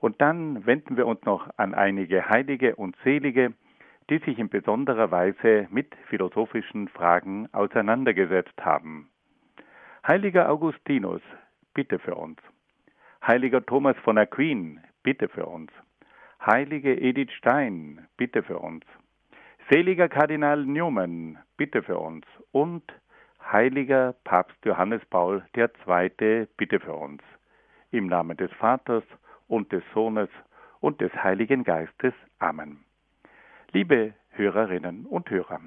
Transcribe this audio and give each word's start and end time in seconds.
Und 0.00 0.20
dann 0.20 0.66
wenden 0.66 0.96
wir 0.96 1.06
uns 1.06 1.22
noch 1.24 1.48
an 1.56 1.74
einige 1.74 2.28
Heilige 2.28 2.76
und 2.76 2.96
Selige, 3.04 3.52
die 4.08 4.18
sich 4.18 4.38
in 4.38 4.48
besonderer 4.48 5.10
Weise 5.10 5.68
mit 5.70 5.94
philosophischen 6.08 6.88
Fragen 6.88 7.48
auseinandergesetzt 7.52 8.64
haben. 8.64 9.10
Heiliger 10.06 10.50
Augustinus, 10.50 11.20
bitte 11.74 11.98
für 11.98 12.14
uns. 12.14 12.38
Heiliger 13.24 13.64
Thomas 13.64 13.96
von 13.98 14.16
Aquin, 14.16 14.80
bitte 15.02 15.28
für 15.28 15.46
uns. 15.46 15.70
Heilige 16.44 16.98
Edith 16.98 17.32
Stein, 17.32 18.06
bitte 18.16 18.42
für 18.42 18.58
uns. 18.58 18.84
Seliger 19.70 20.08
Kardinal 20.08 20.64
Newman, 20.64 21.38
bitte 21.58 21.82
für 21.82 21.98
uns. 21.98 22.24
Und 22.50 22.82
heiliger 23.52 24.14
Papst 24.24 24.56
Johannes 24.64 25.04
Paul 25.10 25.44
II, 25.54 26.48
bitte 26.56 26.80
für 26.80 26.94
uns. 26.94 27.22
Im 27.90 28.06
Namen 28.06 28.36
des 28.38 28.50
Vaters 28.54 29.04
und 29.50 29.72
des 29.72 29.82
Sohnes 29.92 30.28
und 30.80 31.00
des 31.00 31.12
Heiligen 31.12 31.64
Geistes. 31.64 32.14
Amen. 32.38 32.84
Liebe 33.72 34.14
Hörerinnen 34.30 35.06
und 35.06 35.28
Hörer, 35.28 35.60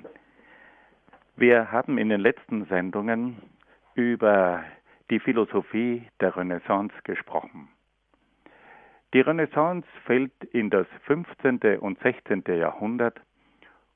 wir 1.36 1.72
haben 1.72 1.98
in 1.98 2.10
den 2.10 2.22
letzten 2.22 2.66
Sendungen 2.66 3.38
über 3.96 4.64
die 5.10 5.20
Philosophie 5.20 6.08
der 6.22 6.36
Renaissance 6.36 6.96
gesprochen. 7.04 7.68
Die 9.14 9.22
Renaissance 9.22 9.88
fällt 10.06 10.44
in 10.46 10.70
das 10.70 10.88
15. 11.06 11.80
und 11.80 12.00
16. 12.00 12.44
Jahrhundert 12.48 13.20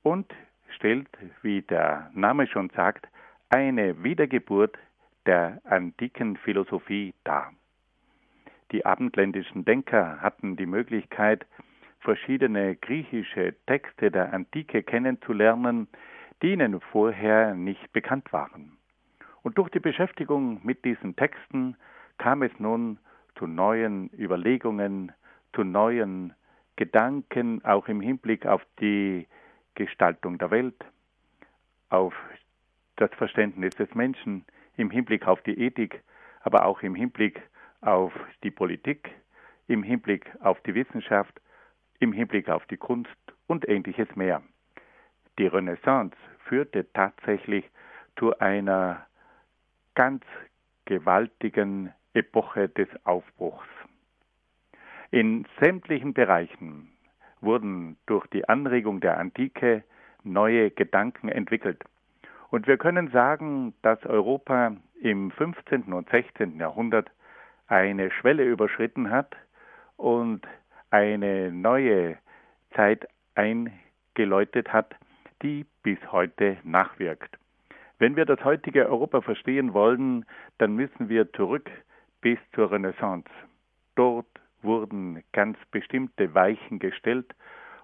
und 0.03 0.31
stellt, 0.75 1.07
wie 1.41 1.61
der 1.61 2.11
Name 2.13 2.45
schon 2.47 2.69
sagt, 2.71 3.07
eine 3.49 4.03
Wiedergeburt 4.03 4.77
der 5.25 5.61
antiken 5.63 6.37
Philosophie 6.37 7.13
dar. 7.23 7.51
Die 8.71 8.85
abendländischen 8.85 9.63
Denker 9.65 10.21
hatten 10.21 10.57
die 10.57 10.65
Möglichkeit, 10.65 11.45
verschiedene 11.99 12.75
griechische 12.75 13.55
Texte 13.65 14.11
der 14.11 14.33
Antike 14.33 14.83
kennenzulernen, 14.83 15.87
die 16.41 16.53
ihnen 16.53 16.79
vorher 16.79 17.55
nicht 17.55 17.91
bekannt 17.93 18.31
waren. 18.31 18.77
Und 19.43 19.57
durch 19.57 19.69
die 19.69 19.79
Beschäftigung 19.79 20.59
mit 20.63 20.83
diesen 20.85 21.15
Texten 21.15 21.75
kam 22.17 22.43
es 22.43 22.51
nun 22.59 22.99
zu 23.35 23.47
neuen 23.47 24.09
Überlegungen, 24.17 25.11
zu 25.53 25.63
neuen 25.63 26.33
Gedanken, 26.75 27.63
auch 27.63 27.87
im 27.87 28.01
Hinblick 28.01 28.45
auf 28.45 28.61
die 28.79 29.27
Gestaltung 29.75 30.37
der 30.37 30.51
Welt, 30.51 30.85
auf 31.89 32.13
das 32.97 33.11
Verständnis 33.13 33.75
des 33.75 33.93
Menschen, 33.95 34.45
im 34.75 34.89
Hinblick 34.89 35.27
auf 35.27 35.41
die 35.43 35.59
Ethik, 35.59 36.03
aber 36.41 36.65
auch 36.65 36.81
im 36.81 36.95
Hinblick 36.95 37.41
auf 37.81 38.13
die 38.43 38.51
Politik, 38.51 39.09
im 39.67 39.83
Hinblick 39.83 40.31
auf 40.41 40.59
die 40.61 40.75
Wissenschaft, 40.75 41.39
im 41.99 42.13
Hinblick 42.13 42.49
auf 42.49 42.65
die 42.67 42.77
Kunst 42.77 43.09
und 43.47 43.67
ähnliches 43.67 44.15
mehr. 44.15 44.41
Die 45.37 45.47
Renaissance 45.47 46.15
führte 46.45 46.91
tatsächlich 46.93 47.65
zu 48.17 48.37
einer 48.39 49.05
ganz 49.95 50.23
gewaltigen 50.85 51.93
Epoche 52.13 52.69
des 52.69 52.87
Aufbruchs. 53.05 53.67
In 55.11 55.45
sämtlichen 55.61 56.13
Bereichen 56.13 56.89
wurden 57.41 57.97
durch 58.05 58.25
die 58.27 58.47
Anregung 58.49 58.99
der 58.99 59.17
Antike 59.17 59.83
neue 60.23 60.71
Gedanken 60.71 61.29
entwickelt. 61.29 61.83
Und 62.49 62.67
wir 62.67 62.77
können 62.77 63.09
sagen, 63.11 63.73
dass 63.81 64.03
Europa 64.05 64.75
im 65.01 65.31
15. 65.31 65.93
und 65.93 66.09
16. 66.09 66.59
Jahrhundert 66.59 67.11
eine 67.67 68.11
Schwelle 68.11 68.43
überschritten 68.43 69.09
hat 69.09 69.35
und 69.97 70.47
eine 70.89 71.51
neue 71.51 72.17
Zeit 72.75 73.07
eingeläutet 73.35 74.71
hat, 74.71 74.95
die 75.41 75.65
bis 75.83 75.99
heute 76.11 76.57
nachwirkt. 76.63 77.37
Wenn 77.99 78.15
wir 78.15 78.25
das 78.25 78.43
heutige 78.43 78.87
Europa 78.87 79.21
verstehen 79.21 79.73
wollen, 79.73 80.25
dann 80.59 80.75
müssen 80.75 81.09
wir 81.09 81.31
zurück 81.33 81.69
bis 82.21 82.37
zur 82.53 82.71
Renaissance. 82.71 83.29
Dort 83.95 84.27
wurden 84.61 85.23
ganz 85.33 85.57
bestimmte 85.71 86.33
Weichen 86.33 86.79
gestellt 86.79 87.33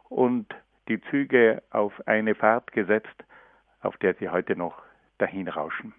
und 0.10 0.54
die 0.88 1.02
Züge 1.10 1.64
auf 1.72 1.94
eine 2.08 2.36
Fahrt 2.36 2.72
gesetzt, 2.72 3.24
auf 3.82 3.98
der 3.98 4.14
sie 4.16 4.30
heute 4.30 4.56
noch 4.56 4.82
dahinrauschen. 5.18 5.94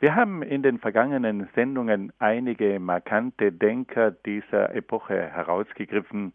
Wir 0.00 0.14
haben 0.14 0.42
in 0.42 0.62
den 0.62 0.78
vergangenen 0.78 1.50
Sendungen 1.54 2.10
einige 2.18 2.80
markante 2.80 3.52
Denker 3.52 4.12
dieser 4.12 4.74
Epoche 4.74 5.28
herausgegriffen, 5.28 6.32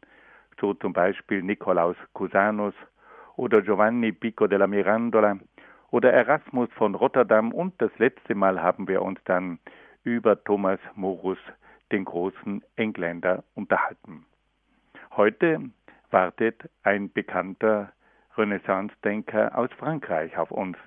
so 0.61 0.75
zum 0.75 0.93
Beispiel 0.93 1.41
Nikolaus 1.41 1.95
Cusanus 2.13 2.75
oder 3.37 3.63
Giovanni 3.63 4.11
Pico 4.11 4.45
della 4.45 4.67
Mirandola 4.67 5.39
oder 5.89 6.13
Erasmus 6.13 6.69
von 6.73 6.93
Rotterdam 6.93 7.51
und 7.51 7.73
das 7.81 7.89
letzte 7.97 8.35
Mal 8.35 8.61
haben 8.61 8.87
wir 8.87 9.01
uns 9.01 9.19
dann 9.25 9.57
über 10.03 10.43
Thomas 10.43 10.79
Morus, 10.93 11.39
den 11.91 12.05
großen 12.05 12.63
Engländer, 12.75 13.43
unterhalten. 13.55 14.27
Heute 15.17 15.71
wartet 16.11 16.69
ein 16.83 17.11
bekannter 17.11 17.91
Renaissance-Denker 18.37 19.57
aus 19.57 19.71
Frankreich 19.79 20.37
auf 20.37 20.51
uns, 20.51 20.77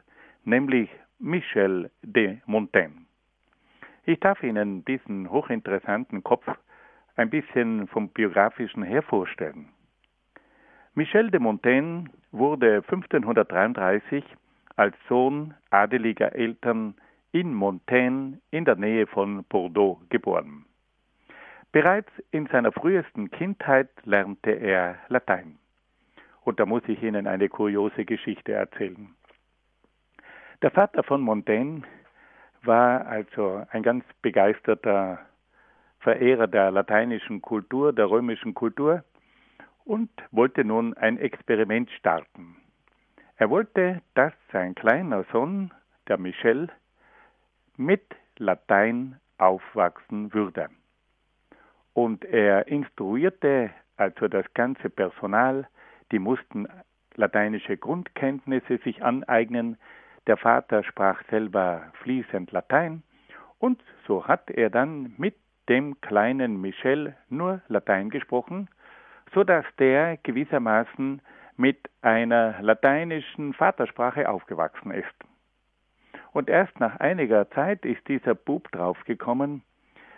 nämlich 0.45 0.89
Michel 1.21 1.91
de 2.03 2.39
Montaigne. 2.47 3.05
Ich 4.05 4.21
darf 4.21 4.41
Ihnen 4.45 4.85
diesen 4.85 5.29
hochinteressanten 5.29 6.23
Kopf 6.23 6.47
ein 7.17 7.29
bisschen 7.29 7.89
vom 7.89 8.09
biografischen 8.11 8.85
her 8.85 9.03
vorstellen. 9.03 9.69
Michel 10.95 11.31
de 11.33 11.41
Montaigne 11.41 12.05
wurde 12.31 12.77
1533 12.77 14.25
als 14.77 14.95
Sohn 15.09 15.55
adeliger 15.71 16.37
Eltern 16.37 16.95
in 17.33 17.53
Montaigne 17.53 18.39
in 18.53 18.65
der 18.65 18.77
Nähe 18.77 19.09
von 19.09 19.45
Bordeaux 19.49 20.01
geboren. 20.11 20.67
Bereits 21.73 22.11
in 22.31 22.47
seiner 22.47 22.71
frühesten 22.71 23.31
Kindheit 23.33 23.91
lernte 24.05 24.53
er 24.53 24.99
Latein. 25.09 25.59
Und 26.45 26.61
da 26.61 26.65
muss 26.65 26.83
ich 26.87 27.03
Ihnen 27.03 27.27
eine 27.27 27.49
kuriose 27.49 28.05
Geschichte 28.05 28.53
erzählen. 28.53 29.18
Der 30.61 30.73
Vater 30.73 31.05
von 31.05 31.21
Montaigne 31.21 31.83
war 32.63 33.07
also 33.07 33.65
ein 33.71 33.85
ganz 33.85 34.05
begeisterter 34.23 35.21
Verehrer 36.01 36.49
der 36.49 36.73
lateinischen 36.73 37.41
Kultur, 37.41 37.93
der 37.93 38.11
römischen 38.11 38.55
Kultur 38.55 39.05
und 39.85 40.11
wollte 40.33 40.65
nun 40.65 40.95
ein 40.95 41.17
Experiment 41.19 41.91
starten. 41.93 42.57
Er 43.37 43.51
wollte, 43.51 44.03
dass 44.15 44.33
sein 44.53 44.75
kleiner 44.75 45.25
Sohn, 45.31 45.73
der 46.09 46.19
Michel, 46.19 46.69
mit 47.77 48.03
Latein 48.37 49.21
aufwachsen 49.39 50.35
würde. 50.35 50.69
Und 51.95 52.25
er 52.25 52.67
instruierte 52.67 53.71
also 53.97 54.27
das 54.27 54.45
ganze 54.55 54.91
Personal, 54.91 55.69
die 56.11 56.19
mussten 56.19 56.67
lateinische 57.15 57.77
Grundkenntnisse 57.77 58.79
sich 58.79 59.05
aneignen. 59.05 59.77
Der 60.29 60.37
Vater 60.37 60.85
sprach 60.85 61.23
selber 61.31 61.91
fließend 62.03 62.53
Latein 62.53 63.03
und 63.59 63.83
so 64.07 64.29
hat 64.29 64.51
er 64.51 64.69
dann 64.69 65.15
mit 65.17 65.35
dem 65.71 65.99
kleinen 66.03 66.61
Michel 66.61 67.17
nur 67.31 67.63
Latein 67.69 68.11
gesprochen, 68.11 68.69
so 69.33 69.43
dass 69.43 69.65
der 69.79 70.19
gewissermaßen 70.19 71.23
mit 71.57 71.79
einer 72.03 72.61
lateinischen 72.61 73.55
Vatersprache 73.55 74.29
aufgewachsen 74.29 74.91
ist. 74.91 75.15
Und 76.33 76.51
erst 76.51 76.79
nach 76.79 77.01
einiger 77.01 77.51
Zeit 77.51 77.87
ist 77.87 78.07
dieser 78.07 78.35
Bub 78.35 78.71
draufgekommen, 78.71 79.63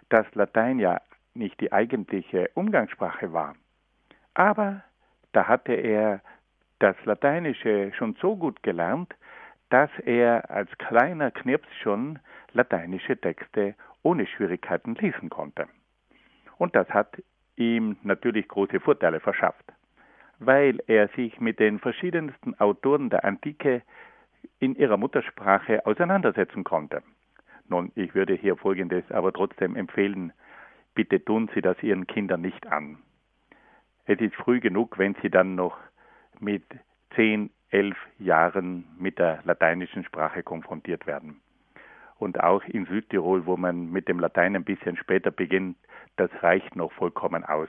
dass 0.08 0.26
Latein 0.34 0.80
ja 0.80 1.00
nicht 1.34 1.60
die 1.60 1.72
eigentliche 1.72 2.50
Umgangssprache 2.54 3.32
war. 3.32 3.54
Aber 4.34 4.82
da 5.30 5.46
hatte 5.46 5.72
er 5.72 6.20
das 6.80 6.96
Lateinische 7.04 7.92
schon 7.92 8.16
so 8.20 8.34
gut 8.36 8.62
gelernt, 8.64 9.14
dass 9.70 9.90
er 10.04 10.50
als 10.50 10.70
kleiner 10.78 11.30
Knirps 11.30 11.68
schon 11.82 12.18
lateinische 12.52 13.16
Texte 13.16 13.74
ohne 14.02 14.26
Schwierigkeiten 14.26 14.94
lesen 14.96 15.30
konnte. 15.30 15.68
Und 16.58 16.74
das 16.74 16.88
hat 16.90 17.22
ihm 17.56 17.96
natürlich 18.02 18.48
große 18.48 18.80
Vorteile 18.80 19.20
verschafft, 19.20 19.64
weil 20.38 20.80
er 20.86 21.08
sich 21.08 21.40
mit 21.40 21.58
den 21.60 21.78
verschiedensten 21.78 22.58
Autoren 22.58 23.10
der 23.10 23.24
Antike 23.24 23.82
in 24.58 24.74
ihrer 24.74 24.96
Muttersprache 24.96 25.86
auseinandersetzen 25.86 26.64
konnte. 26.64 27.02
Nun, 27.68 27.92
ich 27.94 28.14
würde 28.14 28.34
hier 28.34 28.56
Folgendes 28.56 29.10
aber 29.10 29.32
trotzdem 29.32 29.76
empfehlen. 29.76 30.32
Bitte 30.94 31.24
tun 31.24 31.48
Sie 31.54 31.60
das 31.60 31.80
Ihren 31.82 32.06
Kindern 32.06 32.40
nicht 32.40 32.66
an. 32.66 32.98
Es 34.06 34.20
ist 34.20 34.34
früh 34.34 34.58
genug, 34.58 34.98
wenn 34.98 35.14
Sie 35.22 35.30
dann 35.30 35.54
noch 35.54 35.78
mit 36.40 36.64
zehn, 37.14 37.50
elf 37.70 37.96
Jahren 38.18 38.84
mit 38.98 39.18
der 39.18 39.40
lateinischen 39.44 40.04
Sprache 40.04 40.42
konfrontiert 40.42 41.06
werden. 41.06 41.40
Und 42.18 42.40
auch 42.40 42.62
in 42.64 42.84
Südtirol, 42.86 43.46
wo 43.46 43.56
man 43.56 43.90
mit 43.90 44.08
dem 44.08 44.20
Latein 44.20 44.54
ein 44.54 44.64
bisschen 44.64 44.96
später 44.96 45.30
beginnt, 45.30 45.76
das 46.16 46.30
reicht 46.42 46.76
noch 46.76 46.92
vollkommen 46.92 47.44
aus. 47.44 47.68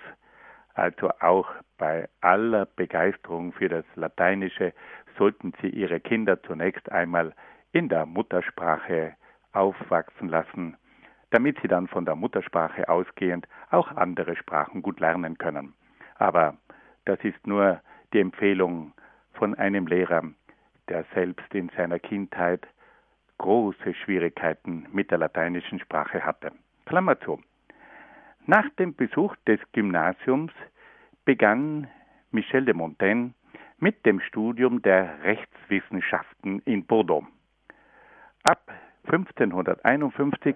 Also 0.74 1.09
auch 1.19 1.50
bei 1.77 2.09
aller 2.21 2.65
Begeisterung 2.65 3.53
für 3.53 3.69
das 3.69 3.86
Lateinische 3.95 4.74
sollten 5.18 5.53
Sie 5.62 5.69
Ihre 5.69 6.00
Kinder 6.00 6.42
zunächst 6.44 6.92
einmal 6.92 7.33
in 7.71 7.89
der 7.89 8.06
Muttersprache 8.06 9.15
aufwachsen 9.54 10.30
lassen, 10.30 10.77
damit 11.30 11.59
sie 11.62 11.68
dann 11.68 11.88
von 11.88 12.06
der 12.06 12.15
Muttersprache 12.15 12.88
ausgehend 12.89 13.47
auch 13.69 13.92
andere 13.92 14.36
Sprachen 14.36 14.81
gut 14.81 15.00
lernen 15.00 15.38
können. 15.38 15.74
Aber 16.15 16.57
das 17.06 17.19
ist 17.24 17.47
nur 17.47 17.81
die 18.13 18.19
Empfehlung 18.19 18.94
von 19.42 19.56
einem 19.56 19.88
Lehrer, 19.88 20.22
der 20.88 21.04
selbst 21.16 21.52
in 21.56 21.72
seiner 21.76 21.98
Kindheit 21.98 22.68
große 23.40 23.96
Schwierigkeiten 23.96 24.86
mit 24.92 25.10
der 25.10 25.18
lateinischen 25.18 25.80
Sprache 25.80 26.24
hatte. 26.24 26.52
Klammer 26.86 27.20
zu. 27.22 27.42
Nach 28.46 28.70
dem 28.78 28.94
Besuch 28.94 29.36
des 29.48 29.60
Gymnasiums 29.72 30.52
begann 31.26 31.88
Michel 32.30 32.66
de 32.66 32.76
Montaigne 32.76 33.34
mit 33.80 34.06
dem 34.06 34.20
Studium 34.20 34.84
der 34.84 35.24
Rechtswissenschaften 35.24 36.60
in 36.66 36.86
Bordeaux. 36.86 37.26
Ab 38.44 38.72
1551 39.06 40.56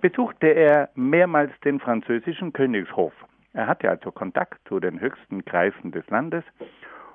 besuchte 0.00 0.46
er 0.46 0.90
mehrmals 0.94 1.50
den 1.64 1.80
französischen 1.80 2.52
Königshof. 2.52 3.12
Er 3.54 3.66
hatte 3.66 3.90
also 3.90 4.12
Kontakt 4.12 4.60
zu 4.68 4.78
den 4.78 5.00
höchsten 5.00 5.44
Kreisen 5.44 5.90
des 5.90 6.08
Landes 6.10 6.44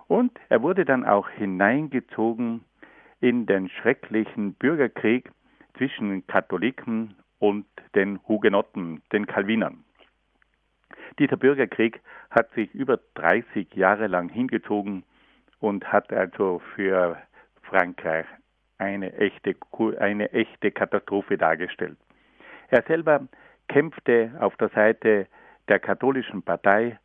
und 0.07 0.31
er 0.49 0.61
wurde 0.61 0.85
dann 0.85 1.05
auch 1.05 1.29
hineingezogen 1.29 2.63
in 3.21 3.45
den 3.45 3.69
schrecklichen 3.69 4.53
Bürgerkrieg 4.53 5.31
zwischen 5.77 6.25
Katholiken 6.27 7.15
und 7.39 7.65
den 7.95 8.19
Hugenotten, 8.27 9.01
den 9.11 9.25
Calvinern. 9.25 9.83
Dieser 11.19 11.37
Bürgerkrieg 11.37 12.01
hat 12.29 12.51
sich 12.53 12.73
über 12.73 12.99
30 13.15 13.73
Jahre 13.73 14.07
lang 14.07 14.29
hingezogen 14.29 15.03
und 15.59 15.91
hat 15.91 16.11
also 16.11 16.61
für 16.75 17.17
Frankreich 17.63 18.25
eine 18.77 19.13
echte, 19.13 19.55
eine 19.99 20.31
echte 20.33 20.71
Katastrophe 20.71 21.37
dargestellt. 21.37 21.97
Er 22.69 22.83
selber 22.83 23.27
kämpfte 23.67 24.31
auf 24.39 24.55
der 24.57 24.69
Seite 24.69 25.27
der 25.67 25.79
katholischen 25.79 26.43
Partei 26.43 26.99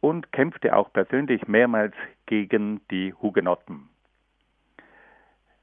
und 0.00 0.32
kämpfte 0.32 0.74
auch 0.74 0.92
persönlich 0.92 1.46
mehrmals 1.46 1.94
gegen 2.26 2.80
die 2.90 3.12
Hugenotten. 3.14 3.88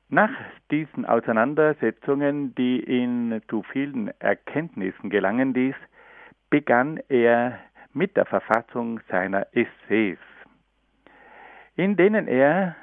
Nach 0.10 0.31
diesen 0.72 1.06
Auseinandersetzungen, 1.06 2.56
die 2.56 2.84
ihn 2.84 3.42
zu 3.50 3.63
vielen 3.63 4.10
Erkenntnissen 4.19 5.10
gelangen 5.10 5.54
ließ, 5.54 5.75
begann 6.50 7.00
er 7.10 7.60
mit 7.94 8.16
der 8.16 8.25
Verfassung 8.25 9.01
seiner 9.10 9.48
Essays, 9.54 10.19
in 11.75 11.98
denen 11.98 12.28
er 12.28 12.75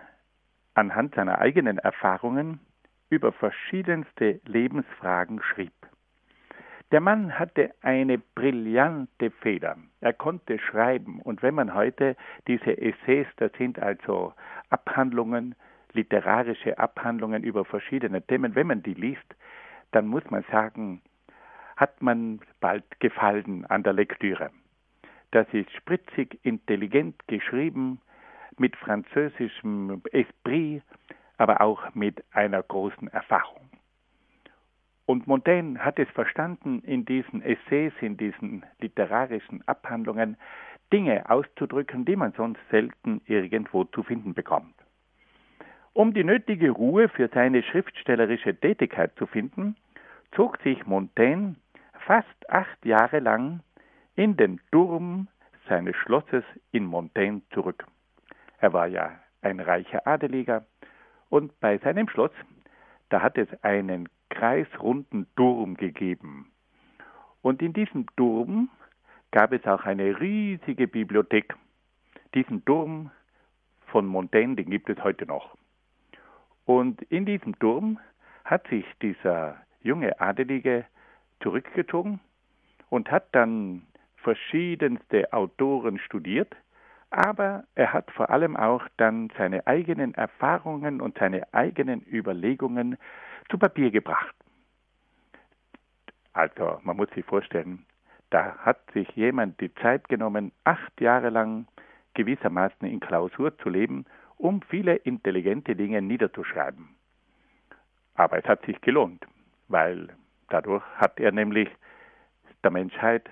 anhand 0.74 1.14
seiner 1.14 1.38
eigenen 1.38 1.78
Erfahrungen 1.78 2.60
über 3.08 3.32
verschiedenste 3.32 4.40
Lebensfragen 4.44 5.40
schrieb. 5.42 5.72
Der 6.92 7.00
Mann 7.00 7.38
hatte 7.38 7.74
eine 7.82 8.18
brillante 8.18 9.30
Feder. 9.30 9.76
Er 10.00 10.12
konnte 10.12 10.58
schreiben. 10.58 11.20
Und 11.20 11.42
wenn 11.42 11.54
man 11.54 11.74
heute 11.74 12.16
diese 12.46 12.76
Essays, 12.78 13.26
das 13.36 13.52
sind 13.58 13.78
also 13.78 14.32
Abhandlungen, 14.70 15.54
literarische 15.92 16.78
Abhandlungen 16.78 17.42
über 17.42 17.64
verschiedene 17.64 18.22
Themen, 18.22 18.54
wenn 18.54 18.66
man 18.66 18.82
die 18.82 18.94
liest, 18.94 19.34
dann 19.92 20.06
muss 20.06 20.28
man 20.30 20.44
sagen, 20.50 21.00
hat 21.76 22.02
man 22.02 22.40
bald 22.60 22.84
Gefallen 23.00 23.64
an 23.66 23.82
der 23.82 23.92
Lektüre. 23.92 24.50
Das 25.30 25.46
ist 25.52 25.72
spritzig, 25.72 26.38
intelligent 26.44 27.16
geschrieben, 27.26 28.00
mit 28.58 28.76
französischem 28.76 30.00
Esprit, 30.12 30.82
aber 31.38 31.60
auch 31.60 31.94
mit 31.94 32.22
einer 32.32 32.62
großen 32.62 33.08
Erfahrung. 33.08 33.68
Und 35.06 35.26
Montaigne 35.26 35.78
hat 35.84 35.98
es 35.98 36.08
verstanden, 36.10 36.80
in 36.80 37.04
diesen 37.04 37.42
Essays, 37.42 37.92
in 38.00 38.16
diesen 38.16 38.64
literarischen 38.80 39.66
Abhandlungen 39.68 40.36
Dinge 40.92 41.28
auszudrücken, 41.28 42.04
die 42.04 42.16
man 42.16 42.32
sonst 42.32 42.60
selten 42.70 43.20
irgendwo 43.26 43.84
zu 43.84 44.02
finden 44.02 44.34
bekommt. 44.34 44.74
Um 45.92 46.14
die 46.14 46.24
nötige 46.24 46.70
Ruhe 46.70 47.08
für 47.08 47.28
seine 47.28 47.62
schriftstellerische 47.62 48.58
Tätigkeit 48.58 49.12
zu 49.16 49.26
finden, 49.26 49.76
zog 50.32 50.60
sich 50.62 50.86
Montaigne 50.86 51.56
fast 52.06 52.50
acht 52.50 52.84
Jahre 52.84 53.20
lang 53.20 53.60
in 54.16 54.36
den 54.36 54.60
Turm 54.72 55.28
seines 55.68 55.96
Schlosses 55.96 56.44
in 56.72 56.84
Montaigne 56.84 57.42
zurück. 57.50 57.86
Er 58.58 58.72
war 58.72 58.86
ja 58.86 59.12
ein 59.42 59.60
reicher 59.60 60.06
Adeliger 60.06 60.64
und 61.28 61.58
bei 61.60 61.78
seinem 61.78 62.08
Schloss, 62.08 62.32
da 63.08 63.22
hat 63.22 63.38
es 63.38 63.48
einen 63.62 64.08
kreisrunden 64.34 65.26
Turm 65.36 65.76
gegeben. 65.76 66.50
Und 67.42 67.62
in 67.62 67.72
diesem 67.72 68.06
Turm 68.16 68.68
gab 69.30 69.52
es 69.52 69.64
auch 69.66 69.84
eine 69.84 70.20
riesige 70.20 70.86
Bibliothek. 70.88 71.54
Diesen 72.34 72.64
Turm 72.64 73.10
von 73.86 74.06
Montaigne, 74.06 74.56
den 74.56 74.70
gibt 74.70 74.88
es 74.90 75.02
heute 75.02 75.26
noch. 75.26 75.56
Und 76.66 77.02
in 77.02 77.26
diesem 77.26 77.58
Turm 77.58 77.98
hat 78.44 78.66
sich 78.68 78.84
dieser 79.00 79.56
junge 79.82 80.20
Adelige 80.20 80.84
zurückgezogen 81.40 82.20
und 82.90 83.10
hat 83.10 83.26
dann 83.32 83.82
verschiedenste 84.16 85.32
Autoren 85.32 85.98
studiert, 85.98 86.54
aber 87.10 87.64
er 87.74 87.92
hat 87.92 88.10
vor 88.10 88.30
allem 88.30 88.56
auch 88.56 88.82
dann 88.96 89.30
seine 89.36 89.66
eigenen 89.66 90.14
Erfahrungen 90.14 91.00
und 91.00 91.18
seine 91.18 91.52
eigenen 91.52 92.04
Überlegungen 92.10 92.96
zu 93.50 93.58
Papier 93.58 93.90
gebracht. 93.90 94.34
Also 96.32 96.80
man 96.82 96.96
muss 96.96 97.10
sich 97.10 97.24
vorstellen, 97.24 97.86
da 98.30 98.56
hat 98.58 98.90
sich 98.92 99.08
jemand 99.10 99.60
die 99.60 99.72
Zeit 99.74 100.08
genommen, 100.08 100.50
acht 100.64 101.00
Jahre 101.00 101.30
lang 101.30 101.68
gewissermaßen 102.14 102.88
in 102.88 103.00
Klausur 103.00 103.56
zu 103.58 103.68
leben, 103.68 104.06
um 104.36 104.62
viele 104.62 104.96
intelligente 104.96 105.76
Dinge 105.76 106.02
niederzuschreiben. 106.02 106.88
Aber 108.14 108.38
es 108.38 108.44
hat 108.44 108.64
sich 108.66 108.80
gelohnt, 108.80 109.24
weil 109.68 110.08
dadurch 110.48 110.84
hat 110.96 111.20
er 111.20 111.32
nämlich 111.32 111.68
der 112.62 112.70
Menschheit 112.70 113.28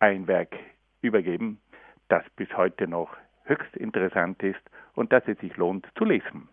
ein 0.00 0.26
Werk 0.26 0.56
übergeben, 1.00 1.60
das 2.08 2.24
bis 2.36 2.54
heute 2.56 2.86
noch 2.86 3.16
höchst 3.44 3.76
interessant 3.76 4.42
ist 4.42 4.60
und 4.94 5.12
das 5.12 5.26
es 5.26 5.38
sich 5.38 5.56
lohnt 5.56 5.86
zu 5.96 6.04
lesen. 6.04 6.48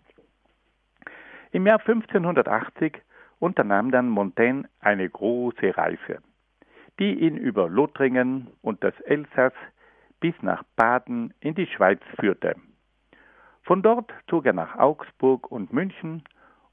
Im 1.51 1.65
Jahr 1.65 1.79
1580 1.79 3.01
unternahm 3.39 3.91
dann 3.91 4.09
Montaigne 4.09 4.69
eine 4.81 5.09
große 5.09 5.75
Reise, 5.75 6.21
die 6.99 7.13
ihn 7.13 7.37
über 7.37 7.67
Lothringen 7.67 8.47
und 8.61 8.83
das 8.83 8.93
Elsass 9.01 9.53
bis 10.19 10.35
nach 10.41 10.63
Baden 10.75 11.33
in 11.39 11.55
die 11.55 11.65
Schweiz 11.65 12.01
führte. 12.19 12.55
Von 13.63 13.81
dort 13.81 14.11
zog 14.27 14.45
er 14.45 14.53
nach 14.53 14.77
Augsburg 14.77 15.51
und 15.51 15.73
München 15.73 16.23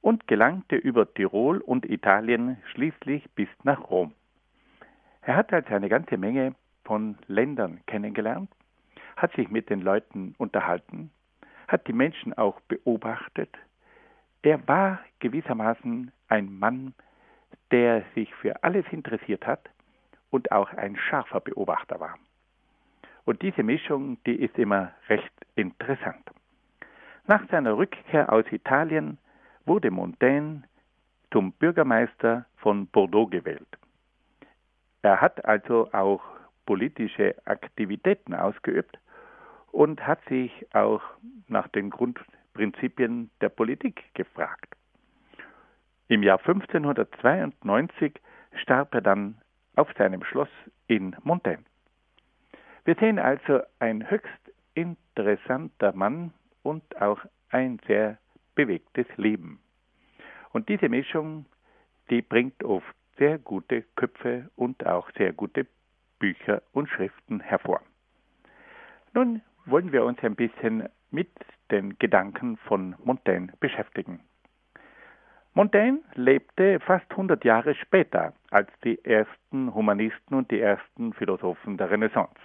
und 0.03 0.27
gelangte 0.27 0.77
über 0.77 1.13
Tirol 1.13 1.59
und 1.59 1.89
Italien 1.89 2.59
schließlich 2.73 3.31
bis 3.35 3.49
nach 3.65 3.91
Rom. 3.91 4.13
Er 5.23 5.37
hat 5.37 5.53
also 5.53 5.75
eine 5.75 5.89
ganze 5.89 6.17
Menge 6.17 6.55
von 6.85 7.17
Ländern 7.27 7.81
kennengelernt, 7.87 8.51
hat 9.17 9.33
sich 9.35 9.51
mit 9.51 9.71
den 9.71 9.81
Leuten 9.81 10.35
unterhalten, 10.39 11.11
hat 11.67 11.87
die 11.89 11.93
Menschen 11.93 12.33
auch 12.35 12.61
beobachtet. 12.61 13.51
Er 14.43 14.67
war 14.69 15.01
gewissermaßen 15.19 16.13
ein 16.29 16.59
Mann, 16.59 16.95
der 17.71 18.05
sich 18.15 18.33
für 18.35 18.63
alles 18.63 18.85
interessiert 18.91 19.47
hat 19.47 19.69
und 20.31 20.53
auch 20.53 20.73
ein 20.73 20.97
scharfer 20.97 21.41
Beobachter 21.41 22.01
war. 22.01 22.17
Und 23.25 23.43
diese 23.43 23.63
Mischung, 23.63 24.19
die 24.25 24.37
ist 24.37 24.57
immer 24.57 24.93
recht 25.09 25.33
interessant. 25.57 26.31
Nach 27.27 27.43
seiner 27.51 27.77
Rückkehr 27.77 28.33
aus 28.33 28.45
Italien 28.53 29.19
wurde 29.65 29.91
Montaigne 29.91 30.63
zum 31.33 31.53
Bürgermeister 31.53 32.47
von 32.59 32.87
Bordeaux 32.87 33.27
gewählt. 33.27 33.67
Er 35.03 35.21
hat 35.21 35.45
also 35.45 35.93
auch 35.93 36.23
politische 36.67 37.35
Aktivitäten 37.45 38.35
ausgeübt 38.35 38.99
und 39.73 40.07
hat 40.07 40.21
sich 40.29 40.53
auch 40.75 41.03
nach 41.49 41.69
den 41.69 41.91
Grundprinzipien 42.57 43.31
der 43.41 43.51
Politik 43.51 44.03
gefragt. 44.15 44.75
Im 46.09 46.23
Jahr 46.23 46.39
1592 46.39 48.15
starb 48.63 48.95
er 48.95 49.03
dann 49.03 49.37
auf 49.75 49.93
seinem 49.99 50.25
Schloss 50.25 50.49
in 50.87 51.15
Montaigne. 51.23 51.65
Wir 52.85 52.95
sehen 52.95 53.19
also 53.19 53.61
ein 53.79 54.09
höchst 54.11 54.53
interessanter 54.75 55.93
Mann 55.93 56.33
und 56.63 56.83
auch 57.01 57.21
ein 57.51 57.79
sehr 57.87 58.19
bewegtes 58.55 59.07
Leben. 59.17 59.61
Und 60.53 60.69
diese 60.69 60.89
Mischung, 60.89 61.45
die 62.09 62.23
bringt 62.23 62.63
oft 62.65 62.95
sehr 63.19 63.39
gute 63.39 63.83
Köpfe 63.97 64.49
und 64.57 64.87
auch 64.87 65.11
sehr 65.19 65.33
gute 65.33 65.67
Bücher 66.19 66.63
und 66.73 66.89
Schriften 66.89 67.41
hervor. 67.41 67.83
Nun 69.13 69.43
wollen 69.67 69.93
wir 69.93 70.05
uns 70.05 70.23
ein 70.23 70.37
bisschen 70.37 70.89
mit 71.11 71.31
den 71.71 71.99
Gedanken 71.99 72.57
von 72.59 72.95
Montaigne 73.05 73.53
beschäftigen. 73.61 74.21
Montaigne 75.55 76.01
lebte 76.15 76.81
fast 76.81 77.11
100 77.11 77.45
Jahre 77.45 77.75
später 77.75 78.35
als 78.51 78.69
die 78.85 79.03
ersten 79.05 79.75
Humanisten 79.75 80.37
und 80.37 80.51
die 80.51 80.61
ersten 80.61 81.15
Philosophen 81.15 81.79
der 81.79 81.91
Renaissance. 81.91 82.39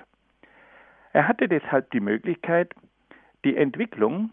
Er 1.13 1.27
hatte 1.27 1.49
deshalb 1.49 1.91
die 1.91 1.99
Möglichkeit, 1.99 2.73
die 3.43 3.57
Entwicklung 3.57 4.31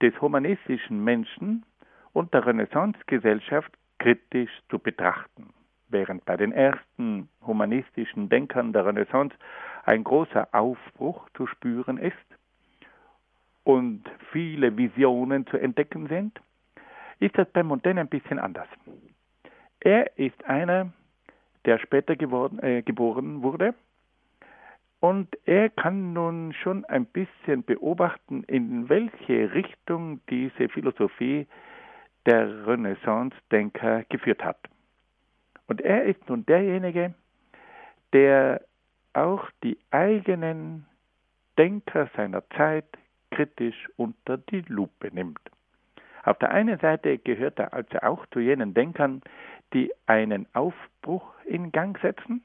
des 0.00 0.18
humanistischen 0.20 1.04
Menschen 1.04 1.66
und 2.14 2.32
der 2.32 2.46
Renaissancegesellschaft 2.46 3.72
kritisch 3.98 4.50
zu 4.70 4.78
betrachten. 4.78 5.52
Während 5.88 6.24
bei 6.24 6.36
den 6.36 6.52
ersten 6.52 7.28
humanistischen 7.46 8.28
Denkern 8.30 8.72
der 8.72 8.86
Renaissance 8.86 9.36
ein 9.84 10.02
großer 10.02 10.48
Aufbruch 10.52 11.28
zu 11.36 11.46
spüren 11.46 11.98
ist 11.98 12.16
und 13.64 14.04
viele 14.30 14.76
Visionen 14.76 15.46
zu 15.46 15.56
entdecken 15.56 16.06
sind, 16.06 16.40
ist 17.18 17.36
das 17.36 17.48
bei 17.50 17.62
Montaigne 17.62 18.02
ein 18.02 18.08
bisschen 18.08 18.38
anders. 18.38 18.68
Er 19.80 20.16
ist 20.18 20.44
einer, 20.44 20.92
der 21.64 21.78
später 21.78 22.16
geworden, 22.16 22.58
äh, 22.62 22.82
geboren 22.82 23.42
wurde 23.42 23.74
und 25.00 25.28
er 25.44 25.68
kann 25.68 26.14
nun 26.14 26.54
schon 26.54 26.84
ein 26.86 27.04
bisschen 27.04 27.62
beobachten, 27.62 28.42
in 28.44 28.88
welche 28.88 29.52
Richtung 29.52 30.20
diese 30.30 30.70
Philosophie 30.70 31.46
der 32.24 32.66
Renaissance-Denker 32.66 34.04
geführt 34.04 34.42
hat. 34.42 34.58
Und 35.66 35.82
er 35.82 36.04
ist 36.04 36.26
nun 36.28 36.46
derjenige, 36.46 37.14
der 38.14 38.62
auch 39.12 39.50
die 39.62 39.78
eigenen 39.90 40.86
Denker 41.58 42.08
seiner 42.16 42.42
Zeit 42.50 42.86
kritisch 43.34 43.88
unter 43.96 44.38
die 44.38 44.62
Lupe 44.68 45.10
nimmt. 45.12 45.40
Auf 46.22 46.38
der 46.38 46.52
einen 46.52 46.78
Seite 46.78 47.18
gehört 47.18 47.58
er 47.58 47.74
also 47.74 47.98
auch 48.00 48.24
zu 48.32 48.40
jenen 48.40 48.72
Denkern, 48.72 49.20
die 49.72 49.92
einen 50.06 50.46
Aufbruch 50.54 51.34
in 51.44 51.72
Gang 51.72 51.98
setzen, 52.00 52.42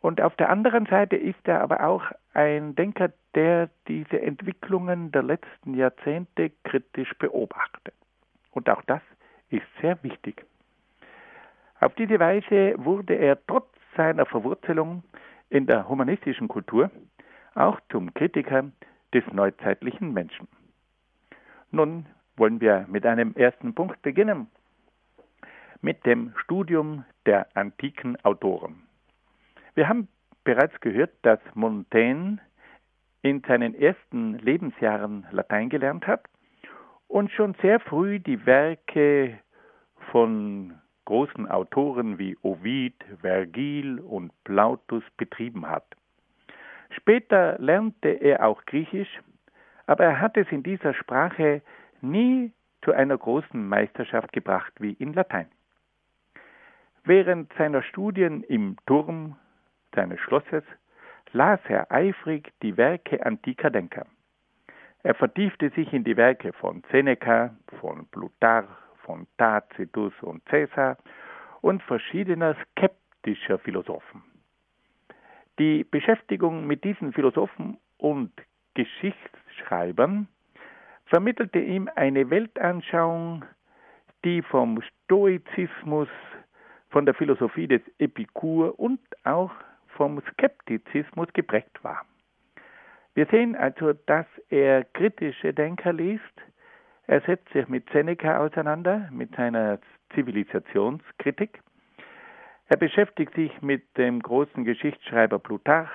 und 0.00 0.20
auf 0.20 0.34
der 0.36 0.48
anderen 0.48 0.86
Seite 0.86 1.16
ist 1.16 1.46
er 1.46 1.60
aber 1.60 1.86
auch 1.86 2.02
ein 2.32 2.74
Denker, 2.74 3.10
der 3.34 3.68
diese 3.86 4.20
Entwicklungen 4.20 5.12
der 5.12 5.22
letzten 5.22 5.74
Jahrzehnte 5.74 6.50
kritisch 6.64 7.12
beobachtet. 7.18 7.92
Und 8.52 8.68
auch 8.70 8.82
das 8.86 9.02
ist 9.50 9.66
sehr 9.80 10.02
wichtig. 10.02 10.44
Auf 11.80 11.94
diese 11.94 12.18
Weise 12.18 12.74
wurde 12.78 13.14
er 13.14 13.38
trotz 13.46 13.68
seiner 13.96 14.24
Verwurzelung 14.24 15.02
in 15.50 15.66
der 15.66 15.88
humanistischen 15.88 16.48
Kultur 16.48 16.90
auch 17.54 17.78
zum 17.90 18.14
Kritiker 18.14 18.64
des 19.14 19.24
neuzeitlichen 19.32 20.12
Menschen. 20.12 20.48
Nun 21.70 22.06
wollen 22.36 22.60
wir 22.60 22.86
mit 22.88 23.06
einem 23.06 23.34
ersten 23.34 23.74
Punkt 23.74 24.02
beginnen, 24.02 24.48
mit 25.80 26.04
dem 26.06 26.32
Studium 26.36 27.04
der 27.26 27.48
antiken 27.54 28.16
Autoren. 28.24 28.82
Wir 29.74 29.88
haben 29.88 30.08
bereits 30.44 30.78
gehört, 30.80 31.12
dass 31.22 31.40
Montaigne 31.54 32.38
in 33.22 33.42
seinen 33.46 33.74
ersten 33.74 34.38
Lebensjahren 34.38 35.26
Latein 35.30 35.68
gelernt 35.68 36.06
hat 36.06 36.26
und 37.08 37.30
schon 37.30 37.54
sehr 37.60 37.80
früh 37.80 38.18
die 38.20 38.46
Werke 38.46 39.38
von 40.10 40.74
großen 41.04 41.48
Autoren 41.50 42.18
wie 42.18 42.36
Ovid, 42.42 42.94
Vergil 43.20 43.98
und 44.00 44.32
Plautus 44.44 45.02
betrieben 45.16 45.66
hat. 45.66 45.84
Später 46.90 47.56
lernte 47.58 48.08
er 48.08 48.44
auch 48.44 48.64
Griechisch, 48.64 49.20
aber 49.86 50.04
er 50.04 50.20
hat 50.20 50.36
es 50.36 50.50
in 50.50 50.62
dieser 50.62 50.94
Sprache 50.94 51.62
nie 52.00 52.52
zu 52.82 52.92
einer 52.92 53.16
großen 53.16 53.68
Meisterschaft 53.68 54.32
gebracht 54.32 54.72
wie 54.78 54.92
in 54.92 55.12
Latein. 55.12 55.48
Während 57.04 57.52
seiner 57.54 57.82
Studien 57.82 58.42
im 58.44 58.76
Turm 58.86 59.36
seines 59.94 60.20
Schlosses 60.20 60.64
las 61.32 61.60
er 61.68 61.90
eifrig 61.90 62.52
die 62.62 62.76
Werke 62.76 63.24
antiker 63.24 63.70
Denker. 63.70 64.06
Er 65.02 65.14
vertiefte 65.14 65.70
sich 65.70 65.92
in 65.92 66.04
die 66.04 66.16
Werke 66.16 66.52
von 66.52 66.82
Seneca, 66.90 67.54
von 67.80 68.06
Plutarch, 68.08 68.68
von 69.04 69.26
Tacitus 69.38 70.12
und 70.20 70.44
Caesar 70.46 70.98
und 71.62 71.82
verschiedener 71.82 72.54
skeptischer 72.54 73.58
Philosophen. 73.58 74.22
Die 75.60 75.84
Beschäftigung 75.84 76.66
mit 76.66 76.84
diesen 76.84 77.12
Philosophen 77.12 77.76
und 77.98 78.32
Geschichtsschreibern 78.72 80.26
vermittelte 81.04 81.58
ihm 81.58 81.86
eine 81.96 82.30
Weltanschauung, 82.30 83.44
die 84.24 84.40
vom 84.40 84.80
Stoizismus, 84.80 86.08
von 86.88 87.04
der 87.04 87.12
Philosophie 87.12 87.68
des 87.68 87.82
Epikur 87.98 88.80
und 88.80 89.00
auch 89.24 89.52
vom 89.88 90.22
Skeptizismus 90.32 91.28
geprägt 91.34 91.84
war. 91.84 92.06
Wir 93.12 93.26
sehen 93.26 93.54
also, 93.54 93.92
dass 94.06 94.24
er 94.48 94.84
kritische 94.84 95.52
Denker 95.52 95.92
liest. 95.92 96.22
Er 97.06 97.20
setzt 97.20 97.52
sich 97.52 97.68
mit 97.68 97.86
Seneca 97.90 98.38
auseinander, 98.38 99.10
mit 99.12 99.36
seiner 99.36 99.78
Zivilisationskritik. 100.14 101.60
Er 102.70 102.76
beschäftigt 102.76 103.34
sich 103.34 103.60
mit 103.62 103.82
dem 103.98 104.22
großen 104.22 104.64
Geschichtsschreiber 104.64 105.40
Plutarch, 105.40 105.90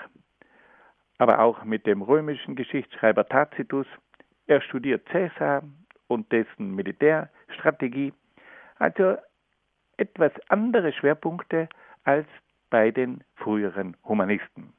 aber 1.17 1.39
auch 1.39 1.63
mit 1.63 1.87
dem 1.87 2.01
römischen 2.01 2.57
Geschichtsschreiber 2.57 3.25
Tacitus. 3.29 3.87
Er 4.45 4.59
studiert 4.59 5.05
Caesar 5.05 5.63
und 6.07 6.29
dessen 6.33 6.75
Militärstrategie. 6.75 8.11
Also 8.77 9.15
etwas 9.95 10.33
andere 10.49 10.91
Schwerpunkte 10.91 11.69
als 12.03 12.27
bei 12.69 12.91
den 12.91 13.23
früheren 13.35 13.95
Humanisten. 14.03 14.73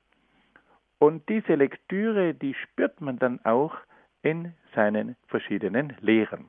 Und 0.98 1.26
diese 1.30 1.54
Lektüre, 1.54 2.34
die 2.34 2.52
spürt 2.52 3.00
man 3.00 3.18
dann 3.18 3.42
auch 3.46 3.74
in 4.20 4.52
seinen 4.74 5.16
verschiedenen 5.28 5.96
Lehren. 6.00 6.44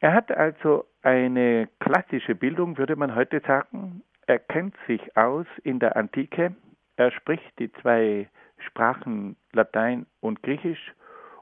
Er 0.00 0.14
hat 0.14 0.32
also 0.32 0.84
eine 1.02 1.68
klassische 1.80 2.34
Bildung, 2.34 2.78
würde 2.78 2.96
man 2.96 3.14
heute 3.14 3.40
sagen. 3.40 4.02
Er 4.26 4.38
kennt 4.38 4.74
sich 4.86 5.16
aus 5.16 5.46
in 5.64 5.78
der 5.78 5.96
Antike. 5.96 6.54
Er 6.96 7.10
spricht 7.10 7.58
die 7.58 7.72
zwei 7.72 8.28
Sprachen 8.58 9.36
Latein 9.52 10.06
und 10.20 10.42
Griechisch 10.42 10.92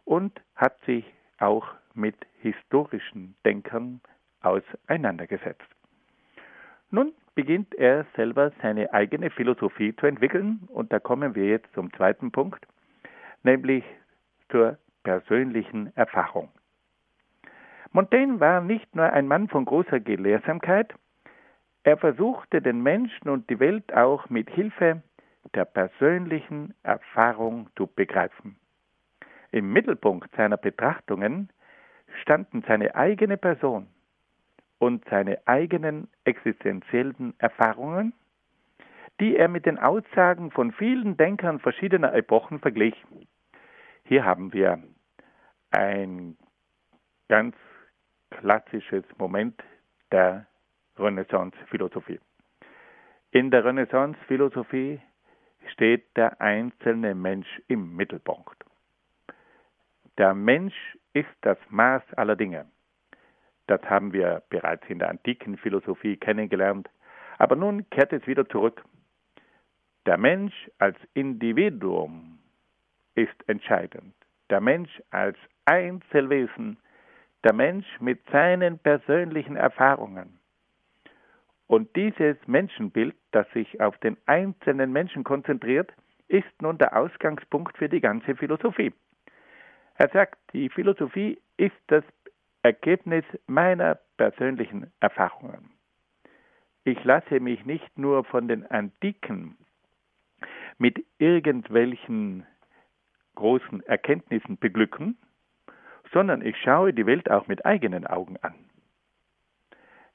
und 0.04 0.40
hat 0.56 0.78
sich 0.86 1.04
auch 1.38 1.66
mit 1.94 2.16
historischen 2.40 3.36
Denkern 3.44 4.00
auseinandergesetzt. 4.40 5.66
Nun 6.90 7.12
beginnt 7.34 7.74
er 7.74 8.06
selber 8.16 8.52
seine 8.62 8.92
eigene 8.92 9.30
Philosophie 9.30 9.94
zu 9.96 10.06
entwickeln 10.06 10.60
und 10.68 10.92
da 10.92 10.98
kommen 10.98 11.34
wir 11.34 11.46
jetzt 11.46 11.72
zum 11.74 11.92
zweiten 11.92 12.32
Punkt, 12.32 12.66
nämlich 13.42 13.84
zur 14.50 14.78
persönlichen 15.04 15.94
Erfahrung. 15.96 16.48
Montaigne 17.92 18.38
war 18.38 18.60
nicht 18.60 18.94
nur 18.94 19.12
ein 19.12 19.26
Mann 19.26 19.48
von 19.48 19.64
großer 19.64 19.98
Gelehrsamkeit, 20.00 20.94
er 21.82 21.96
versuchte 21.96 22.60
den 22.60 22.82
Menschen 22.82 23.28
und 23.28 23.48
die 23.48 23.58
Welt 23.58 23.92
auch 23.94 24.28
mit 24.28 24.50
Hilfe 24.50 25.02
der 25.54 25.64
persönlichen 25.64 26.74
Erfahrung 26.82 27.68
zu 27.76 27.86
begreifen. 27.86 28.56
Im 29.50 29.72
Mittelpunkt 29.72 30.30
seiner 30.36 30.58
Betrachtungen 30.58 31.48
standen 32.22 32.62
seine 32.68 32.94
eigene 32.94 33.36
Person 33.36 33.88
und 34.78 35.04
seine 35.08 35.38
eigenen 35.46 36.08
existenziellen 36.24 37.34
Erfahrungen, 37.38 38.12
die 39.18 39.36
er 39.36 39.48
mit 39.48 39.66
den 39.66 39.78
Aussagen 39.78 40.50
von 40.50 40.72
vielen 40.72 41.16
Denkern 41.16 41.58
verschiedener 41.58 42.14
Epochen 42.14 42.60
verglich. 42.60 42.94
Hier 44.04 44.24
haben 44.24 44.52
wir 44.52 44.82
ein 45.70 46.36
ganz 47.28 47.56
klassisches 48.30 49.04
Moment 49.18 49.62
der 50.10 50.46
Renaissance-Philosophie. 50.98 52.20
In 53.32 53.50
der 53.50 53.64
Renaissance-Philosophie 53.64 55.00
steht 55.72 56.16
der 56.16 56.40
einzelne 56.40 57.14
Mensch 57.14 57.48
im 57.68 57.94
Mittelpunkt. 57.94 58.64
Der 60.18 60.34
Mensch 60.34 60.74
ist 61.12 61.28
das 61.42 61.58
Maß 61.68 62.02
aller 62.14 62.36
Dinge. 62.36 62.66
Das 63.66 63.80
haben 63.84 64.12
wir 64.12 64.42
bereits 64.50 64.82
in 64.88 64.98
der 64.98 65.10
antiken 65.10 65.56
Philosophie 65.56 66.16
kennengelernt. 66.16 66.88
Aber 67.38 67.56
nun 67.56 67.88
kehrt 67.90 68.12
es 68.12 68.26
wieder 68.26 68.48
zurück. 68.48 68.84
Der 70.06 70.18
Mensch 70.18 70.70
als 70.78 70.96
Individuum 71.14 72.38
ist 73.14 73.48
entscheidend. 73.48 74.14
Der 74.50 74.60
Mensch 74.60 74.90
als 75.10 75.38
Einzelwesen, 75.66 76.78
der 77.44 77.52
Mensch 77.52 77.86
mit 78.00 78.20
seinen 78.30 78.78
persönlichen 78.78 79.56
Erfahrungen. 79.56 80.38
Und 81.66 81.94
dieses 81.96 82.36
Menschenbild, 82.46 83.14
das 83.30 83.48
sich 83.52 83.80
auf 83.80 83.96
den 83.98 84.16
einzelnen 84.26 84.92
Menschen 84.92 85.24
konzentriert, 85.24 85.92
ist 86.28 86.60
nun 86.60 86.78
der 86.78 86.96
Ausgangspunkt 86.96 87.78
für 87.78 87.88
die 87.88 88.00
ganze 88.00 88.34
Philosophie. 88.34 88.92
Er 89.96 90.08
sagt, 90.08 90.38
die 90.52 90.68
Philosophie 90.68 91.40
ist 91.56 91.76
das 91.88 92.04
Ergebnis 92.62 93.24
meiner 93.46 93.98
persönlichen 94.16 94.92
Erfahrungen. 95.00 95.70
Ich 96.84 97.02
lasse 97.04 97.40
mich 97.40 97.64
nicht 97.64 97.98
nur 97.98 98.24
von 98.24 98.48
den 98.48 98.66
Antiken 98.66 99.56
mit 100.78 101.04
irgendwelchen 101.18 102.46
großen 103.34 103.82
Erkenntnissen 103.84 104.58
beglücken, 104.58 105.16
sondern 106.12 106.42
ich 106.42 106.56
schaue 106.56 106.92
die 106.92 107.06
Welt 107.06 107.30
auch 107.30 107.46
mit 107.46 107.64
eigenen 107.64 108.06
Augen 108.06 108.36
an. 108.42 108.54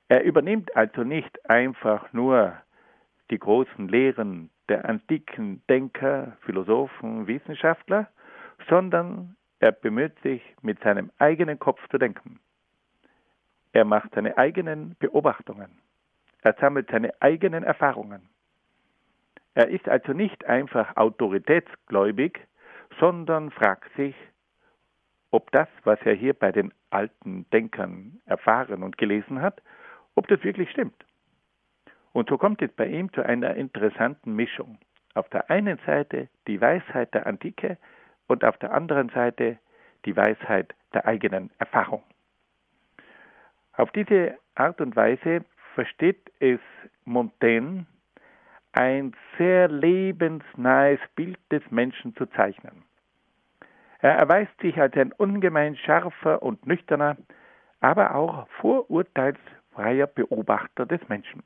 Er 0.07 0.23
übernimmt 0.23 0.75
also 0.75 1.03
nicht 1.03 1.49
einfach 1.49 2.11
nur 2.13 2.55
die 3.31 3.39
großen 3.39 3.87
Lehren 3.87 4.49
der 4.69 4.87
antiken 4.87 5.61
Denker, 5.69 6.37
Philosophen, 6.41 7.27
Wissenschaftler, 7.27 8.07
sondern 8.69 9.35
er 9.59 9.71
bemüht 9.71 10.19
sich, 10.21 10.41
mit 10.61 10.79
seinem 10.81 11.11
eigenen 11.17 11.59
Kopf 11.59 11.79
zu 11.89 11.97
denken. 11.97 12.39
Er 13.71 13.85
macht 13.85 14.13
seine 14.13 14.37
eigenen 14.37 14.95
Beobachtungen. 14.99 15.79
Er 16.41 16.53
sammelt 16.59 16.89
seine 16.91 17.13
eigenen 17.22 17.63
Erfahrungen. 17.63 18.29
Er 19.55 19.70
ist 19.70 19.87
also 19.89 20.13
nicht 20.13 20.46
einfach 20.46 20.96
autoritätsgläubig, 20.98 22.39
sondern 23.00 23.51
fragt 23.51 23.93
sich, 23.96 24.15
ob 25.35 25.51
das, 25.51 25.67
was 25.83 26.00
er 26.05 26.13
hier 26.13 26.33
bei 26.33 26.53
den 26.53 26.74
alten 26.91 27.45
Denkern 27.51 28.21
erfahren 28.25 28.83
und 28.83 28.98
gelesen 28.98 29.41
hat, 29.41 29.61
ob 30.15 30.27
das 30.29 30.41
wirklich 30.45 30.71
stimmt. 30.71 31.05
Und 32.13 32.29
so 32.29 32.37
kommt 32.37 32.61
es 32.61 32.71
bei 32.71 32.87
ihm 32.87 33.11
zu 33.11 33.21
einer 33.21 33.55
interessanten 33.55 34.33
Mischung. 34.33 34.77
Auf 35.13 35.27
der 35.29 35.50
einen 35.50 35.77
Seite 35.85 36.29
die 36.48 36.61
Weisheit 36.61 37.13
der 37.13 37.27
Antike, 37.27 37.77
und 38.27 38.43
auf 38.43 38.57
der 38.57 38.74
anderen 38.74 39.09
Seite 39.09 39.59
die 40.05 40.15
Weisheit 40.15 40.74
der 40.93 41.05
eigenen 41.05 41.51
Erfahrung. 41.59 42.03
Auf 43.74 43.91
diese 43.91 44.37
Art 44.55 44.79
und 44.81 44.95
Weise 44.95 45.43
versteht 45.74 46.31
es 46.39 46.59
Montaigne, 47.03 47.85
ein 48.71 49.13
sehr 49.37 49.67
lebensnahes 49.67 51.00
Bild 51.15 51.39
des 51.51 51.61
Menschen 51.69 52.15
zu 52.15 52.25
zeichnen. 52.25 52.83
Er 54.00 54.16
erweist 54.16 54.60
sich 54.62 54.79
als 54.79 54.96
ein 54.96 55.12
ungemein 55.12 55.75
scharfer 55.77 56.42
und 56.42 56.66
nüchterner, 56.66 57.18
aber 57.79 58.16
auch 58.16 58.48
vorurteilsfreier 58.62 60.08
Beobachter 60.08 60.86
des 60.86 61.08
Menschen. 61.08 61.44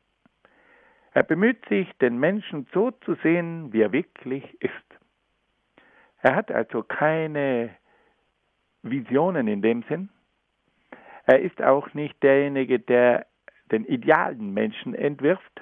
Er 1.14 1.24
bemüht 1.24 1.66
sich, 1.68 1.92
den 1.98 2.20
Menschen 2.20 2.68
so 2.74 2.92
zu 2.92 3.16
sehen, 3.16 3.74
wie 3.74 3.82
er 3.82 3.92
wirklich 3.92 4.44
ist. 4.62 4.72
Er 6.22 6.36
hat 6.36 6.52
also 6.52 6.84
keine 6.84 7.72
Visionen 8.84 9.48
in 9.48 9.62
dem 9.62 9.84
Sinn. 9.84 10.10
Er 11.26 11.40
ist 11.40 11.62
auch 11.62 11.94
nicht 11.94 12.22
derjenige, 12.24 12.80
der 12.80 13.26
den 13.72 13.86
idealen 13.86 14.54
Menschen 14.54 14.96
entwirft. 14.96 15.62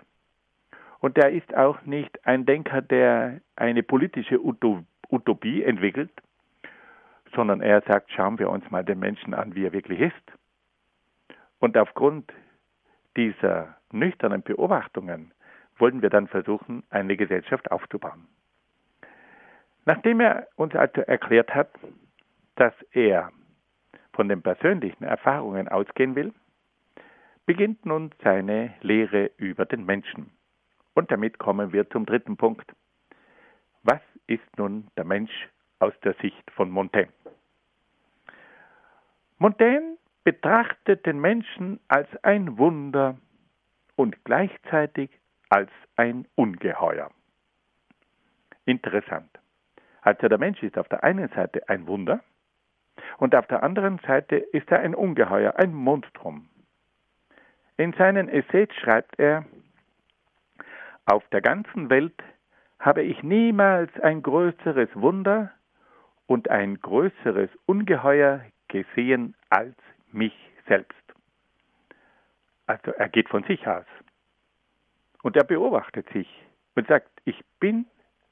Und 1.00 1.18
er 1.18 1.32
ist 1.32 1.56
auch 1.56 1.82
nicht 1.84 2.26
ein 2.26 2.46
Denker, 2.46 2.82
der 2.82 3.42
eine 3.56 3.84
politische 3.84 4.40
Utopie 4.44 5.64
entwickelt, 5.64 6.12
sondern 7.36 7.62
er 7.62 7.82
sagt, 7.82 8.12
schauen 8.12 8.40
wir 8.40 8.50
uns 8.50 8.70
mal 8.72 8.84
den 8.84 9.00
Menschen 9.00 9.34
an, 9.34 9.56
wie 9.56 9.66
er 9.66 9.74
wirklich 9.74 10.00
ist. 10.00 10.14
Und 11.60 11.78
aufgrund 11.78 12.32
dieser 13.16 13.76
nüchternen 13.92 14.44
Beobachtungen 14.44 15.34
wollen 15.78 16.02
wir 16.02 16.10
dann 16.10 16.28
versuchen, 16.28 16.84
eine 16.90 17.18
Gesellschaft 17.18 17.72
aufzubauen. 17.72 18.28
Nachdem 19.86 20.20
er 20.20 20.48
uns 20.56 20.76
also 20.76 21.02
erklärt 21.02 21.54
hat, 21.54 21.70
dass 22.56 22.74
er 22.92 23.32
von 24.14 24.28
den 24.28 24.42
persönlichen 24.42 25.04
Erfahrungen 25.04 25.68
ausgehen 25.68 26.16
will, 26.16 26.34
beginnt 27.46 27.86
nun 27.86 28.12
seine 28.24 28.74
Lehre 28.82 29.32
über 29.38 29.66
den 29.66 29.86
Menschen. 29.86 30.32
Und 30.94 31.12
damit 31.12 31.38
kommen 31.38 31.72
wir 31.72 31.90
zum 31.90 32.06
dritten 32.06 32.36
Punkt. 32.36 32.72
Was 33.84 34.02
ist 34.26 34.58
nun 34.58 34.88
der 34.98 35.06
Mensch 35.06 35.48
aus 35.80 35.94
der 36.04 36.14
Sicht 36.16 36.50
von 36.52 36.70
Montaigne? 36.70 37.14
Montaigne 39.38 39.98
betrachtet 40.24 41.06
den 41.06 41.20
Menschen 41.20 41.80
als 41.88 42.10
ein 42.24 42.58
Wunder 42.58 43.18
und 43.96 44.26
gleichzeitig 44.26 45.10
als 45.50 45.70
ein 45.96 46.28
Ungeheuer. 46.36 47.12
Interessant. 48.66 49.30
Also 50.02 50.28
der 50.28 50.38
Mensch 50.38 50.62
ist 50.64 50.78
auf 50.78 50.90
der 50.90 51.04
einen 51.04 51.30
Seite 51.30 51.68
ein 51.70 51.88
Wunder 51.88 52.22
und 53.18 53.36
auf 53.36 53.48
der 53.48 53.64
anderen 53.64 54.00
Seite 54.00 54.38
ist 54.38 54.70
er 54.72 54.80
ein 54.80 54.96
Ungeheuer, 54.96 55.56
ein 55.58 55.74
Monstrum. 55.74 56.50
In 57.78 57.94
seinen 57.94 58.28
Essays 58.28 58.74
schreibt 58.82 59.20
er, 59.20 59.46
auf 61.06 61.28
der 61.30 61.42
ganzen 61.42 61.90
Welt 61.90 62.22
habe 62.80 63.04
ich 63.04 63.24
niemals 63.24 63.92
ein 64.02 64.22
größeres 64.22 64.90
Wunder 64.96 65.52
und 66.28 66.50
ein 66.50 66.80
größeres 66.80 67.50
Ungeheuer 67.66 68.46
gesehen 68.68 69.36
als 69.50 69.76
mich 70.12 70.34
selbst. 70.68 70.94
Also 72.68 72.92
er 72.92 73.10
geht 73.10 73.30
von 73.30 73.44
sich 73.44 73.66
aus. 73.68 73.86
Und 75.24 75.36
er 75.36 75.46
beobachtet 75.46 76.08
sich 76.14 76.28
und 76.76 76.88
sagt, 76.88 77.10
ich 77.26 77.42
bin 77.60 77.86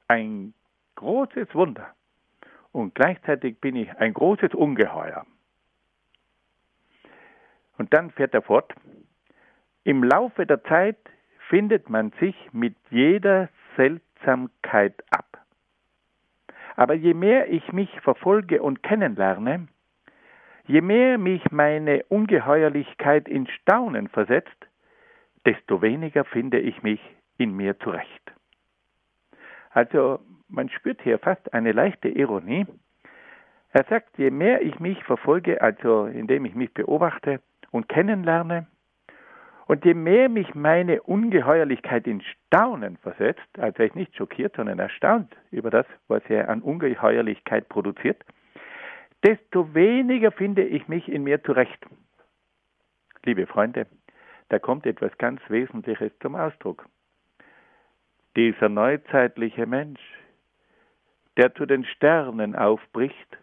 ein 0.08 0.54
großes 0.94 1.54
Wunder 1.54 1.94
und 2.72 2.94
gleichzeitig 2.94 3.58
bin 3.60 3.76
ich 3.76 3.90
ein 3.96 4.14
großes 4.14 4.54
Ungeheuer. 4.54 5.26
Und 7.78 7.92
dann 7.92 8.10
fährt 8.10 8.34
er 8.34 8.42
fort, 8.42 8.72
im 9.84 10.02
Laufe 10.02 10.46
der 10.46 10.62
Zeit 10.64 10.98
findet 11.48 11.88
man 11.88 12.12
sich 12.20 12.34
mit 12.52 12.76
jeder 12.90 13.48
Seltsamkeit 13.76 14.94
ab. 15.10 15.25
Aber 16.76 16.94
je 16.94 17.14
mehr 17.14 17.50
ich 17.50 17.72
mich 17.72 17.90
verfolge 18.00 18.62
und 18.62 18.82
kennenlerne, 18.82 19.66
je 20.66 20.82
mehr 20.82 21.16
mich 21.18 21.50
meine 21.50 22.04
Ungeheuerlichkeit 22.04 23.28
in 23.28 23.46
Staunen 23.46 24.08
versetzt, 24.08 24.68
desto 25.46 25.80
weniger 25.80 26.24
finde 26.24 26.60
ich 26.60 26.82
mich 26.82 27.00
in 27.38 27.56
mir 27.56 27.78
zurecht. 27.78 28.32
Also 29.70 30.20
man 30.48 30.68
spürt 30.68 31.00
hier 31.02 31.18
fast 31.18 31.52
eine 31.52 31.72
leichte 31.72 32.08
Ironie. 32.08 32.66
Er 33.72 33.84
sagt, 33.84 34.18
je 34.18 34.30
mehr 34.30 34.62
ich 34.62 34.78
mich 34.78 35.02
verfolge, 35.04 35.60
also 35.60 36.06
indem 36.06 36.44
ich 36.44 36.54
mich 36.54 36.72
beobachte 36.72 37.40
und 37.70 37.88
kennenlerne, 37.88 38.66
und 39.66 39.84
je 39.84 39.94
mehr 39.94 40.28
mich 40.28 40.54
meine 40.54 41.02
Ungeheuerlichkeit 41.02 42.06
in 42.06 42.22
Staunen 42.22 42.96
versetzt, 42.98 43.58
also 43.58 43.82
ist 43.82 43.96
nicht 43.96 44.16
schockiert, 44.16 44.54
sondern 44.56 44.78
erstaunt 44.78 45.36
über 45.50 45.70
das, 45.70 45.86
was 46.06 46.22
er 46.28 46.48
an 46.48 46.62
Ungeheuerlichkeit 46.62 47.68
produziert, 47.68 48.24
desto 49.24 49.74
weniger 49.74 50.30
finde 50.30 50.64
ich 50.64 50.86
mich 50.86 51.08
in 51.08 51.24
mir 51.24 51.42
zurecht. 51.42 51.84
Liebe 53.24 53.46
Freunde, 53.46 53.86
da 54.50 54.60
kommt 54.60 54.86
etwas 54.86 55.16
ganz 55.18 55.40
Wesentliches 55.48 56.12
zum 56.20 56.36
Ausdruck. 56.36 56.86
Dieser 58.36 58.68
neuzeitliche 58.68 59.66
Mensch, 59.66 60.00
der 61.36 61.52
zu 61.54 61.66
den 61.66 61.84
Sternen 61.84 62.54
aufbricht, 62.54 63.36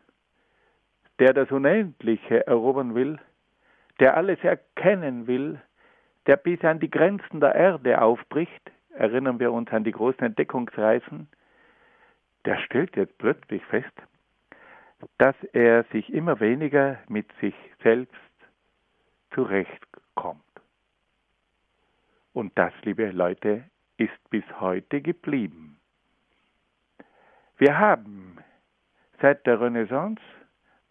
der 1.19 1.33
das 1.33 1.51
Unendliche 1.51 2.47
erobern 2.47 2.95
will, 2.95 3.19
der 3.99 4.15
alles 4.15 4.39
erkennen 4.41 5.27
will, 5.27 5.59
der 6.27 6.37
bis 6.37 6.63
an 6.63 6.79
die 6.79 6.89
Grenzen 6.89 7.39
der 7.39 7.55
Erde 7.55 8.01
aufbricht, 8.01 8.71
erinnern 8.91 9.39
wir 9.39 9.51
uns 9.51 9.69
an 9.71 9.83
die 9.83 9.91
großen 9.91 10.23
Entdeckungsreisen, 10.23 11.27
der 12.45 12.57
stellt 12.59 12.95
jetzt 12.95 13.17
plötzlich 13.17 13.63
fest, 13.65 13.93
dass 15.17 15.35
er 15.53 15.83
sich 15.85 16.13
immer 16.13 16.39
weniger 16.39 16.99
mit 17.07 17.27
sich 17.39 17.55
selbst 17.81 18.13
zurechtkommt. 19.31 20.41
Und 22.33 22.51
das, 22.57 22.73
liebe 22.83 23.09
Leute, 23.11 23.63
ist 23.97 24.29
bis 24.29 24.43
heute 24.59 25.01
geblieben. 25.01 25.79
Wir 27.57 27.77
haben 27.77 28.37
seit 29.21 29.45
der 29.45 29.61
Renaissance 29.61 30.21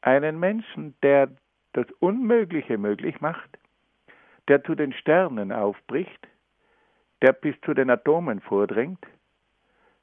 einen 0.00 0.38
Menschen, 0.38 0.94
der 1.02 1.28
das 1.72 1.86
Unmögliche 2.00 2.78
möglich 2.78 3.20
macht, 3.20 3.58
der 4.48 4.62
zu 4.64 4.74
den 4.74 4.92
Sternen 4.92 5.52
aufbricht, 5.52 6.28
der 7.22 7.32
bis 7.32 7.54
zu 7.62 7.74
den 7.74 7.90
Atomen 7.90 8.40
vordringt, 8.40 9.04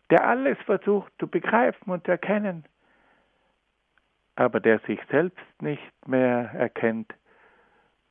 der 0.10 0.25
alles 0.25 0.58
versucht 0.65 1.12
zu 1.19 1.28
begreifen 1.28 1.91
und 1.91 2.06
zu 2.06 2.12
erkennen, 2.12 2.65
aber 4.36 4.60
der 4.60 4.80
sich 4.80 4.99
selbst 5.12 5.62
nicht 5.62 6.08
mehr 6.08 6.52
erkennt 6.54 7.13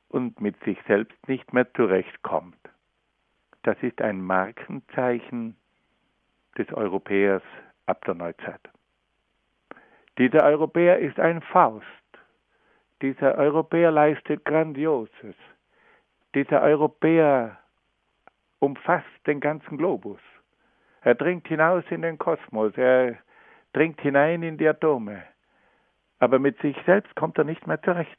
und 0.09 0.39
mit 0.39 0.61
sich 0.63 0.77
selbst 0.87 1.27
nicht 1.27 1.53
mehr 1.53 1.71
zurechtkommt. 1.73 2.57
Das 3.63 3.77
ist 3.81 4.01
ein 4.01 4.21
Markenzeichen 4.21 5.55
des 6.57 6.71
Europäers 6.73 7.43
ab 7.85 8.05
der 8.05 8.13
Neuzeit. 8.13 8.61
Dieser 10.17 10.43
Europäer 10.43 10.99
ist 10.99 11.19
ein 11.19 11.41
Faust. 11.41 11.85
Dieser 13.01 13.35
Europäer 13.35 13.91
leistet 13.91 14.43
Grandioses. 14.45 15.35
Dieser 16.35 16.61
Europäer 16.61 17.57
umfasst 18.59 19.07
den 19.25 19.39
ganzen 19.39 19.77
Globus. 19.77 20.19
Er 21.01 21.15
dringt 21.15 21.47
hinaus 21.47 21.83
in 21.89 22.01
den 22.01 22.17
Kosmos, 22.17 22.73
er 22.75 23.17
dringt 23.73 23.99
hinein 24.01 24.43
in 24.43 24.57
die 24.57 24.67
Atome. 24.67 25.23
Aber 26.19 26.39
mit 26.39 26.59
sich 26.59 26.77
selbst 26.85 27.15
kommt 27.15 27.37
er 27.37 27.45
nicht 27.45 27.65
mehr 27.65 27.81
zurecht. 27.81 28.17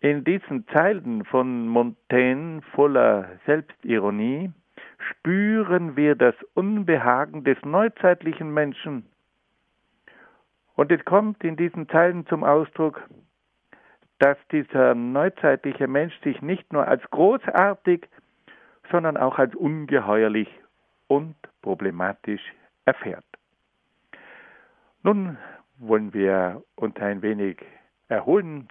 In 0.00 0.22
diesen 0.22 0.68
Zeilen 0.68 1.24
von 1.24 1.66
Montaigne 1.66 2.60
voller 2.74 3.38
Selbstironie 3.46 4.52
spüren 4.98 5.96
wir 5.96 6.14
das 6.14 6.34
Unbehagen 6.52 7.42
des 7.42 7.56
neuzeitlichen 7.64 8.52
Menschen. 8.52 9.06
Und 10.74 10.92
es 10.92 11.02
kommt 11.06 11.42
in 11.42 11.56
diesen 11.56 11.88
Zeilen 11.88 12.26
zum 12.26 12.44
Ausdruck, 12.44 13.02
dass 14.18 14.36
dieser 14.52 14.94
neuzeitliche 14.94 15.86
Mensch 15.86 16.14
sich 16.22 16.40
nicht 16.40 16.72
nur 16.72 16.86
als 16.86 17.02
großartig, 17.10 18.06
sondern 18.90 19.16
auch 19.16 19.38
als 19.38 19.54
ungeheuerlich 19.54 20.48
und 21.08 21.34
problematisch 21.62 22.42
erfährt. 22.84 23.24
Nun 25.02 25.36
wollen 25.78 26.14
wir 26.14 26.62
uns 26.76 26.96
ein 26.96 27.22
wenig 27.22 27.58
erholen 28.08 28.68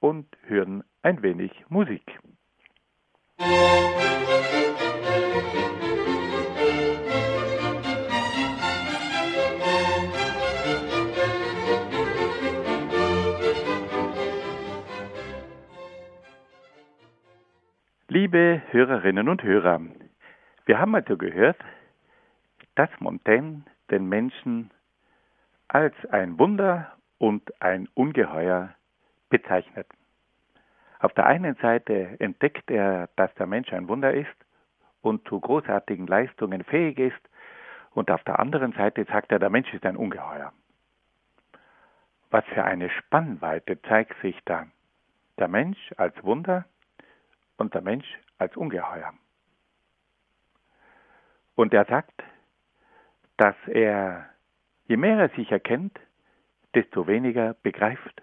und 0.00 0.26
hören 0.46 0.84
ein 1.02 1.22
wenig 1.22 1.52
Musik. 1.68 2.02
Liebe 18.10 18.62
Hörerinnen 18.70 19.28
und 19.28 19.42
Hörer, 19.42 19.82
wir 20.64 20.78
haben 20.78 20.94
also 20.94 21.18
gehört, 21.18 21.58
dass 22.74 22.88
Montaigne 23.00 23.64
den 23.90 24.08
Menschen 24.08 24.70
als 25.68 25.94
ein 26.06 26.38
Wunder 26.38 26.90
und 27.18 27.42
ein 27.60 27.86
Ungeheuer 27.92 28.70
bezeichnet. 29.28 29.86
Auf 31.00 31.12
der 31.12 31.26
einen 31.26 31.54
Seite 31.56 32.16
entdeckt 32.18 32.70
er, 32.70 33.10
dass 33.16 33.34
der 33.34 33.46
Mensch 33.46 33.70
ein 33.74 33.88
Wunder 33.88 34.14
ist 34.14 34.38
und 35.02 35.28
zu 35.28 35.38
großartigen 35.38 36.06
Leistungen 36.06 36.64
fähig 36.64 36.98
ist, 36.98 37.28
und 37.92 38.10
auf 38.10 38.24
der 38.24 38.38
anderen 38.38 38.72
Seite 38.72 39.04
sagt 39.04 39.32
er, 39.32 39.38
der 39.38 39.50
Mensch 39.50 39.74
ist 39.74 39.84
ein 39.84 39.98
Ungeheuer. 39.98 40.54
Was 42.30 42.46
für 42.54 42.64
eine 42.64 42.88
Spannweite 42.88 43.82
zeigt 43.82 44.18
sich 44.22 44.38
da. 44.46 44.66
Der 45.36 45.48
Mensch 45.48 45.92
als 45.98 46.14
Wunder 46.24 46.64
und 47.58 47.74
der 47.74 47.82
Mensch 47.82 48.06
als 48.38 48.56
Ungeheuer. 48.56 49.12
Und 51.54 51.74
er 51.74 51.84
sagt, 51.84 52.22
dass 53.36 53.56
er, 53.66 54.30
je 54.86 54.96
mehr 54.96 55.18
er 55.18 55.28
sich 55.30 55.50
erkennt, 55.50 55.98
desto 56.74 57.06
weniger 57.06 57.54
begreift. 57.62 58.22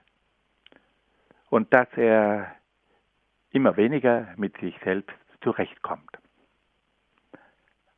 Und 1.49 1.73
dass 1.73 1.87
er 1.95 2.55
immer 3.51 3.77
weniger 3.77 4.33
mit 4.37 4.57
sich 4.57 4.77
selbst 4.83 5.15
zurechtkommt. 5.41 6.17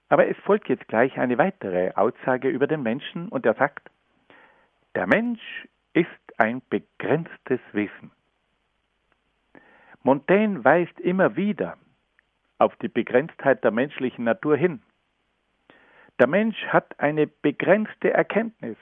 Aber 0.09 0.27
es 0.27 0.37
folgt 0.37 0.69
jetzt 0.69 0.87
gleich 0.87 1.17
eine 1.17 1.37
weitere 1.37 1.91
Aussage 1.93 2.49
über 2.49 2.67
den 2.67 2.81
Menschen 2.81 3.29
und 3.29 3.45
er 3.45 3.55
sagt, 3.55 3.89
der 4.95 5.07
Mensch 5.07 5.67
ist 5.93 6.07
ein 6.37 6.61
begrenztes 6.69 7.59
Wesen. 7.73 8.11
Montaigne 10.07 10.63
weist 10.63 10.97
immer 11.01 11.35
wieder 11.35 11.77
auf 12.59 12.73
die 12.77 12.87
Begrenztheit 12.87 13.61
der 13.65 13.71
menschlichen 13.71 14.23
Natur 14.23 14.55
hin. 14.55 14.81
Der 16.17 16.27
Mensch 16.27 16.55
hat 16.67 16.97
eine 16.97 17.27
begrenzte 17.27 18.13
Erkenntnis, 18.13 18.77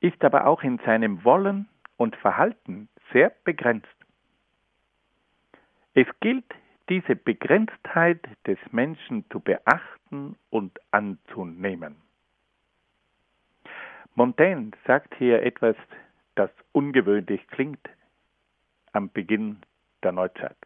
ist 0.00 0.24
aber 0.24 0.46
auch 0.46 0.62
in 0.62 0.78
seinem 0.86 1.22
Wollen 1.24 1.68
und 1.98 2.16
Verhalten 2.16 2.88
sehr 3.12 3.32
begrenzt. 3.44 3.86
Es 5.92 6.06
gilt, 6.20 6.54
diese 6.88 7.14
Begrenztheit 7.14 8.26
des 8.46 8.58
Menschen 8.70 9.26
zu 9.28 9.40
beachten 9.40 10.36
und 10.48 10.72
anzunehmen. 10.90 11.96
Montaigne 14.14 14.70
sagt 14.86 15.14
hier 15.16 15.42
etwas, 15.42 15.76
das 16.34 16.50
ungewöhnlich 16.72 17.46
klingt 17.48 17.90
am 18.94 19.10
Beginn 19.10 19.58
der 20.04 20.12
Neuzeit. 20.12 20.56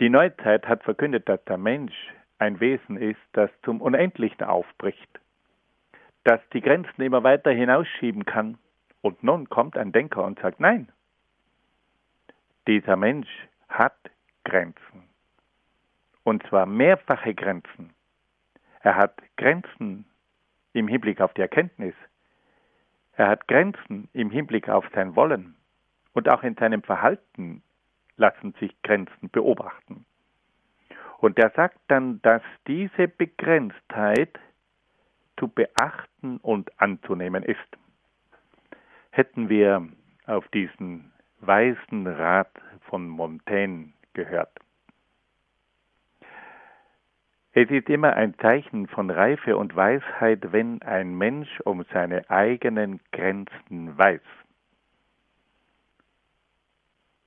Die 0.00 0.08
Neuzeit 0.08 0.66
hat 0.66 0.82
verkündet, 0.82 1.28
dass 1.28 1.44
der 1.44 1.58
Mensch 1.58 1.94
ein 2.38 2.60
Wesen 2.60 2.96
ist, 2.96 3.20
das 3.32 3.50
zum 3.62 3.80
Unendlichen 3.80 4.44
aufbricht, 4.44 5.20
das 6.24 6.40
die 6.52 6.60
Grenzen 6.60 7.02
immer 7.02 7.22
weiter 7.22 7.50
hinausschieben 7.52 8.24
kann. 8.24 8.58
Und 9.02 9.22
nun 9.22 9.48
kommt 9.48 9.76
ein 9.76 9.92
Denker 9.92 10.24
und 10.24 10.40
sagt, 10.40 10.60
nein, 10.60 10.90
dieser 12.66 12.96
Mensch 12.96 13.28
hat 13.68 13.96
Grenzen. 14.44 15.08
Und 16.22 16.46
zwar 16.48 16.66
mehrfache 16.66 17.34
Grenzen. 17.34 17.94
Er 18.80 18.96
hat 18.96 19.22
Grenzen 19.36 20.06
im 20.72 20.88
Hinblick 20.88 21.20
auf 21.20 21.34
die 21.34 21.42
Erkenntnis. 21.42 21.94
Er 23.16 23.28
hat 23.28 23.46
Grenzen 23.46 24.08
im 24.12 24.30
Hinblick 24.30 24.68
auf 24.68 24.86
sein 24.94 25.14
Wollen. 25.14 25.54
Und 26.14 26.28
auch 26.30 26.42
in 26.42 26.54
seinem 26.54 26.82
Verhalten 26.82 27.62
lassen 28.16 28.54
sich 28.60 28.74
Grenzen 28.82 29.28
beobachten. 29.30 30.06
Und 31.18 31.38
er 31.38 31.50
sagt 31.50 31.78
dann, 31.88 32.22
dass 32.22 32.42
diese 32.66 33.08
Begrenztheit 33.08 34.38
zu 35.38 35.48
beachten 35.48 36.38
und 36.38 36.70
anzunehmen 36.80 37.42
ist. 37.42 37.58
Hätten 39.10 39.48
wir 39.48 39.88
auf 40.26 40.46
diesen 40.48 41.12
weisen 41.40 42.06
Rat 42.06 42.50
von 42.88 43.08
Montaigne 43.08 43.92
gehört. 44.12 44.52
Es 47.52 47.70
ist 47.70 47.88
immer 47.88 48.14
ein 48.14 48.36
Zeichen 48.38 48.88
von 48.88 49.10
Reife 49.10 49.56
und 49.56 49.76
Weisheit, 49.76 50.52
wenn 50.52 50.82
ein 50.82 51.16
Mensch 51.16 51.60
um 51.60 51.84
seine 51.92 52.28
eigenen 52.28 53.00
Grenzen 53.12 53.96
weiß. 53.96 54.20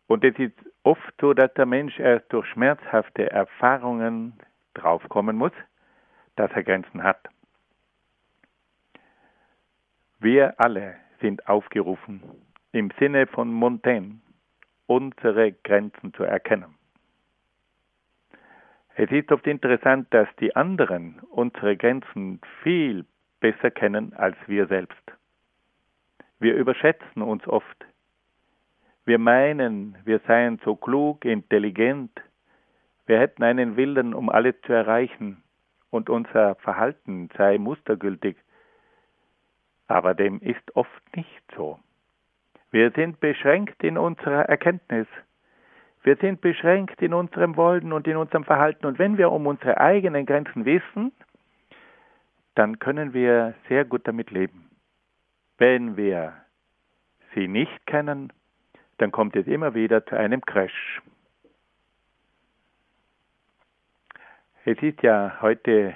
Und 0.08 0.24
es 0.24 0.38
ist 0.39 0.56
oft 0.84 1.13
so, 1.20 1.34
dass 1.34 1.54
der 1.54 1.65
Mensch 1.65 2.00
erst 2.00 2.32
durch 2.32 2.48
schmerzhafte 2.48 3.30
Erfahrungen 3.30 4.34
draufkommen 4.74 5.36
muss, 5.36 5.52
dass 6.36 6.52
er 6.52 6.63
Grenzen 6.63 7.04
hat. 7.04 7.28
Wir 10.20 10.60
alle 10.60 10.96
sind 11.22 11.48
aufgerufen, 11.48 12.24
im 12.72 12.91
Sinne 13.00 13.28
von 13.28 13.52
Montaigne 13.52 14.20
unsere 14.88 15.52
Grenzen 15.52 16.13
zu 16.13 16.24
erkennen. 16.24 16.76
Es 18.96 19.12
ist 19.12 19.32
oft 19.32 19.46
interessant, 19.46 20.08
dass 20.12 20.28
die 20.39 20.56
anderen 20.56 21.20
unsere 21.30 21.78
Grenzen 21.78 22.41
viel 22.63 23.06
besser 23.39 23.70
kennen 23.70 24.13
als 24.13 24.36
wir 24.48 24.65
selbst. 24.67 25.04
Wir 26.39 26.56
überschätzen 26.56 27.22
uns 27.22 27.48
oft. 27.48 27.86
Wir 29.08 29.20
meinen, 29.20 29.96
wir 30.04 30.20
seien 30.28 30.60
so 30.65 30.76
klug, 30.76 31.24
intelligent, 31.24 32.12
wir 33.06 33.17
hätten 33.20 33.41
einen 33.41 33.78
Willen, 33.78 34.13
um 34.13 34.30
alles 34.30 34.56
zu 34.65 34.74
erreichen, 34.74 35.41
und 35.89 36.10
unser 36.10 36.56
Verhalten 36.56 37.30
sei 37.38 37.58
mustergültig. 37.58 38.36
Aber 39.88 40.13
dem 40.13 40.41
ist 40.41 40.76
oft 40.76 41.15
nicht 41.15 41.41
so. 41.56 41.80
Wir 42.70 42.91
sind 42.91 43.22
beschränkt 43.22 43.82
in 43.82 43.98
unserer 43.98 44.50
Erkenntnis. 44.50 45.08
Wir 46.04 46.17
sind 46.17 46.41
beschränkt 46.41 47.02
in 47.02 47.13
unserem 47.13 47.56
Wollen 47.56 47.93
und 47.93 48.08
in 48.08 48.17
unserem 48.17 48.43
Verhalten. 48.43 48.86
Und 48.86 49.00
wenn 49.00 49.17
wir 49.17 49.32
um 49.32 49.48
unsere 49.48 49.80
eigenen 49.80 50.26
Grenzen 50.26 50.65
wissen, 50.65 51.13
dann 52.56 52.80
können 52.80 53.13
wir 53.13 53.54
sehr 53.70 53.86
gut 53.86 54.06
damit 54.06 54.32
leben. 54.32 54.70
Wenn 55.58 55.96
wir 55.96 56.34
sie 57.34 57.48
nicht 57.48 57.86
kennen, 57.86 58.34
dann 58.98 59.12
kommt 59.12 59.36
es 59.36 59.48
immer 59.48 59.74
wieder 59.74 60.06
zu 60.06 60.16
einem 60.16 60.42
Crash. 60.42 61.02
Es 64.66 64.78
ist 64.82 65.02
ja 65.02 65.38
heute 65.42 65.96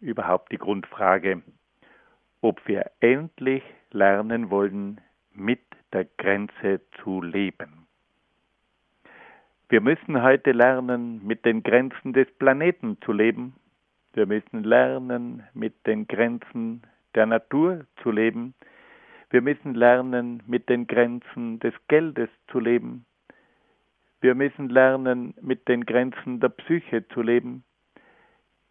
überhaupt 0.00 0.52
die 0.52 0.58
Grundfrage, 0.58 1.42
ob 2.42 2.66
wir 2.66 2.90
endlich 3.00 3.62
lernen 3.92 4.50
wollen, 4.50 5.00
mit 5.32 5.60
der 5.92 6.06
Grenze 6.18 6.80
zu 7.02 7.22
leben. 7.22 7.86
Wir 9.68 9.80
müssen 9.80 10.20
heute 10.20 10.52
lernen, 10.52 11.24
mit 11.24 11.44
den 11.44 11.62
Grenzen 11.62 12.12
des 12.12 12.28
Planeten 12.38 12.98
zu 13.02 13.12
leben. 13.12 13.54
Wir 14.14 14.26
müssen 14.26 14.64
lernen, 14.64 15.44
mit 15.54 15.86
den 15.86 16.08
Grenzen 16.08 16.82
der 17.14 17.26
Natur 17.26 17.86
zu 18.02 18.10
leben. 18.10 18.54
Wir 19.30 19.42
müssen 19.42 19.74
lernen, 19.74 20.42
mit 20.46 20.68
den 20.68 20.88
Grenzen 20.88 21.60
des 21.60 21.74
Geldes 21.86 22.30
zu 22.48 22.58
leben. 22.58 23.06
Wir 24.20 24.34
müssen 24.34 24.68
lernen, 24.68 25.34
mit 25.40 25.68
den 25.68 25.86
Grenzen 25.86 26.40
der 26.40 26.48
Psyche 26.48 27.06
zu 27.08 27.22
leben. 27.22 27.62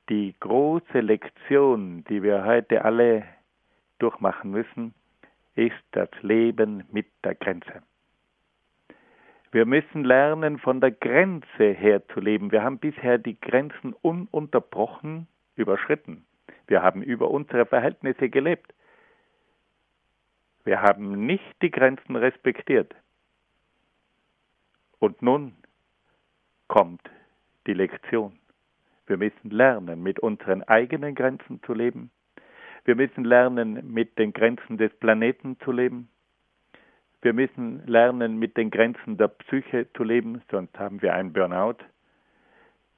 Die 0.09 0.35
große 0.39 0.99
Lektion, 0.99 2.03
die 2.09 2.21
wir 2.23 2.43
heute 2.43 2.83
alle 2.83 3.23
durchmachen 3.99 4.51
müssen, 4.51 4.93
ist 5.55 5.83
das 5.91 6.09
Leben 6.21 6.83
mit 6.91 7.07
der 7.23 7.35
Grenze. 7.35 7.81
Wir 9.51 9.65
müssen 9.65 10.03
lernen, 10.03 10.59
von 10.59 10.81
der 10.81 10.91
Grenze 10.91 11.71
her 11.71 12.05
zu 12.09 12.19
leben. 12.19 12.51
Wir 12.51 12.63
haben 12.63 12.79
bisher 12.79 13.17
die 13.17 13.39
Grenzen 13.39 13.93
ununterbrochen 14.01 15.27
überschritten. 15.55 16.25
Wir 16.67 16.83
haben 16.83 17.01
über 17.01 17.31
unsere 17.31 17.65
Verhältnisse 17.65 18.29
gelebt. 18.29 18.73
Wir 20.69 20.83
haben 20.83 21.25
nicht 21.25 21.63
die 21.63 21.71
Grenzen 21.71 22.15
respektiert. 22.15 22.93
Und 24.99 25.19
nun 25.23 25.55
kommt 26.67 27.01
die 27.65 27.73
Lektion. 27.73 28.37
Wir 29.07 29.17
müssen 29.17 29.49
lernen, 29.49 30.03
mit 30.03 30.19
unseren 30.19 30.61
eigenen 30.61 31.15
Grenzen 31.15 31.59
zu 31.63 31.73
leben. 31.73 32.11
Wir 32.85 32.93
müssen 32.93 33.23
lernen, 33.23 33.91
mit 33.91 34.19
den 34.19 34.31
Grenzen 34.31 34.77
des 34.77 34.93
Planeten 34.99 35.59
zu 35.61 35.71
leben. 35.71 36.07
Wir 37.23 37.33
müssen 37.33 37.83
lernen, 37.87 38.37
mit 38.37 38.55
den 38.55 38.69
Grenzen 38.69 39.17
der 39.17 39.29
Psyche 39.29 39.91
zu 39.93 40.03
leben, 40.03 40.43
sonst 40.51 40.77
haben 40.77 41.01
wir 41.01 41.15
einen 41.15 41.33
Burnout. 41.33 41.77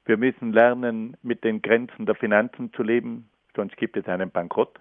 Wir 0.04 0.18
müssen 0.18 0.52
lernen, 0.52 1.16
mit 1.22 1.42
den 1.42 1.62
Grenzen 1.62 2.04
der 2.04 2.16
Finanzen 2.16 2.70
zu 2.74 2.82
leben, 2.82 3.30
sonst 3.56 3.78
gibt 3.78 3.96
es 3.96 4.06
einen 4.08 4.30
Bankrott. 4.30 4.78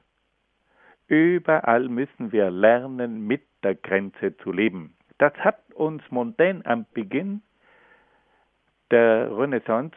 Überall 1.12 1.89
müssen 1.89 2.32
wir 2.32 2.50
lernen, 2.50 3.28
mit 3.28 3.41
der 3.63 3.76
Grenze 3.76 4.38
zu 4.38 4.54
leben. 4.54 4.95
Das 5.17 5.34
hat 5.34 5.60
uns 5.74 6.02
Montaigne 6.10 6.65
am 6.65 6.86
Beginn 6.93 7.41
der 8.91 9.30
Renaissance 9.38 9.93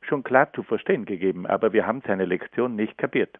schon 0.00 0.24
klar 0.24 0.52
zu 0.54 0.64
verstehen 0.64 1.04
gegeben, 1.04 1.46
aber 1.46 1.72
wir 1.72 1.86
haben 1.86 2.02
seine 2.04 2.24
Lektion 2.24 2.74
nicht 2.74 2.98
kapiert. 2.98 3.38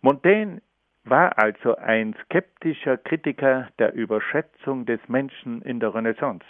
Montaigne 0.00 0.62
war 1.04 1.36
also 1.36 1.76
ein 1.76 2.16
skeptischer 2.24 2.96
Kritiker 2.96 3.68
der 3.78 3.92
Überschätzung 3.92 4.86
des 4.86 5.06
Menschen 5.08 5.60
in 5.60 5.78
der 5.78 5.94
Renaissance 5.94 6.46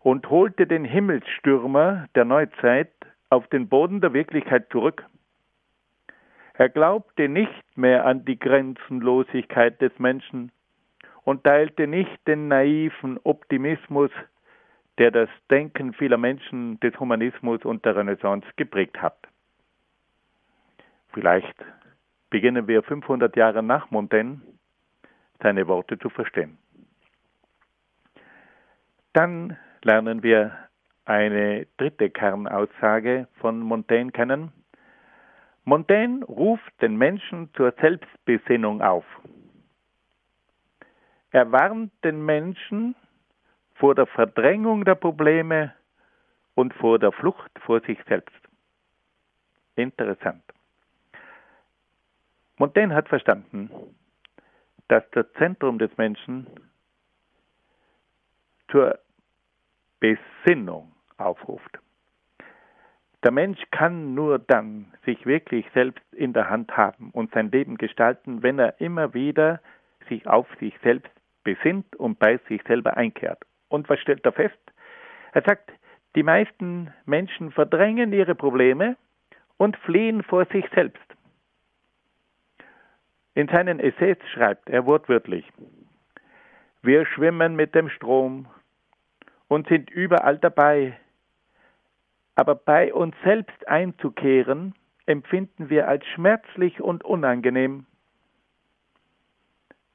und 0.00 0.30
holte 0.30 0.66
den 0.66 0.86
Himmelsstürmer 0.86 2.06
der 2.14 2.24
Neuzeit 2.24 2.94
auf 3.28 3.46
den 3.48 3.68
Boden 3.68 4.00
der 4.00 4.14
Wirklichkeit 4.14 4.70
zurück. 4.72 5.04
Er 6.58 6.68
glaubte 6.68 7.28
nicht 7.28 7.76
mehr 7.76 8.04
an 8.04 8.24
die 8.24 8.36
Grenzenlosigkeit 8.36 9.80
des 9.80 9.96
Menschen 10.00 10.50
und 11.22 11.44
teilte 11.44 11.86
nicht 11.86 12.26
den 12.26 12.48
naiven 12.48 13.20
Optimismus, 13.22 14.10
der 14.98 15.12
das 15.12 15.28
Denken 15.52 15.94
vieler 15.94 16.18
Menschen 16.18 16.80
des 16.80 16.98
Humanismus 16.98 17.64
und 17.64 17.84
der 17.84 17.94
Renaissance 17.94 18.44
geprägt 18.56 19.00
hat. 19.00 19.16
Vielleicht 21.12 21.54
beginnen 22.28 22.66
wir 22.66 22.82
500 22.82 23.36
Jahre 23.36 23.62
nach 23.62 23.92
Montaigne 23.92 24.40
seine 25.40 25.68
Worte 25.68 25.96
zu 26.00 26.10
verstehen. 26.10 26.58
Dann 29.12 29.56
lernen 29.84 30.24
wir 30.24 30.56
eine 31.04 31.68
dritte 31.76 32.10
Kernaussage 32.10 33.28
von 33.34 33.60
Montaigne 33.60 34.10
kennen. 34.10 34.50
Montaigne 35.68 36.24
ruft 36.24 36.80
den 36.80 36.96
Menschen 36.96 37.52
zur 37.52 37.72
Selbstbesinnung 37.72 38.80
auf. 38.80 39.04
Er 41.30 41.52
warnt 41.52 41.92
den 42.02 42.24
Menschen 42.24 42.96
vor 43.74 43.94
der 43.94 44.06
Verdrängung 44.06 44.86
der 44.86 44.94
Probleme 44.94 45.74
und 46.54 46.72
vor 46.72 46.98
der 46.98 47.12
Flucht 47.12 47.50
vor 47.66 47.80
sich 47.80 47.98
selbst. 48.08 48.40
Interessant. 49.76 50.42
Montaigne 52.56 52.94
hat 52.94 53.10
verstanden, 53.10 53.70
dass 54.88 55.04
das 55.10 55.26
Zentrum 55.34 55.78
des 55.78 55.94
Menschen 55.98 56.46
zur 58.70 58.98
Besinnung 60.00 60.94
aufruft. 61.18 61.78
Der 63.24 63.32
Mensch 63.32 63.60
kann 63.72 64.14
nur 64.14 64.38
dann 64.38 64.92
sich 65.04 65.26
wirklich 65.26 65.66
selbst 65.74 66.04
in 66.12 66.32
der 66.32 66.50
Hand 66.50 66.76
haben 66.76 67.10
und 67.10 67.32
sein 67.32 67.50
Leben 67.50 67.76
gestalten, 67.76 68.42
wenn 68.42 68.58
er 68.58 68.80
immer 68.80 69.12
wieder 69.12 69.60
sich 70.08 70.26
auf 70.26 70.46
sich 70.60 70.74
selbst 70.82 71.10
besinnt 71.42 71.96
und 71.96 72.18
bei 72.18 72.38
sich 72.48 72.62
selber 72.68 72.96
einkehrt. 72.96 73.42
Und 73.68 73.88
was 73.88 73.98
stellt 74.00 74.24
er 74.24 74.32
fest? 74.32 74.58
Er 75.32 75.42
sagt, 75.42 75.72
die 76.14 76.22
meisten 76.22 76.92
Menschen 77.06 77.50
verdrängen 77.50 78.12
ihre 78.12 78.34
Probleme 78.34 78.96
und 79.56 79.76
fliehen 79.78 80.22
vor 80.22 80.46
sich 80.46 80.64
selbst. 80.74 81.02
In 83.34 83.48
seinen 83.48 83.78
Essays 83.80 84.18
schreibt 84.32 84.68
er 84.70 84.86
wortwörtlich, 84.86 85.44
wir 86.82 87.04
schwimmen 87.06 87.56
mit 87.56 87.74
dem 87.74 87.88
Strom 87.88 88.46
und 89.48 89.68
sind 89.68 89.90
überall 89.90 90.38
dabei, 90.38 90.98
aber 92.38 92.54
bei 92.54 92.94
uns 92.94 93.16
selbst 93.24 93.66
einzukehren, 93.66 94.72
empfinden 95.06 95.70
wir 95.70 95.88
als 95.88 96.06
schmerzlich 96.06 96.80
und 96.80 97.04
unangenehm. 97.04 97.84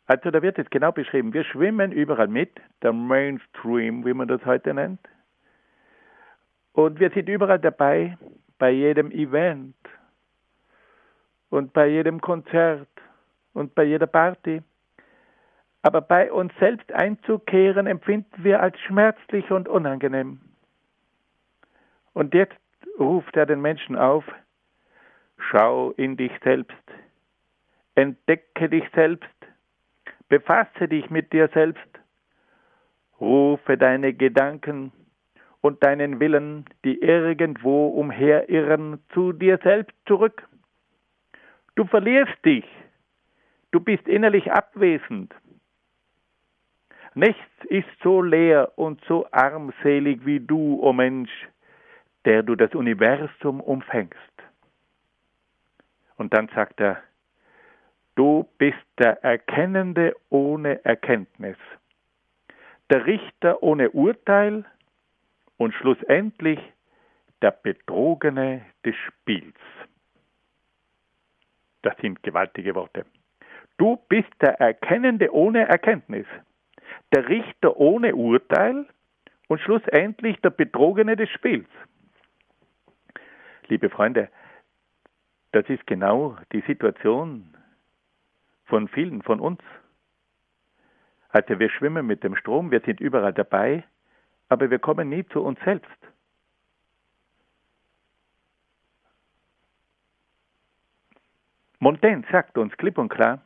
Also 0.07 0.29
da 0.29 0.41
wird 0.41 0.59
es 0.59 0.69
genau 0.69 0.91
beschrieben, 0.91 1.33
wir 1.33 1.45
schwimmen 1.45 1.93
überall 1.93 2.27
mit, 2.27 2.51
der 2.81 2.91
Mainstream, 2.91 4.05
wie 4.05 4.13
man 4.13 4.27
das 4.27 4.43
heute 4.43 4.73
nennt, 4.73 4.99
und 6.73 6.99
wir 6.99 7.11
sind 7.11 7.29
überall 7.29 7.59
dabei, 7.59 8.17
bei 8.59 8.71
jedem 8.71 9.11
Event 9.11 9.77
und 11.49 11.71
bei 11.71 11.87
jedem 11.87 12.19
Konzert 12.19 12.89
und 13.53 13.73
bei 13.73 13.85
jeder 13.85 14.07
Party. 14.07 14.61
Aber 15.81 16.01
bei 16.01 16.29
uns 16.29 16.51
selbst 16.59 16.91
einzukehren 16.91 17.87
empfinden 17.87 18.43
wir 18.43 18.61
als 18.61 18.77
schmerzlich 18.81 19.49
und 19.49 19.69
unangenehm. 19.69 20.41
Und 22.13 22.33
jetzt 22.33 22.55
ruft 22.99 23.35
er 23.35 23.45
den 23.45 23.61
Menschen 23.61 23.95
auf, 23.95 24.23
schau 25.37 25.91
in 25.91 26.15
dich 26.15 26.31
selbst, 26.43 26.83
entdecke 27.95 28.69
dich 28.69 28.85
selbst, 28.93 29.29
befasse 30.29 30.87
dich 30.87 31.09
mit 31.09 31.33
dir 31.33 31.49
selbst, 31.53 31.87
rufe 33.19 33.77
deine 33.77 34.13
Gedanken 34.13 34.91
und 35.61 35.83
deinen 35.83 36.19
Willen, 36.19 36.65
die 36.83 37.01
irgendwo 37.01 37.87
umherirren, 37.87 38.99
zu 39.13 39.31
dir 39.31 39.59
selbst 39.63 39.95
zurück. 40.05 40.47
Du 41.75 41.85
verlierst 41.85 42.45
dich, 42.45 42.65
du 43.71 43.79
bist 43.79 44.07
innerlich 44.07 44.51
abwesend. 44.51 45.33
Nichts 47.15 47.65
ist 47.69 47.87
so 48.03 48.21
leer 48.21 48.73
und 48.75 49.03
so 49.05 49.27
armselig 49.31 50.25
wie 50.25 50.39
du, 50.39 50.79
o 50.81 50.89
oh 50.89 50.93
Mensch, 50.93 51.31
der 52.25 52.43
du 52.43 52.55
das 52.55 52.73
Universum 52.73 53.59
umfängst. 53.59 54.17
Und 56.17 56.33
dann 56.33 56.47
sagt 56.55 56.79
er, 56.79 57.01
du 58.15 58.47
bist 58.57 58.77
der 58.97 59.23
Erkennende 59.23 60.15
ohne 60.29 60.83
Erkenntnis, 60.85 61.57
der 62.89 63.05
Richter 63.05 63.61
ohne 63.63 63.89
Urteil 63.91 64.65
und 65.57 65.73
schlussendlich 65.73 66.59
der 67.41 67.51
Betrogene 67.51 68.61
des 68.85 68.95
Spiels. 68.95 69.55
Das 71.81 71.95
sind 71.97 72.23
gewaltige 72.23 72.75
Worte. 72.75 73.05
Du 73.77 73.97
bist 74.07 74.29
der 74.41 74.61
Erkennende 74.61 75.33
ohne 75.33 75.67
Erkenntnis, 75.67 76.27
der 77.13 77.27
Richter 77.27 77.75
ohne 77.75 78.15
Urteil 78.15 78.85
und 79.47 79.59
schlussendlich 79.59 80.39
der 80.41 80.51
Betrogene 80.51 81.15
des 81.15 81.29
Spiels. 81.31 81.67
Liebe 83.73 83.89
Freunde, 83.89 84.29
das 85.51 85.67
ist 85.67 85.87
genau 85.87 86.37
die 86.51 86.61
Situation 86.67 87.57
von 88.65 88.87
vielen 88.87 89.23
von 89.23 89.39
uns. 89.39 89.61
Also 91.29 91.57
wir 91.57 91.71
schwimmen 91.71 92.05
mit 92.05 92.23
dem 92.23 92.35
Strom, 92.35 92.69
wir 92.69 92.81
sind 92.81 92.99
überall 92.99 93.33
dabei, 93.33 93.83
aber 94.47 94.69
wir 94.69 94.77
kommen 94.77 95.09
nie 95.09 95.25
zu 95.25 95.41
uns 95.41 95.59
selbst. 95.65 95.89
Montaigne 101.79 102.23
sagt 102.31 102.59
uns 102.59 102.77
klipp 102.77 102.99
und 102.99 103.09
klar, 103.09 103.41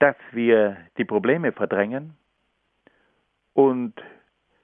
dass 0.00 0.16
wir 0.32 0.76
die 0.98 1.04
Probleme 1.04 1.52
verdrängen 1.52 2.16
und 3.54 3.94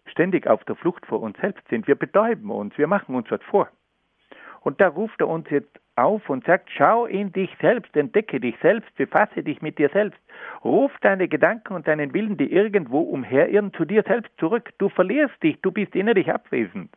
ständig 0.07 0.49
auf 0.49 0.65
der 0.65 0.75
Flucht 0.75 1.07
vor 1.07 1.21
uns 1.21 1.39
selbst 1.39 1.69
sind. 1.69 1.87
Wir 1.87 1.95
betäuben 1.95 2.51
uns, 2.51 2.77
wir 2.77 2.89
machen 2.89 3.15
uns 3.15 3.31
was 3.31 3.43
vor. 3.45 3.71
Und 4.63 4.81
da 4.81 4.89
ruft 4.89 5.21
er 5.21 5.29
uns 5.29 5.49
jetzt 5.51 5.81
auf 5.97 6.29
und 6.31 6.45
sagt, 6.45 6.71
schau 6.71 7.07
in 7.07 7.33
dich 7.33 7.51
selbst, 7.61 7.95
entdecke 7.97 8.41
dich 8.41 8.57
selbst, 8.63 8.95
befasse 8.97 9.43
dich 9.43 9.61
mit 9.61 9.79
dir 9.79 9.91
selbst. 9.91 10.21
Ruf 10.65 10.93
deine 11.01 11.29
Gedanken 11.29 11.75
und 11.75 11.87
deinen 11.87 12.15
Willen, 12.15 12.37
die 12.37 12.51
irgendwo 12.51 13.01
umherirren, 13.01 13.73
zu 13.75 13.85
dir 13.85 14.03
selbst 14.05 14.33
zurück. 14.39 14.73
Du 14.79 14.89
verlierst 14.89 15.43
dich, 15.43 15.61
du 15.61 15.73
bist 15.73 15.95
innerlich 15.95 16.33
abwesend. 16.33 16.91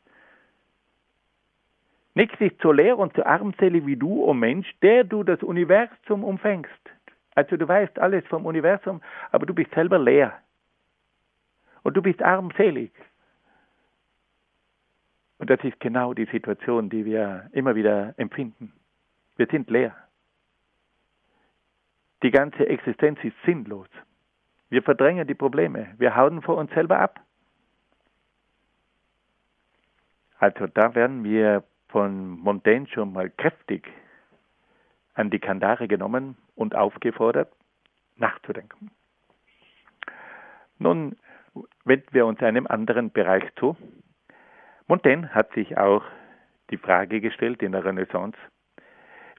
Nichts 2.13 2.39
ist 2.39 2.61
so 2.61 2.71
leer 2.71 2.97
und 2.97 3.13
so 3.15 3.25
armselig 3.25 3.85
wie 3.85 3.97
du, 3.97 4.23
o 4.23 4.29
oh 4.29 4.33
Mensch, 4.33 4.73
der 4.81 5.03
du 5.03 5.23
das 5.23 5.43
Universum 5.43 6.23
umfängst. 6.23 6.71
Also 7.35 7.57
du 7.57 7.67
weißt 7.67 7.99
alles 7.99 8.25
vom 8.27 8.45
Universum, 8.45 9.01
aber 9.31 9.45
du 9.45 9.53
bist 9.53 9.71
selber 9.73 9.99
leer. 9.99 10.33
Und 11.83 11.97
du 11.97 12.01
bist 12.01 12.23
armselig. 12.23 12.91
Und 15.45 15.51
das 15.51 15.63
ist 15.63 15.79
genau 15.79 16.15
die 16.15 16.25
Situation, 16.25 16.89
die 16.89 17.05
wir 17.05 17.51
immer 17.51 17.75
wieder 17.75 18.15
empfinden. 18.17 18.73
Wir 19.35 19.45
sind 19.45 19.69
leer. 19.69 19.95
Die 22.23 22.31
ganze 22.31 22.67
Existenz 22.67 23.19
ist 23.23 23.35
sinnlos. 23.45 23.87
Wir 24.69 24.81
verdrängen 24.81 25.27
die 25.27 25.35
Probleme. 25.35 25.93
Wir 25.99 26.15
hauen 26.15 26.41
vor 26.41 26.57
uns 26.57 26.71
selber 26.71 26.97
ab. 26.97 27.19
Also 30.39 30.65
da 30.65 30.95
werden 30.95 31.23
wir 31.23 31.63
von 31.89 32.27
Montaigne 32.39 32.87
schon 32.87 33.13
mal 33.13 33.29
kräftig 33.29 33.87
an 35.13 35.29
die 35.29 35.37
Kandare 35.37 35.87
genommen 35.87 36.37
und 36.55 36.73
aufgefordert, 36.73 37.53
nachzudenken. 38.15 38.89
Nun 40.79 41.15
wenden 41.83 42.13
wir 42.13 42.25
uns 42.25 42.41
einem 42.41 42.65
anderen 42.65 43.11
Bereich 43.11 43.43
zu. 43.59 43.77
Montaigne 44.87 45.33
hat 45.33 45.51
sich 45.53 45.77
auch 45.77 46.03
die 46.69 46.77
Frage 46.77 47.21
gestellt 47.21 47.61
in 47.63 47.71
der 47.71 47.85
Renaissance, 47.85 48.37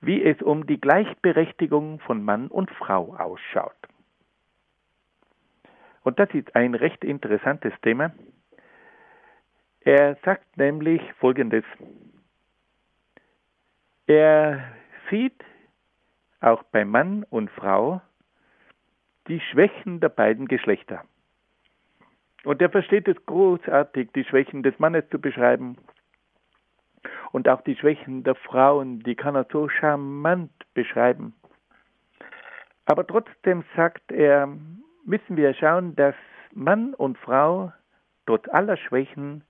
wie 0.00 0.22
es 0.22 0.40
um 0.42 0.66
die 0.66 0.80
Gleichberechtigung 0.80 2.00
von 2.00 2.22
Mann 2.22 2.48
und 2.48 2.70
Frau 2.70 3.14
ausschaut. 3.16 3.76
Und 6.02 6.18
das 6.18 6.30
ist 6.34 6.54
ein 6.54 6.74
recht 6.74 7.04
interessantes 7.04 7.72
Thema. 7.82 8.12
Er 9.80 10.16
sagt 10.24 10.56
nämlich 10.56 11.00
Folgendes. 11.14 11.64
Er 14.06 14.64
sieht 15.10 15.44
auch 16.40 16.62
bei 16.64 16.84
Mann 16.84 17.24
und 17.24 17.50
Frau 17.50 18.00
die 19.26 19.40
Schwächen 19.40 20.00
der 20.00 20.08
beiden 20.08 20.46
Geschlechter. 20.46 21.04
Und 22.46 22.62
er 22.62 22.70
versteht 22.70 23.08
es 23.08 23.16
großartig, 23.26 24.12
die 24.14 24.22
Schwächen 24.22 24.62
des 24.62 24.78
Mannes 24.78 25.02
zu 25.10 25.20
beschreiben 25.20 25.76
und 27.32 27.48
auch 27.48 27.60
die 27.62 27.74
Schwächen 27.74 28.22
der 28.22 28.36
Frauen, 28.36 29.00
die 29.00 29.16
kann 29.16 29.34
er 29.34 29.48
so 29.50 29.68
charmant 29.68 30.52
beschreiben. 30.72 31.34
Aber 32.84 33.04
trotzdem 33.04 33.64
sagt 33.74 34.12
er, 34.12 34.46
müssen 35.04 35.36
wir 35.36 35.54
schauen, 35.54 35.96
dass 35.96 36.14
Mann 36.52 36.94
und 36.94 37.18
Frau 37.18 37.72
trotz 38.26 38.48
aller 38.50 38.76
Schwächen 38.76 39.42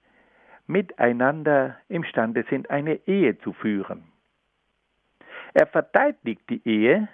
miteinander 0.66 1.76
imstande 1.90 2.46
sind, 2.48 2.70
eine 2.70 2.94
Ehe 3.06 3.36
zu 3.40 3.52
führen. 3.52 4.04
Er 5.52 5.66
verteidigt 5.66 6.48
die 6.48 6.66
Ehe, 6.66 7.08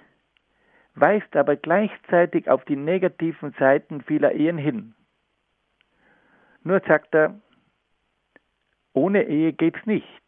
weist 0.94 1.34
aber 1.34 1.56
gleichzeitig 1.56 2.48
auf 2.48 2.64
die 2.66 2.76
negativen 2.76 3.52
Seiten 3.58 4.00
vieler 4.02 4.30
Ehen 4.30 4.58
hin. 4.58 4.94
Nur 6.64 6.80
sagt 6.86 7.14
er, 7.14 7.40
ohne 8.92 9.24
Ehe 9.24 9.52
geht's 9.52 9.84
nicht. 9.86 10.22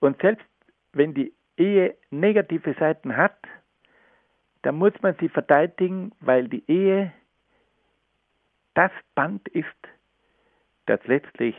Und 0.00 0.20
selbst 0.20 0.46
wenn 0.92 1.14
die 1.14 1.32
Ehe 1.56 1.96
negative 2.10 2.74
Seiten 2.78 3.16
hat, 3.16 3.38
dann 4.62 4.76
muss 4.76 4.92
man 5.02 5.14
sie 5.20 5.28
verteidigen, 5.28 6.12
weil 6.20 6.48
die 6.48 6.64
Ehe 6.70 7.12
das 8.74 8.90
Band 9.14 9.46
ist, 9.48 9.66
das 10.86 11.00
letztlich 11.06 11.56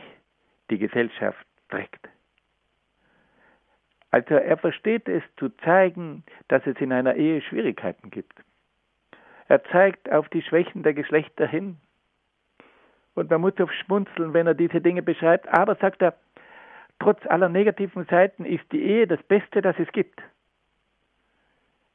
die 0.70 0.78
Gesellschaft 0.78 1.46
trägt. 1.68 2.08
Also 4.10 4.34
er 4.34 4.56
versteht 4.56 5.08
es 5.08 5.22
zu 5.36 5.50
zeigen, 5.64 6.24
dass 6.48 6.66
es 6.66 6.76
in 6.78 6.92
einer 6.92 7.16
Ehe 7.16 7.42
Schwierigkeiten 7.42 8.10
gibt. 8.10 8.34
Er 9.48 9.62
zeigt 9.64 10.10
auf 10.10 10.28
die 10.28 10.42
Schwächen 10.42 10.82
der 10.82 10.94
Geschlechter 10.94 11.46
hin. 11.46 11.78
Und 13.16 13.30
man 13.30 13.40
muss 13.40 13.58
auf 13.58 13.72
schmunzeln, 13.72 14.34
wenn 14.34 14.46
er 14.46 14.54
diese 14.54 14.80
Dinge 14.80 15.02
beschreibt. 15.02 15.48
Aber 15.48 15.74
sagt 15.76 16.02
er, 16.02 16.14
trotz 16.98 17.26
aller 17.26 17.48
negativen 17.48 18.04
Seiten 18.04 18.44
ist 18.44 18.70
die 18.72 18.82
Ehe 18.82 19.06
das 19.06 19.22
Beste, 19.22 19.62
das 19.62 19.74
es 19.78 19.90
gibt. 19.92 20.22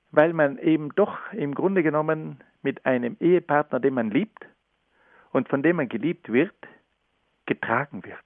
Weil 0.10 0.34
man 0.34 0.58
eben 0.58 0.94
doch 0.96 1.16
im 1.32 1.54
Grunde 1.54 1.84
genommen 1.84 2.42
mit 2.64 2.86
einem 2.88 3.18
Ehepartner, 3.20 3.80
den 3.80 3.94
man 3.94 4.10
liebt 4.10 4.46
und 5.32 5.48
von 5.48 5.62
dem 5.62 5.76
man 5.76 5.90
geliebt 5.90 6.34
wird, 6.34 6.56
getragen 7.46 8.04
wird. 8.04 8.18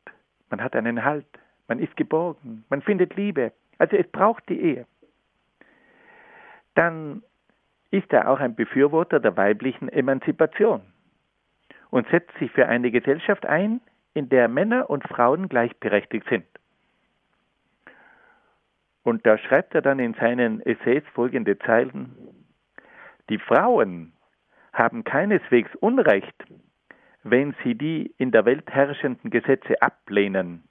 Man 0.50 0.64
hat 0.64 0.74
einen 0.74 1.04
Halt, 1.04 1.28
man 1.68 1.80
ist 1.80 1.98
geborgen, 1.98 2.64
man 2.70 2.82
findet 2.82 3.16
Liebe. 3.18 3.52
Also 3.78 3.98
es 3.98 4.08
braucht 4.08 4.48
die 4.48 4.60
Ehe. 4.60 4.86
Dann 6.76 7.24
ist 7.92 8.12
er 8.14 8.30
auch 8.30 8.40
ein 8.40 8.56
Befürworter 8.56 9.20
der 9.20 9.36
weiblichen 9.36 9.90
Emanzipation 9.90 10.82
und 11.96 12.10
setzt 12.10 12.38
sich 12.40 12.52
für 12.52 12.68
eine 12.68 12.92
Gesellschaft 12.92 13.46
ein, 13.46 13.80
in 14.14 14.28
der 14.28 14.50
Männer 14.50 14.90
und 14.90 15.08
Frauen 15.08 15.48
gleichberechtigt 15.48 16.28
sind. 16.28 16.46
Und 19.04 19.26
da 19.26 19.38
schreibt 19.38 19.74
er 19.76 19.82
dann 19.82 20.00
in 20.00 20.14
seinen 20.16 20.60
Essays 20.60 21.04
folgende 21.14 21.58
Zeilen. 21.60 22.14
Die 23.30 23.38
Frauen 23.38 24.12
haben 24.74 25.06
keineswegs 25.06 25.74
Unrecht, 25.76 26.36
wenn 27.24 27.56
sie 27.64 27.76
die 27.76 28.14
in 28.18 28.32
der 28.32 28.44
Welt 28.44 28.70
herrschenden 28.70 29.32
Gesetze 29.32 29.82
ablehnen, 29.82 30.66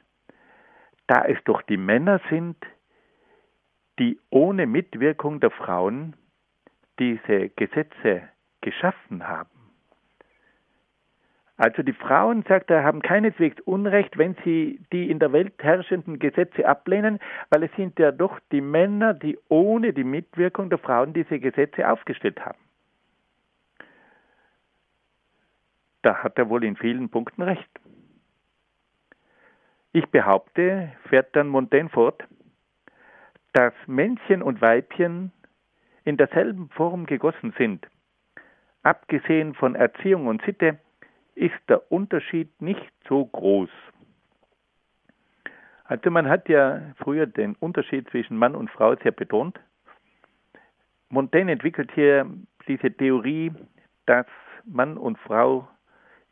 da 1.06 1.24
es 1.24 1.42
doch 1.44 1.62
die 1.62 1.78
Männer 1.78 2.20
sind, 2.28 2.58
die 3.98 4.20
ohne 4.28 4.66
Mitwirkung 4.66 5.40
der 5.40 5.52
Frauen 5.52 6.16
diese 6.98 7.48
Gesetze 7.48 8.28
geschaffen 8.60 9.26
haben. 9.26 9.53
Also 11.57 11.82
die 11.82 11.92
Frauen, 11.92 12.44
sagt 12.48 12.70
er, 12.70 12.82
haben 12.82 13.00
keineswegs 13.00 13.61
Unrecht, 13.61 14.18
wenn 14.18 14.36
sie 14.44 14.80
die 14.92 15.09
in 15.09 15.20
der 15.20 15.32
Welt 15.32 15.55
herrschenden 15.62 16.18
Gesetze 16.18 16.66
ablehnen, 16.66 17.20
weil 17.50 17.62
es 17.62 17.70
sind 17.76 17.98
ja 17.98 18.11
doch 18.11 18.40
die 18.50 18.61
Männer, 18.61 19.14
die 19.14 19.38
ohne 19.48 19.92
die 19.92 20.02
Mitwirkung 20.02 20.68
der 20.68 20.78
Frauen 20.78 21.12
diese 21.12 21.38
Gesetze 21.38 21.88
aufgestellt 21.88 22.44
haben. 22.44 22.59
Da 26.02 26.22
hat 26.22 26.36
er 26.38 26.48
wohl 26.48 26.64
in 26.64 26.76
vielen 26.76 27.09
Punkten 27.09 27.42
recht. 27.42 27.70
Ich 29.92 30.07
behaupte, 30.09 30.90
fährt 31.09 31.36
dann 31.36 31.46
Montaigne 31.46 31.88
fort, 31.88 32.24
dass 33.52 33.72
Männchen 33.86 34.42
und 34.42 34.61
Weibchen 34.61 35.30
in 36.05 36.16
derselben 36.16 36.68
Form 36.70 37.07
gegossen 37.07 37.55
sind. 37.57 37.86
Abgesehen 38.82 39.55
von 39.55 39.76
Erziehung 39.76 40.26
und 40.26 40.42
Sitte 40.42 40.78
ist 41.35 41.55
der 41.68 41.91
Unterschied 41.91 42.61
nicht 42.61 42.93
so 43.09 43.24
groß. 43.26 43.70
Also 45.85 46.11
man 46.11 46.28
hat 46.28 46.49
ja 46.49 46.80
früher 46.99 47.26
den 47.26 47.55
Unterschied 47.57 48.09
zwischen 48.11 48.37
Mann 48.37 48.55
und 48.55 48.70
Frau 48.70 48.97
sehr 48.97 49.12
betont. 49.12 49.61
Montaigne 51.11 51.53
entwickelt 51.53 51.91
hier 51.95 52.26
diese 52.66 52.91
Theorie, 52.91 53.53
dass 54.07 54.26
Mann 54.64 54.97
und 54.97 55.18
Frau 55.18 55.68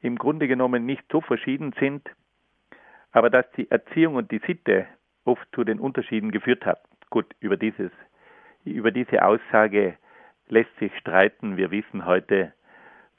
im 0.01 0.17
Grunde 0.17 0.49
genommen 0.49 0.87
nicht 0.87 1.05
so 1.13 1.21
verschieden 1.21 1.75
sind, 1.79 2.09
aber 3.13 3.31
dass 3.31 3.51
die 3.53 3.71
Erziehung 3.71 4.17
und 4.17 4.31
die 4.31 4.41
Sitte 4.47 4.87
oft 5.25 5.47
zu 5.55 5.65
den 5.65 5.79
Unterschieden 5.79 6.31
geführt 6.31 6.65
hat. 6.65 6.83
Gut, 7.11 7.27
über, 7.41 7.57
dieses, 7.57 7.93
über 8.65 8.91
diese 8.91 9.23
Aussage 9.23 9.97
lässt 10.49 10.75
sich 10.79 10.97
streiten. 10.99 11.57
Wir 11.57 11.71
wissen 11.71 12.07
heute 12.07 12.53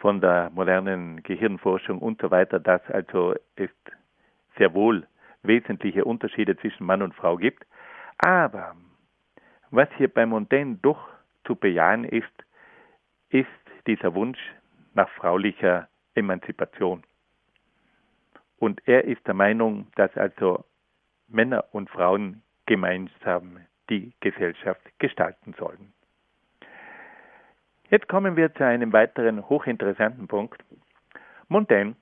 von 0.04 0.20
der 0.20 0.50
modernen 0.54 1.24
Gehirnforschung 1.24 2.00
und 2.00 2.20
so 2.22 2.30
weiter, 2.30 2.60
dass 2.60 2.82
also 2.90 3.36
es 3.56 3.70
sehr 4.58 4.74
wohl 4.74 5.08
wesentliche 5.44 6.04
Unterschiede 6.04 6.58
zwischen 6.58 6.86
Mann 6.86 7.02
und 7.02 7.16
Frau 7.16 7.38
gibt. 7.38 7.66
Aber 8.18 8.76
was 9.72 9.88
hier 9.96 10.10
bei 10.14 10.26
Montaigne 10.26 10.78
doch 10.82 11.08
zu 11.46 11.56
bejahen 11.56 12.04
ist, 12.04 12.34
ist 13.30 13.48
dieser 13.88 14.14
Wunsch 14.14 14.40
nach 14.94 15.08
fraulicher 15.12 15.88
Emanzipation. 16.16 17.04
Und 18.60 18.86
er 18.86 19.06
ist 19.06 19.26
der 19.26 19.36
Meinung, 19.36 19.88
dass 19.96 20.14
also 20.18 20.66
Männer 21.30 21.64
und 21.72 21.90
Frauen 21.90 22.44
gemeinsam 22.66 23.60
die 23.90 24.12
Gesellschaft 24.20 24.82
gestalten 25.00 25.56
sollen. 25.58 25.94
Jetzt 27.90 28.08
kommen 28.08 28.36
wir 28.36 28.54
zu 28.54 28.66
einem 28.66 28.94
weiteren 28.94 29.48
hochinteressanten 29.50 30.28
Punkt. 30.28 30.64
Montaigne 31.48 31.96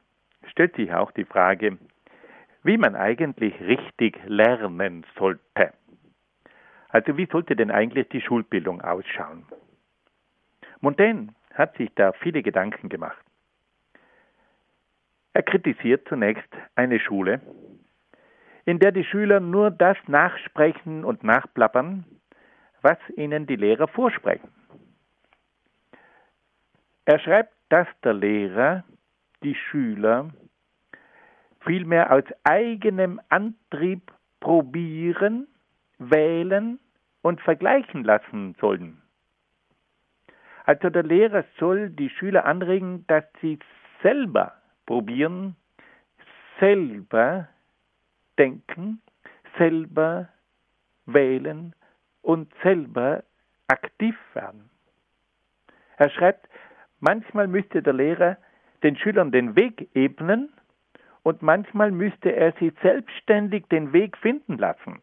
stellt 0.47 0.75
sich 0.75 0.93
auch 0.93 1.11
die 1.11 1.25
Frage, 1.25 1.77
wie 2.63 2.77
man 2.77 2.95
eigentlich 2.95 3.59
richtig 3.61 4.19
lernen 4.25 5.05
sollte. 5.17 5.73
Also 6.89 7.17
wie 7.17 7.25
sollte 7.25 7.55
denn 7.55 7.71
eigentlich 7.71 8.09
die 8.09 8.21
Schulbildung 8.21 8.81
ausschauen? 8.81 9.45
Montaigne 10.79 11.33
hat 11.53 11.75
sich 11.77 11.89
da 11.95 12.11
viele 12.13 12.43
Gedanken 12.43 12.89
gemacht. 12.89 13.23
Er 15.33 15.43
kritisiert 15.43 16.07
zunächst 16.07 16.53
eine 16.75 16.99
Schule, 16.99 17.39
in 18.65 18.79
der 18.79 18.91
die 18.91 19.05
Schüler 19.05 19.39
nur 19.39 19.71
das 19.71 19.97
nachsprechen 20.07 21.05
und 21.05 21.23
nachplappern, 21.23 22.05
was 22.81 22.97
ihnen 23.15 23.47
die 23.47 23.55
Lehrer 23.55 23.87
vorsprechen. 23.87 24.49
Er 27.05 27.19
schreibt, 27.19 27.53
dass 27.69 27.87
der 28.03 28.13
Lehrer 28.13 28.83
die 29.43 29.55
Schüler 29.55 30.29
vielmehr 31.61 32.11
aus 32.11 32.23
eigenem 32.43 33.19
Antrieb 33.29 34.11
probieren, 34.39 35.47
wählen 35.97 36.79
und 37.21 37.41
vergleichen 37.41 38.03
lassen 38.03 38.55
sollen. 38.59 39.01
Also 40.65 40.89
der 40.89 41.03
Lehrer 41.03 41.43
soll 41.59 41.89
die 41.89 42.09
Schüler 42.09 42.45
anregen, 42.45 43.05
dass 43.07 43.23
sie 43.41 43.59
selber 44.01 44.53
probieren, 44.85 45.55
selber 46.59 47.47
denken, 48.37 49.01
selber 49.57 50.29
wählen 51.05 51.75
und 52.21 52.53
selber 52.63 53.23
aktiv 53.67 54.15
werden. 54.33 54.69
Er 55.97 56.09
schreibt, 56.09 56.47
manchmal 57.01 57.47
müsste 57.47 57.81
der 57.81 57.93
Lehrer 57.93 58.37
den 58.83 58.95
Schülern 58.95 59.31
den 59.31 59.55
Weg 59.55 59.89
ebnen 59.93 60.51
und 61.23 61.41
manchmal 61.41 61.91
müsste 61.91 62.35
er 62.35 62.53
sie 62.59 62.73
selbstständig 62.81 63.65
den 63.67 63.93
Weg 63.93 64.17
finden 64.17 64.57
lassen. 64.57 65.01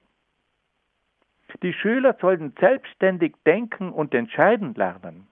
Die 1.63 1.73
Schüler 1.73 2.17
sollten 2.21 2.55
selbstständig 2.59 3.35
denken 3.47 3.91
und 3.91 4.15
entscheiden 4.15 4.75
lernen. 4.75 5.29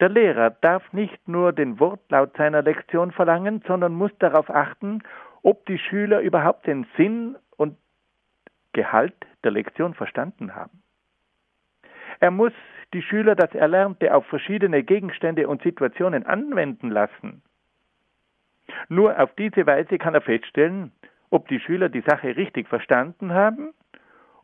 Der 0.00 0.08
Lehrer 0.08 0.50
darf 0.50 0.92
nicht 0.92 1.28
nur 1.28 1.52
den 1.52 1.78
Wortlaut 1.78 2.36
seiner 2.36 2.62
Lektion 2.62 3.12
verlangen, 3.12 3.62
sondern 3.66 3.94
muss 3.94 4.10
darauf 4.18 4.50
achten, 4.50 5.02
ob 5.42 5.66
die 5.66 5.78
Schüler 5.78 6.20
überhaupt 6.20 6.66
den 6.66 6.86
Sinn 6.96 7.36
und 7.56 7.76
Gehalt 8.72 9.14
der 9.44 9.52
Lektion 9.52 9.94
verstanden 9.94 10.54
haben. 10.54 10.82
Er 12.18 12.30
muss 12.30 12.52
die 12.94 13.02
Schüler 13.02 13.34
das 13.34 13.52
Erlernte 13.54 14.14
auf 14.14 14.24
verschiedene 14.26 14.82
Gegenstände 14.82 15.48
und 15.48 15.62
Situationen 15.62 16.24
anwenden 16.24 16.90
lassen. 16.90 17.42
Nur 18.88 19.18
auf 19.20 19.34
diese 19.34 19.66
Weise 19.66 19.98
kann 19.98 20.14
er 20.14 20.20
feststellen, 20.20 20.92
ob 21.30 21.48
die 21.48 21.60
Schüler 21.60 21.88
die 21.88 22.02
Sache 22.02 22.36
richtig 22.36 22.68
verstanden 22.68 23.32
haben 23.32 23.74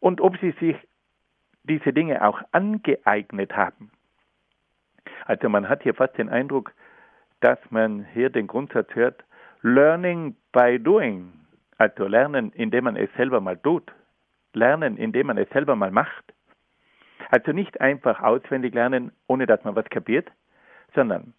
und 0.00 0.20
ob 0.20 0.36
sie 0.38 0.50
sich 0.60 0.76
diese 1.62 1.92
Dinge 1.92 2.26
auch 2.26 2.42
angeeignet 2.50 3.56
haben. 3.56 3.92
Also 5.26 5.48
man 5.48 5.68
hat 5.68 5.82
hier 5.84 5.94
fast 5.94 6.18
den 6.18 6.28
Eindruck, 6.28 6.72
dass 7.40 7.58
man 7.70 8.04
hier 8.12 8.30
den 8.30 8.46
Grundsatz 8.46 8.94
hört, 8.94 9.22
Learning 9.62 10.34
by 10.52 10.78
doing, 10.78 11.32
also 11.78 12.06
lernen, 12.06 12.50
indem 12.52 12.84
man 12.84 12.96
es 12.96 13.10
selber 13.16 13.40
mal 13.40 13.56
tut, 13.58 13.92
lernen, 14.54 14.96
indem 14.96 15.28
man 15.28 15.38
es 15.38 15.48
selber 15.50 15.76
mal 15.76 15.90
macht. 15.90 16.34
Also 17.30 17.52
nicht 17.52 17.80
einfach 17.80 18.20
auswendig 18.20 18.74
lernen, 18.74 19.12
ohne 19.28 19.46
dass 19.46 19.62
man 19.62 19.76
was 19.76 19.84
kapiert, 19.86 20.30
sondern 20.94 21.32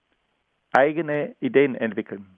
eigene 0.72 1.36
Ideen 1.42 1.76
entwickeln, 1.76 2.38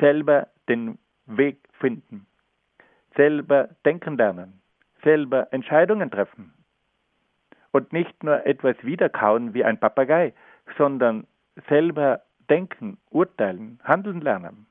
selber 0.00 0.48
den 0.68 0.98
Weg 1.26 1.58
finden, 1.78 2.26
selber 3.16 3.68
denken 3.84 4.16
lernen, 4.16 4.60
selber 5.04 5.52
Entscheidungen 5.52 6.10
treffen. 6.10 6.52
Und 7.70 7.92
nicht 7.92 8.24
nur 8.24 8.44
etwas 8.46 8.76
wiederkauen 8.82 9.54
wie 9.54 9.62
ein 9.62 9.78
Papagei, 9.78 10.32
sondern 10.76 11.26
selber 11.68 12.22
denken, 12.50 12.98
urteilen, 13.10 13.78
handeln 13.84 14.22
lernen. 14.22 14.66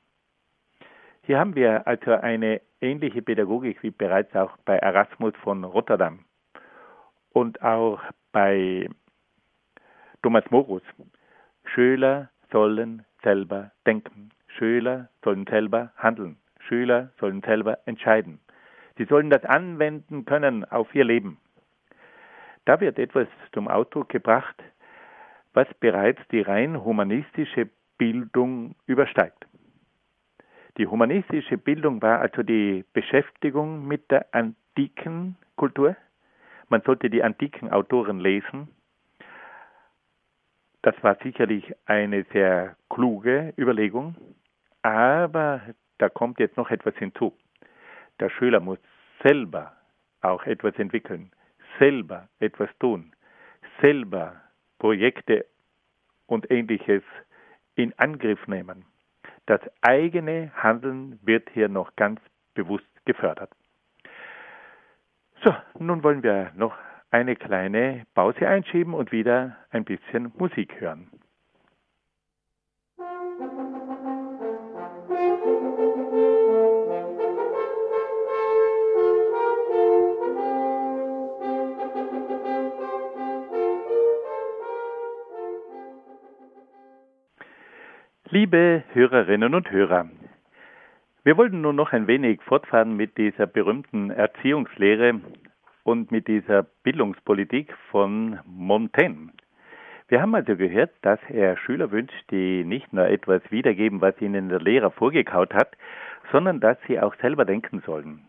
Hier 1.21 1.39
haben 1.39 1.55
wir 1.55 1.87
also 1.87 2.11
eine 2.11 2.61
ähnliche 2.81 3.21
Pädagogik 3.21 3.83
wie 3.83 3.91
bereits 3.91 4.35
auch 4.35 4.57
bei 4.65 4.77
Erasmus 4.77 5.33
von 5.43 5.63
Rotterdam 5.63 6.25
und 7.37 7.61
auch 7.61 8.01
bei 8.31 8.89
Thomas 10.23 10.43
Morus. 10.49 10.81
Schüler 11.65 12.31
sollen 12.51 13.05
selber 13.21 13.71
denken. 13.85 14.31
Schüler 14.47 15.09
sollen 15.23 15.45
selber 15.45 15.91
handeln. 15.97 16.37
Schüler 16.59 17.11
sollen 17.19 17.43
selber 17.43 17.77
entscheiden. 17.85 18.39
Sie 18.97 19.05
sollen 19.05 19.29
das 19.29 19.45
anwenden 19.45 20.25
können 20.25 20.65
auf 20.65 20.95
ihr 20.95 21.03
Leben. 21.03 21.37
Da 22.65 22.79
wird 22.81 22.97
etwas 22.97 23.27
zum 23.53 23.67
Ausdruck 23.67 24.09
gebracht, 24.09 24.55
was 25.53 25.67
bereits 25.79 26.21
die 26.31 26.41
rein 26.41 26.83
humanistische 26.83 27.69
Bildung 27.99 28.73
übersteigt. 28.87 29.45
Die 30.79 30.87
humanistische 30.87 31.59
Bildung 31.59 32.01
war 32.01 32.19
also 32.19 32.41
die 32.41 32.83
Beschäftigung 32.93 33.87
mit 33.87 34.09
der 34.09 34.25
antiken 34.33 35.35
Kultur. 35.55 35.95
Man 36.69 36.81
sollte 36.81 37.09
die 37.09 37.23
antiken 37.23 37.71
Autoren 37.71 38.19
lesen. 38.19 38.67
Das 40.81 40.95
war 41.01 41.17
sicherlich 41.23 41.73
eine 41.85 42.23
sehr 42.33 42.75
kluge 42.89 43.53
Überlegung, 43.57 44.15
aber 44.81 45.61
da 45.97 46.09
kommt 46.09 46.39
jetzt 46.39 46.57
noch 46.57 46.69
etwas 46.69 46.95
hinzu. 46.95 47.33
Der 48.19 48.29
Schüler 48.29 48.59
muss 48.59 48.79
selber 49.23 49.73
auch 50.21 50.45
etwas 50.45 50.75
entwickeln 50.77 51.31
selber 51.79 52.27
etwas 52.39 52.69
tun, 52.79 53.11
selber 53.81 54.41
Projekte 54.79 55.45
und 56.25 56.49
ähnliches 56.51 57.03
in 57.75 57.97
Angriff 57.97 58.47
nehmen. 58.47 58.85
Das 59.45 59.61
eigene 59.81 60.51
Handeln 60.55 61.19
wird 61.23 61.49
hier 61.51 61.69
noch 61.69 61.95
ganz 61.95 62.19
bewusst 62.53 62.87
gefördert. 63.05 63.51
So, 65.43 65.53
nun 65.79 66.03
wollen 66.03 66.23
wir 66.23 66.51
noch 66.55 66.75
eine 67.11 67.35
kleine 67.35 68.05
Pause 68.13 68.47
einschieben 68.47 68.93
und 68.93 69.11
wieder 69.11 69.57
ein 69.69 69.85
bisschen 69.85 70.31
Musik 70.37 70.79
hören. 70.79 71.09
Liebe 88.29 88.83
Hörerinnen 88.93 89.55
und 89.55 89.71
Hörer, 89.71 90.09
wir 91.27 91.35
wollten 91.35 91.59
nun 91.59 91.75
noch 91.75 91.91
ein 91.91 92.07
wenig 92.07 92.41
fortfahren 92.41 92.95
mit 92.95 93.17
dieser 93.17 93.47
berühmten 93.47 94.11
Erziehungslehre 94.11 95.19
und 95.83 96.09
mit 96.09 96.29
dieser 96.29 96.63
Bildungspolitik 96.83 97.73
von 97.91 98.39
Montaigne. 98.45 99.33
Wir 100.07 100.21
haben 100.21 100.33
also 100.35 100.55
gehört, 100.55 100.91
dass 101.01 101.19
er 101.27 101.57
Schüler 101.57 101.91
wünscht, 101.91 102.31
die 102.31 102.63
nicht 102.63 102.93
nur 102.93 103.07
etwas 103.07 103.41
wiedergeben, 103.51 103.99
was 103.99 104.21
ihnen 104.21 104.47
der 104.47 104.61
Lehrer 104.61 104.89
vorgekaut 104.89 105.53
hat, 105.53 105.75
sondern 106.31 106.61
dass 106.61 106.77
sie 106.87 106.97
auch 106.97 107.13
selber 107.15 107.43
denken 107.43 107.83
sollen. 107.85 108.21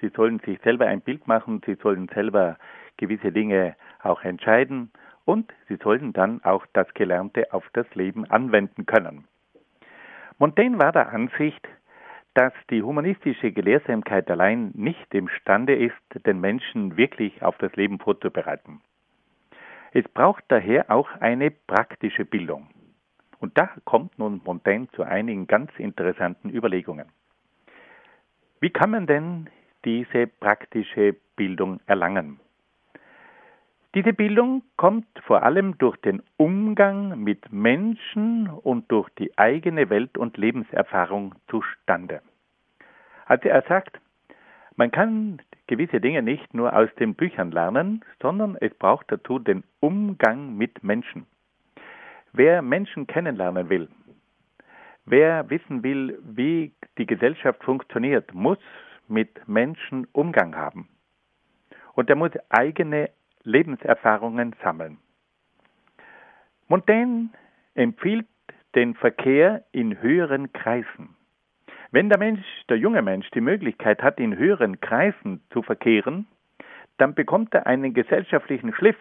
Sie 0.00 0.10
sollen 0.10 0.38
sich 0.38 0.60
selber 0.60 0.86
ein 0.86 1.00
Bild 1.00 1.26
machen, 1.26 1.60
sie 1.66 1.74
sollen 1.74 2.06
selber 2.14 2.56
gewisse 2.98 3.32
Dinge 3.32 3.74
auch 4.00 4.22
entscheiden 4.22 4.92
und 5.24 5.52
sie 5.68 5.78
sollen 5.82 6.12
dann 6.12 6.40
auch 6.44 6.66
das 6.72 6.86
Gelernte 6.94 7.52
auf 7.52 7.68
das 7.72 7.92
Leben 7.96 8.24
anwenden 8.30 8.86
können. 8.86 9.24
Montaigne 10.38 10.78
war 10.78 10.92
der 10.92 11.08
Ansicht, 11.08 11.66
dass 12.34 12.52
die 12.68 12.82
humanistische 12.82 13.52
Gelehrsamkeit 13.52 14.30
allein 14.30 14.72
nicht 14.74 15.14
imstande 15.14 15.74
ist, 15.74 16.26
den 16.26 16.40
Menschen 16.40 16.96
wirklich 16.96 17.42
auf 17.42 17.56
das 17.58 17.74
Leben 17.76 17.98
vorzubereiten. 17.98 18.80
Es 19.92 20.04
braucht 20.08 20.44
daher 20.48 20.90
auch 20.90 21.08
eine 21.20 21.52
praktische 21.52 22.24
Bildung. 22.24 22.68
Und 23.38 23.56
da 23.56 23.70
kommt 23.84 24.18
nun 24.18 24.40
Montaigne 24.44 24.88
zu 24.96 25.04
einigen 25.04 25.46
ganz 25.46 25.70
interessanten 25.78 26.50
Überlegungen. 26.50 27.06
Wie 28.60 28.70
kann 28.70 28.90
man 28.90 29.06
denn 29.06 29.48
diese 29.84 30.26
praktische 30.26 31.14
Bildung 31.36 31.80
erlangen? 31.86 32.40
Diese 33.94 34.12
Bildung 34.12 34.62
kommt 34.76 35.06
vor 35.24 35.44
allem 35.44 35.78
durch 35.78 35.96
den 35.98 36.20
Umgang 36.36 37.22
mit 37.22 37.52
Menschen 37.52 38.48
und 38.48 38.90
durch 38.90 39.08
die 39.10 39.38
eigene 39.38 39.88
Welt- 39.88 40.18
und 40.18 40.36
Lebenserfahrung 40.36 41.36
zustande. 41.46 42.20
Also 43.26 43.48
er 43.48 43.62
sagt, 43.62 44.00
man 44.74 44.90
kann 44.90 45.40
gewisse 45.68 46.00
Dinge 46.00 46.22
nicht 46.22 46.54
nur 46.54 46.76
aus 46.76 46.88
den 46.98 47.14
Büchern 47.14 47.52
lernen, 47.52 48.04
sondern 48.20 48.56
es 48.60 48.74
braucht 48.74 49.12
dazu 49.12 49.38
den 49.38 49.62
Umgang 49.78 50.56
mit 50.56 50.82
Menschen. 50.82 51.26
Wer 52.32 52.62
Menschen 52.62 53.06
kennenlernen 53.06 53.68
will, 53.68 53.88
wer 55.04 55.48
wissen 55.50 55.84
will, 55.84 56.18
wie 56.24 56.72
die 56.98 57.06
Gesellschaft 57.06 57.62
funktioniert, 57.62 58.34
muss 58.34 58.58
mit 59.06 59.46
Menschen 59.46 60.08
Umgang 60.10 60.56
haben. 60.56 60.88
Und 61.92 62.10
er 62.10 62.16
muss 62.16 62.32
eigene 62.48 63.10
Lebenserfahrungen 63.44 64.54
sammeln. 64.62 64.98
Montaigne 66.68 67.28
empfiehlt 67.74 68.26
den 68.74 68.94
Verkehr 68.94 69.64
in 69.72 70.00
höheren 70.00 70.52
Kreisen. 70.52 71.14
Wenn 71.90 72.08
der 72.08 72.18
Mensch, 72.18 72.44
der 72.68 72.78
junge 72.78 73.02
Mensch, 73.02 73.30
die 73.30 73.40
Möglichkeit 73.40 74.02
hat, 74.02 74.18
in 74.18 74.36
höheren 74.36 74.80
Kreisen 74.80 75.42
zu 75.50 75.62
verkehren, 75.62 76.26
dann 76.96 77.14
bekommt 77.14 77.54
er 77.54 77.66
einen 77.66 77.94
gesellschaftlichen 77.94 78.74
Schliff 78.74 78.96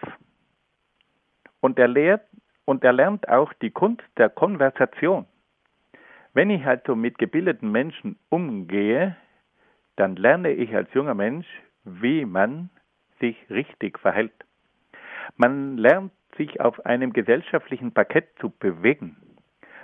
und 1.60 1.80
er 1.80 1.88
lehrt 1.88 2.28
und 2.66 2.84
er 2.84 2.94
lernt 2.94 3.28
auch 3.30 3.54
die 3.54 3.72
Kunst 3.72 4.04
der 4.18 4.30
Konversation. 4.30 5.26
Wenn 6.34 6.50
ich 6.50 6.66
also 6.66 6.96
mit 6.96 7.18
gebildeten 7.18 7.72
Menschen 7.72 8.18
umgehe, 8.30 9.16
dann 9.96 10.16
lerne 10.16 10.52
ich 10.52 10.76
als 10.76 10.94
junger 10.94 11.14
Mensch, 11.14 11.48
wie 11.84 12.26
man 12.26 12.70
sich 13.24 13.38
richtig 13.50 14.00
verhält. 14.00 14.34
Man 15.38 15.78
lernt 15.78 16.12
sich 16.38 16.60
auf 16.60 16.86
einem 16.86 17.14
gesellschaftlichen 17.14 17.94
Parkett 17.94 18.28
zu 18.42 18.50
bewegen. 18.50 19.16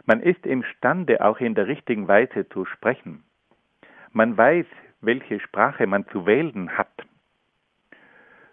Man 0.05 0.19
ist 0.19 0.45
imstande, 0.45 1.23
auch 1.23 1.39
in 1.39 1.55
der 1.55 1.67
richtigen 1.67 2.09
Weise 2.09 2.49
zu 2.49 2.65
sprechen. 2.65 3.23
Man 4.11 4.37
weiß, 4.37 4.65
welche 4.99 5.39
Sprache 5.39 5.87
man 5.87 6.05
zu 6.09 6.25
wählen 6.25 6.77
hat. 6.77 6.91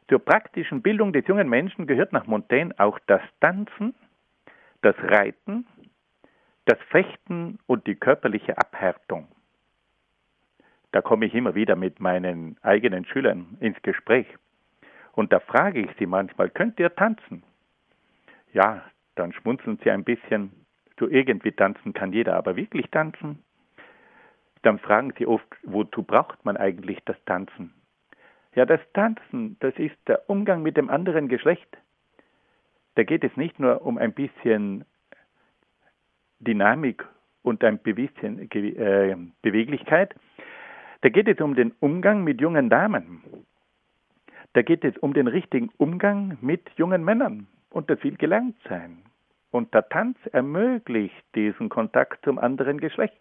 Zur 0.09 0.21
praktischen 0.25 0.83
Bildung 0.83 1.13
des 1.13 1.27
jungen 1.27 1.49
Menschen 1.49 1.89
gehört 1.89 2.13
nach 2.13 2.29
Montaigne 2.29 2.73
auch 2.79 3.01
das 3.09 3.23
Tanzen, 3.41 3.93
das 4.83 4.95
Reiten, 4.99 5.67
das 6.67 6.79
Fechten 6.91 7.59
und 7.67 7.89
die 7.89 7.97
körperliche 7.97 8.57
Abhärtung. 8.57 9.27
Da 10.93 11.03
komme 11.03 11.27
ich 11.27 11.35
immer 11.35 11.57
wieder 11.57 11.75
mit 11.75 11.99
meinen 11.99 12.57
eigenen 12.63 13.05
Schülern 13.05 13.57
ins 13.59 13.83
Gespräch. 13.83 14.29
Und 15.17 15.33
da 15.33 15.41
frage 15.41 15.81
ich 15.81 15.91
sie 15.99 16.07
manchmal, 16.07 16.51
könnt 16.51 16.79
ihr 16.79 16.95
tanzen? 16.95 17.43
Ja, 18.53 18.85
dann 19.17 19.33
schmunzeln 19.33 19.79
sie 19.83 19.91
ein 19.91 20.05
bisschen. 20.05 20.53
So 20.99 21.09
irgendwie 21.09 21.53
tanzen 21.53 21.95
kann 21.95 22.13
jeder, 22.13 22.37
aber 22.37 22.55
wirklich 22.55 22.89
tanzen? 22.91 23.43
Dann 24.63 24.79
fragen 24.79 25.13
sie 25.19 25.27
oft, 25.27 25.47
wozu 25.63 26.03
braucht 26.03 26.45
man 26.45 26.57
eigentlich 26.57 26.99
das 27.05 27.17
Tanzen? 27.25 27.73
Ja, 28.55 28.67
das 28.67 28.81
Tanzen, 28.93 29.57
das 29.61 29.75
ist 29.77 29.97
der 30.07 30.29
Umgang 30.29 30.63
mit 30.63 30.77
dem 30.77 30.91
anderen 30.91 31.29
Geschlecht. 31.29 31.77
Da 32.95 33.03
geht 33.03 33.25
es 33.25 33.37
nicht 33.37 33.59
nur 33.59 33.83
um 33.83 33.99
ein 33.99 34.13
bisschen 34.13 34.85
Dynamik 36.41 37.05
und 37.43 37.63
ein 37.65 37.79
bisschen 37.79 38.51
äh, 38.51 39.17
Beweglichkeit, 39.43 40.15
da 41.03 41.09
geht 41.09 41.29
es 41.29 41.41
um 41.41 41.55
den 41.55 41.73
Umgang 41.81 42.25
mit 42.25 42.41
jungen 42.41 42.69
Damen. 42.69 43.23
Da 44.57 44.63
geht 44.63 44.85
es 44.87 44.97
um 44.97 45.13
den 45.13 45.27
richtigen 45.27 45.69
Umgang 45.77 46.39
mit 46.41 46.63
jungen 46.77 47.05
Männern 47.05 47.47
und 47.69 47.91
das 47.91 48.03
will 48.03 48.17
gelernt 48.17 48.57
sein. 48.67 49.03
Und 49.51 49.75
der 49.75 49.87
Tanz 49.91 50.17
ermöglicht 50.33 51.23
diesen 51.35 51.69
Kontakt 51.69 52.25
zum 52.25 52.39
anderen 52.39 52.81
Geschlecht. 52.81 53.21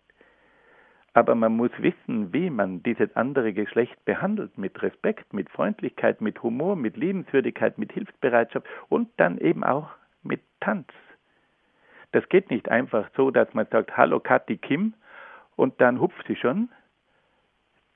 Aber 1.12 1.36
man 1.36 1.58
muss 1.58 1.72
wissen, 1.78 2.32
wie 2.32 2.50
man 2.50 2.84
dieses 2.84 3.14
andere 3.18 3.52
Geschlecht 3.52 3.98
behandelt, 4.06 4.58
mit 4.58 4.82
Respekt, 4.82 5.34
mit 5.34 5.50
Freundlichkeit, 5.50 6.22
mit 6.22 6.42
Humor, 6.42 6.78
mit 6.78 6.96
Liebenswürdigkeit, 6.96 7.78
mit 7.78 7.92
Hilfsbereitschaft 7.92 8.66
und 8.88 9.10
dann 9.18 9.38
eben 9.38 9.66
auch 9.66 9.90
mit 10.24 10.40
Tanz. 10.62 10.88
Das 12.14 12.30
geht 12.30 12.50
nicht 12.50 12.70
einfach 12.70 13.10
so, 13.18 13.30
dass 13.30 13.54
man 13.54 13.68
sagt, 13.70 13.98
hallo 13.98 14.22
Kathi 14.22 14.56
Kim 14.56 14.94
und 15.58 15.82
dann 15.82 16.00
hupft 16.00 16.28
sie 16.28 16.38
schon. 16.38 16.70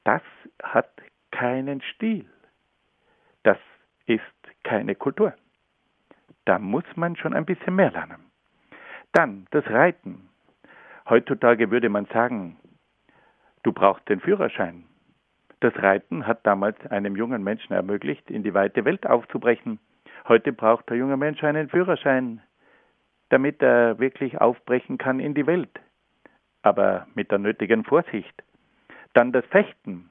Das 0.03 0.23
hat 0.61 0.91
keinen 1.31 1.79
Stil. 1.95 2.25
Ist 4.09 4.63
keine 4.63 4.95
Kultur. 4.95 5.35
Da 6.45 6.57
muss 6.57 6.83
man 6.95 7.15
schon 7.15 7.35
ein 7.35 7.45
bisschen 7.45 7.75
mehr 7.75 7.91
lernen. 7.91 8.25
Dann 9.11 9.45
das 9.51 9.63
Reiten. 9.69 10.29
Heutzutage 11.07 11.69
würde 11.69 11.89
man 11.89 12.05
sagen, 12.05 12.57
du 13.61 13.71
brauchst 13.71 14.09
den 14.09 14.19
Führerschein. 14.19 14.85
Das 15.59 15.75
Reiten 15.75 16.25
hat 16.25 16.43
damals 16.47 16.83
einem 16.87 17.15
jungen 17.15 17.43
Menschen 17.43 17.73
ermöglicht, 17.73 18.31
in 18.31 18.41
die 18.41 18.55
weite 18.55 18.83
Welt 18.83 19.05
aufzubrechen. 19.05 19.77
Heute 20.27 20.53
braucht 20.53 20.89
der 20.89 20.97
junge 20.97 21.17
Mensch 21.17 21.43
einen 21.43 21.69
Führerschein, 21.69 22.41
damit 23.29 23.61
er 23.61 23.99
wirklich 23.99 24.41
aufbrechen 24.41 24.97
kann 24.97 25.19
in 25.19 25.35
die 25.35 25.45
Welt. 25.45 25.79
Aber 26.63 27.05
mit 27.13 27.29
der 27.29 27.37
nötigen 27.37 27.83
Vorsicht. 27.83 28.43
Dann 29.13 29.31
das 29.31 29.45
Fechten. 29.51 30.09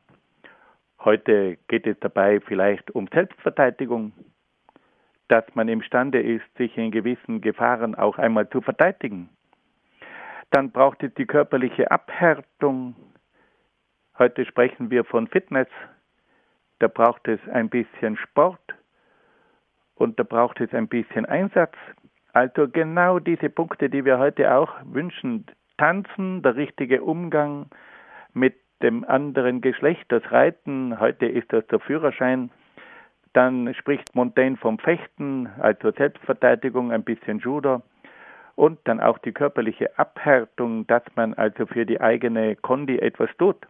Heute 1.05 1.59
geht 1.69 1.87
es 1.87 1.99
dabei 2.01 2.41
vielleicht 2.41 2.91
um 2.91 3.07
Selbstverteidigung, 3.13 4.13
dass 5.29 5.45
man 5.55 5.69
imstande 5.69 6.21
ist, 6.21 6.45
sich 6.57 6.77
in 6.77 6.91
gewissen 6.91 7.41
Gefahren 7.41 7.95
auch 7.95 8.19
einmal 8.19 8.49
zu 8.49 8.61
verteidigen. 8.61 9.29
Dann 10.51 10.73
braucht 10.73 11.03
es 11.03 11.15
die 11.15 11.27
körperliche 11.27 11.91
Abhärtung. 11.91 12.97
Heute 14.19 14.45
sprechen 14.45 14.91
wir 14.91 15.05
von 15.05 15.29
Fitness. 15.29 15.69
Da 16.81 16.89
braucht 16.89 17.29
es 17.29 17.41
ein 17.53 17.69
bisschen 17.69 18.17
Sport 18.17 18.75
und 19.95 20.19
da 20.19 20.25
braucht 20.25 20.61
es 20.61 20.73
ein 20.73 20.89
bisschen 20.89 21.27
Einsatz. 21.27 21.75
Also 22.33 22.69
genau 22.69 23.19
diese 23.19 23.51
Punkte, 23.51 23.91
die 23.91 24.05
wir 24.05 24.19
heute 24.19 24.55
auch 24.55 24.73
wünschen. 24.85 25.47
Tanzen, 25.77 26.43
der 26.43 26.57
richtige 26.57 27.03
Umgang 27.03 27.67
mit 28.33 28.57
dem 28.83 29.05
anderen 29.05 29.61
Geschlecht, 29.61 30.05
das 30.09 30.23
Reiten, 30.31 30.99
heute 31.01 31.27
ist 31.27 31.53
das 31.53 31.67
der 31.67 31.81
Führerschein. 31.81 32.51
Dann 33.33 33.73
spricht 33.75 34.15
Montaigne 34.15 34.57
vom 34.57 34.79
Fechten, 34.79 35.49
also 35.59 35.91
Selbstverteidigung, 35.93 36.93
ein 36.93 37.05
bisschen 37.05 37.39
Judo. 37.41 37.83
Und 38.55 38.81
dann 38.85 39.01
auch 39.01 39.19
die 39.19 39.33
körperliche 39.33 39.99
Abhärtung, 39.99 40.87
dass 40.87 41.03
man 41.15 41.35
also 41.35 41.67
für 41.67 41.87
die 41.87 42.01
eigene 42.01 42.57
Kondi 42.57 42.99
etwas 42.99 43.31
tut. 43.39 43.67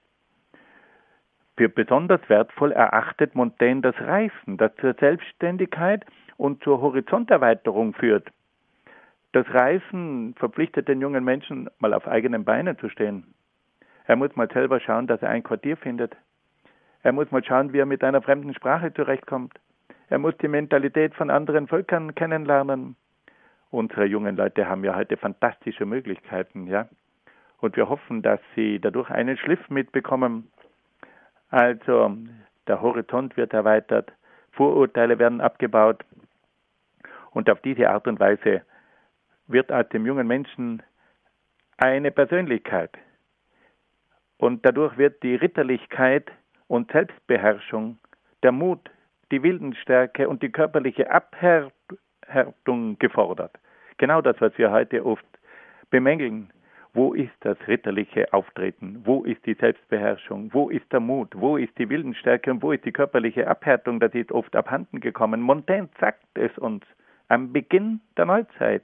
Für 1.56 1.68
besonders 1.68 2.20
wertvoll 2.28 2.72
erachtet 2.72 3.34
Montaigne 3.34 3.82
das 3.82 4.00
Reisen, 4.00 4.56
das 4.56 4.74
zur 4.76 4.94
Selbstständigkeit 4.94 6.06
und 6.36 6.62
zur 6.62 6.80
Horizonterweiterung 6.80 7.94
führt. 7.94 8.28
Das 9.32 9.46
Reisen 9.52 10.34
verpflichtet 10.38 10.88
den 10.88 11.00
jungen 11.00 11.24
Menschen, 11.24 11.68
mal 11.80 11.92
auf 11.92 12.06
eigenen 12.06 12.44
Beinen 12.44 12.78
zu 12.78 12.88
stehen. 12.88 13.34
Er 14.08 14.16
muss 14.16 14.34
mal 14.36 14.48
selber 14.50 14.80
schauen, 14.80 15.06
dass 15.06 15.20
er 15.20 15.28
ein 15.28 15.42
Quartier 15.42 15.76
findet. 15.76 16.16
Er 17.02 17.12
muss 17.12 17.30
mal 17.30 17.44
schauen, 17.44 17.74
wie 17.74 17.78
er 17.78 17.86
mit 17.86 18.02
einer 18.02 18.22
fremden 18.22 18.54
Sprache 18.54 18.92
zurechtkommt. 18.94 19.52
Er 20.08 20.18
muss 20.18 20.34
die 20.38 20.48
Mentalität 20.48 21.14
von 21.14 21.28
anderen 21.28 21.68
Völkern 21.68 22.14
kennenlernen. 22.14 22.96
Unsere 23.70 24.06
jungen 24.06 24.34
Leute 24.34 24.66
haben 24.66 24.82
ja 24.82 24.96
heute 24.96 25.18
fantastische 25.18 25.84
Möglichkeiten, 25.84 26.66
ja. 26.66 26.88
Und 27.60 27.76
wir 27.76 27.90
hoffen, 27.90 28.22
dass 28.22 28.40
Sie 28.56 28.80
dadurch 28.80 29.10
einen 29.10 29.36
Schliff 29.36 29.68
mitbekommen. 29.68 30.50
Also 31.50 32.16
der 32.66 32.80
Horizont 32.80 33.36
wird 33.36 33.52
erweitert, 33.52 34.10
Vorurteile 34.52 35.18
werden 35.18 35.42
abgebaut. 35.42 36.02
Und 37.32 37.50
auf 37.50 37.60
diese 37.60 37.90
Art 37.90 38.08
und 38.08 38.18
Weise 38.20 38.62
wird 39.48 39.70
aus 39.70 39.86
dem 39.90 40.06
jungen 40.06 40.26
Menschen 40.26 40.82
eine 41.76 42.10
Persönlichkeit. 42.10 42.96
Und 44.38 44.64
dadurch 44.64 44.96
wird 44.96 45.22
die 45.22 45.34
Ritterlichkeit 45.34 46.30
und 46.68 46.90
Selbstbeherrschung, 46.92 47.98
der 48.42 48.52
Mut, 48.52 48.90
die 49.30 49.42
Willensstärke 49.42 50.28
und 50.28 50.42
die 50.42 50.50
körperliche 50.50 51.10
Abhärtung 51.10 52.98
gefordert. 52.98 53.58
Genau 53.98 54.20
das, 54.20 54.40
was 54.40 54.56
wir 54.56 54.70
heute 54.70 55.04
oft 55.04 55.26
bemängeln. 55.90 56.50
Wo 56.94 57.12
ist 57.14 57.34
das 57.40 57.58
ritterliche 57.66 58.32
Auftreten? 58.32 59.02
Wo 59.04 59.24
ist 59.24 59.44
die 59.44 59.54
Selbstbeherrschung? 59.54 60.50
Wo 60.52 60.70
ist 60.70 60.90
der 60.92 61.00
Mut? 61.00 61.34
Wo 61.34 61.56
ist 61.56 61.76
die 61.78 61.88
Willensstärke 61.88 62.50
und 62.50 62.62
wo 62.62 62.72
ist 62.72 62.84
die 62.84 62.92
körperliche 62.92 63.46
Abhärtung? 63.46 64.00
Das 64.00 64.14
ist 64.14 64.32
oft 64.32 64.56
abhanden 64.56 65.00
gekommen. 65.00 65.40
Montaigne 65.40 65.88
sagt 66.00 66.24
es 66.34 66.56
uns 66.58 66.84
am 67.28 67.52
Beginn 67.52 68.00
der 68.16 68.24
Neuzeit. 68.24 68.82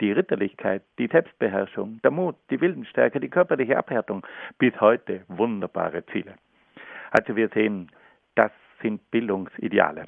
Die 0.00 0.12
Ritterlichkeit, 0.12 0.82
die 0.98 1.06
Selbstbeherrschung, 1.06 2.00
der 2.02 2.10
Mut, 2.10 2.36
die 2.50 2.60
Willensstärke, 2.60 3.20
die 3.20 3.30
körperliche 3.30 3.78
Abhärtung. 3.78 4.26
Bis 4.58 4.78
heute 4.80 5.24
wunderbare 5.28 6.04
Ziele. 6.06 6.34
Also 7.10 7.36
wir 7.36 7.48
sehen, 7.48 7.90
das 8.34 8.52
sind 8.82 9.10
Bildungsideale. 9.10 10.06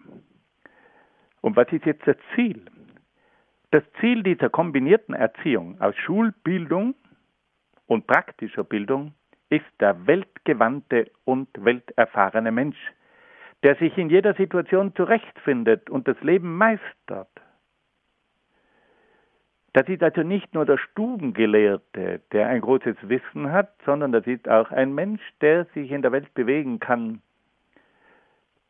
Und 1.40 1.56
was 1.56 1.72
ist 1.72 1.86
jetzt 1.86 2.06
das 2.06 2.16
Ziel? 2.34 2.64
Das 3.70 3.82
Ziel 4.00 4.22
dieser 4.22 4.48
kombinierten 4.48 5.14
Erziehung 5.14 5.80
aus 5.80 5.94
Schulbildung 5.96 6.94
und 7.86 8.06
praktischer 8.06 8.64
Bildung 8.64 9.14
ist 9.50 9.66
der 9.80 10.06
weltgewandte 10.06 11.10
und 11.24 11.48
welterfahrene 11.58 12.50
Mensch, 12.50 12.78
der 13.62 13.76
sich 13.76 13.96
in 13.98 14.10
jeder 14.10 14.34
Situation 14.34 14.94
zurechtfindet 14.94 15.90
und 15.90 16.06
das 16.06 16.20
Leben 16.22 16.56
meistert. 16.56 17.28
Das 19.78 19.88
ist 19.88 20.02
also 20.02 20.24
nicht 20.24 20.54
nur 20.54 20.66
der 20.66 20.76
Stubengelehrte, 20.76 22.20
der 22.32 22.48
ein 22.48 22.62
großes 22.62 22.96
Wissen 23.02 23.52
hat, 23.52 23.76
sondern 23.86 24.10
das 24.10 24.26
ist 24.26 24.48
auch 24.48 24.72
ein 24.72 24.92
Mensch, 24.92 25.22
der 25.40 25.66
sich 25.66 25.92
in 25.92 26.02
der 26.02 26.10
Welt 26.10 26.34
bewegen 26.34 26.80
kann, 26.80 27.22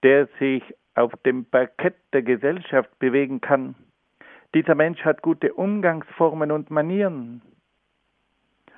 der 0.02 0.28
sich 0.38 0.62
auf 0.96 1.10
dem 1.24 1.46
Parkett 1.46 1.96
der 2.12 2.20
Gesellschaft 2.20 2.90
bewegen 2.98 3.40
kann. 3.40 3.74
Dieser 4.54 4.74
Mensch 4.74 5.02
hat 5.02 5.22
gute 5.22 5.54
Umgangsformen 5.54 6.52
und 6.52 6.70
Manieren 6.70 7.40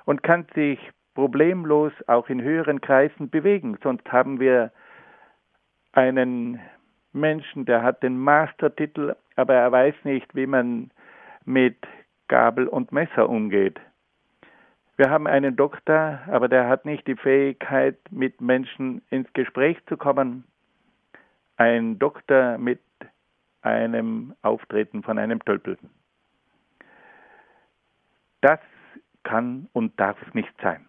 und 0.05 0.23
kann 0.23 0.47
sich 0.55 0.79
problemlos 1.15 1.91
auch 2.07 2.29
in 2.29 2.41
höheren 2.41 2.79
Kreisen 2.79 3.29
bewegen. 3.29 3.77
Sonst 3.83 4.09
haben 4.09 4.39
wir 4.39 4.71
einen 5.91 6.61
Menschen, 7.11 7.65
der 7.65 7.83
hat 7.83 8.01
den 8.03 8.17
Mastertitel, 8.17 9.17
aber 9.35 9.55
er 9.55 9.69
weiß 9.73 9.95
nicht, 10.05 10.33
wie 10.33 10.47
man 10.47 10.91
mit 11.43 11.75
Gabel 12.31 12.69
und 12.69 12.93
Messer 12.93 13.27
umgeht. 13.27 13.77
Wir 14.95 15.09
haben 15.09 15.27
einen 15.27 15.57
Doktor, 15.57 16.21
aber 16.27 16.47
der 16.47 16.69
hat 16.69 16.85
nicht 16.85 17.05
die 17.05 17.17
Fähigkeit, 17.17 17.97
mit 18.09 18.39
Menschen 18.39 19.01
ins 19.09 19.31
Gespräch 19.33 19.77
zu 19.87 19.97
kommen. 19.97 20.45
Ein 21.57 21.99
Doktor 21.99 22.57
mit 22.57 22.79
einem 23.61 24.33
Auftreten 24.43 25.03
von 25.03 25.17
einem 25.19 25.43
Tölpel. 25.43 25.77
Das 28.39 28.61
kann 29.23 29.67
und 29.73 29.99
darf 29.99 30.17
nicht 30.33 30.53
sein. 30.61 30.85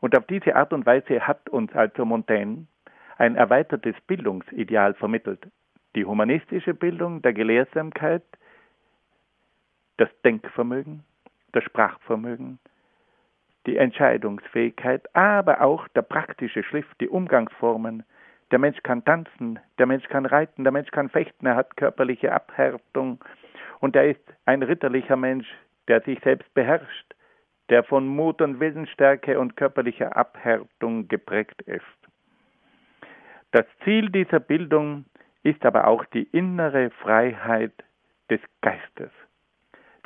Und 0.00 0.18
auf 0.18 0.26
diese 0.26 0.56
Art 0.56 0.72
und 0.72 0.84
Weise 0.84 1.28
hat 1.28 1.48
uns 1.48 1.72
also 1.74 2.04
Montaigne 2.04 2.66
ein 3.18 3.36
erweitertes 3.36 3.94
Bildungsideal 4.08 4.94
vermittelt. 4.94 5.46
Die 5.94 6.04
humanistische 6.04 6.74
Bildung 6.74 7.22
der 7.22 7.34
Gelehrsamkeit, 7.34 8.24
das 9.96 10.08
Denkvermögen, 10.24 11.04
das 11.52 11.64
Sprachvermögen, 11.64 12.58
die 13.66 13.76
Entscheidungsfähigkeit, 13.76 15.14
aber 15.14 15.60
auch 15.60 15.88
der 15.88 16.02
praktische 16.02 16.62
Schliff, 16.62 16.86
die 17.00 17.08
Umgangsformen. 17.08 18.04
Der 18.50 18.58
Mensch 18.58 18.80
kann 18.82 19.04
tanzen, 19.04 19.58
der 19.78 19.86
Mensch 19.86 20.06
kann 20.08 20.24
reiten, 20.24 20.62
der 20.62 20.72
Mensch 20.72 20.90
kann 20.90 21.08
fechten, 21.08 21.46
er 21.46 21.56
hat 21.56 21.76
körperliche 21.76 22.32
Abhärtung 22.32 23.24
und 23.80 23.96
er 23.96 24.08
ist 24.08 24.22
ein 24.44 24.62
ritterlicher 24.62 25.16
Mensch, 25.16 25.48
der 25.88 26.00
sich 26.02 26.20
selbst 26.20 26.52
beherrscht, 26.54 27.14
der 27.68 27.82
von 27.82 28.06
Mut 28.06 28.40
und 28.40 28.60
Willensstärke 28.60 29.40
und 29.40 29.56
körperlicher 29.56 30.16
Abhärtung 30.16 31.08
geprägt 31.08 31.60
ist. 31.62 31.82
Das 33.50 33.66
Ziel 33.84 34.10
dieser 34.10 34.40
Bildung 34.40 35.06
ist 35.42 35.64
aber 35.64 35.86
auch 35.86 36.04
die 36.06 36.24
innere 36.24 36.90
Freiheit 36.90 37.72
des 38.30 38.40
Geistes. 38.60 39.10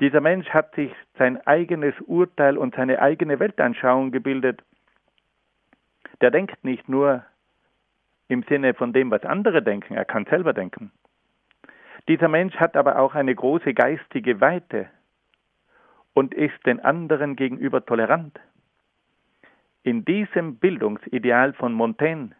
Dieser 0.00 0.22
Mensch 0.22 0.48
hat 0.48 0.74
sich 0.74 0.92
sein 1.18 1.46
eigenes 1.46 1.94
Urteil 2.00 2.56
und 2.56 2.74
seine 2.74 3.00
eigene 3.00 3.38
Weltanschauung 3.38 4.12
gebildet. 4.12 4.62
Der 6.22 6.30
denkt 6.30 6.64
nicht 6.64 6.88
nur 6.88 7.24
im 8.28 8.42
Sinne 8.44 8.72
von 8.72 8.94
dem, 8.94 9.10
was 9.10 9.24
andere 9.24 9.62
denken, 9.62 9.94
er 9.94 10.06
kann 10.06 10.24
selber 10.24 10.54
denken. 10.54 10.90
Dieser 12.08 12.28
Mensch 12.28 12.56
hat 12.56 12.76
aber 12.76 12.98
auch 12.98 13.14
eine 13.14 13.34
große 13.34 13.74
geistige 13.74 14.40
Weite 14.40 14.88
und 16.14 16.32
ist 16.32 16.64
den 16.64 16.80
anderen 16.80 17.36
gegenüber 17.36 17.84
tolerant. 17.84 18.40
In 19.82 20.04
diesem 20.04 20.56
Bildungsideal 20.56 21.52
von 21.52 21.74
Montaigne 21.74 22.30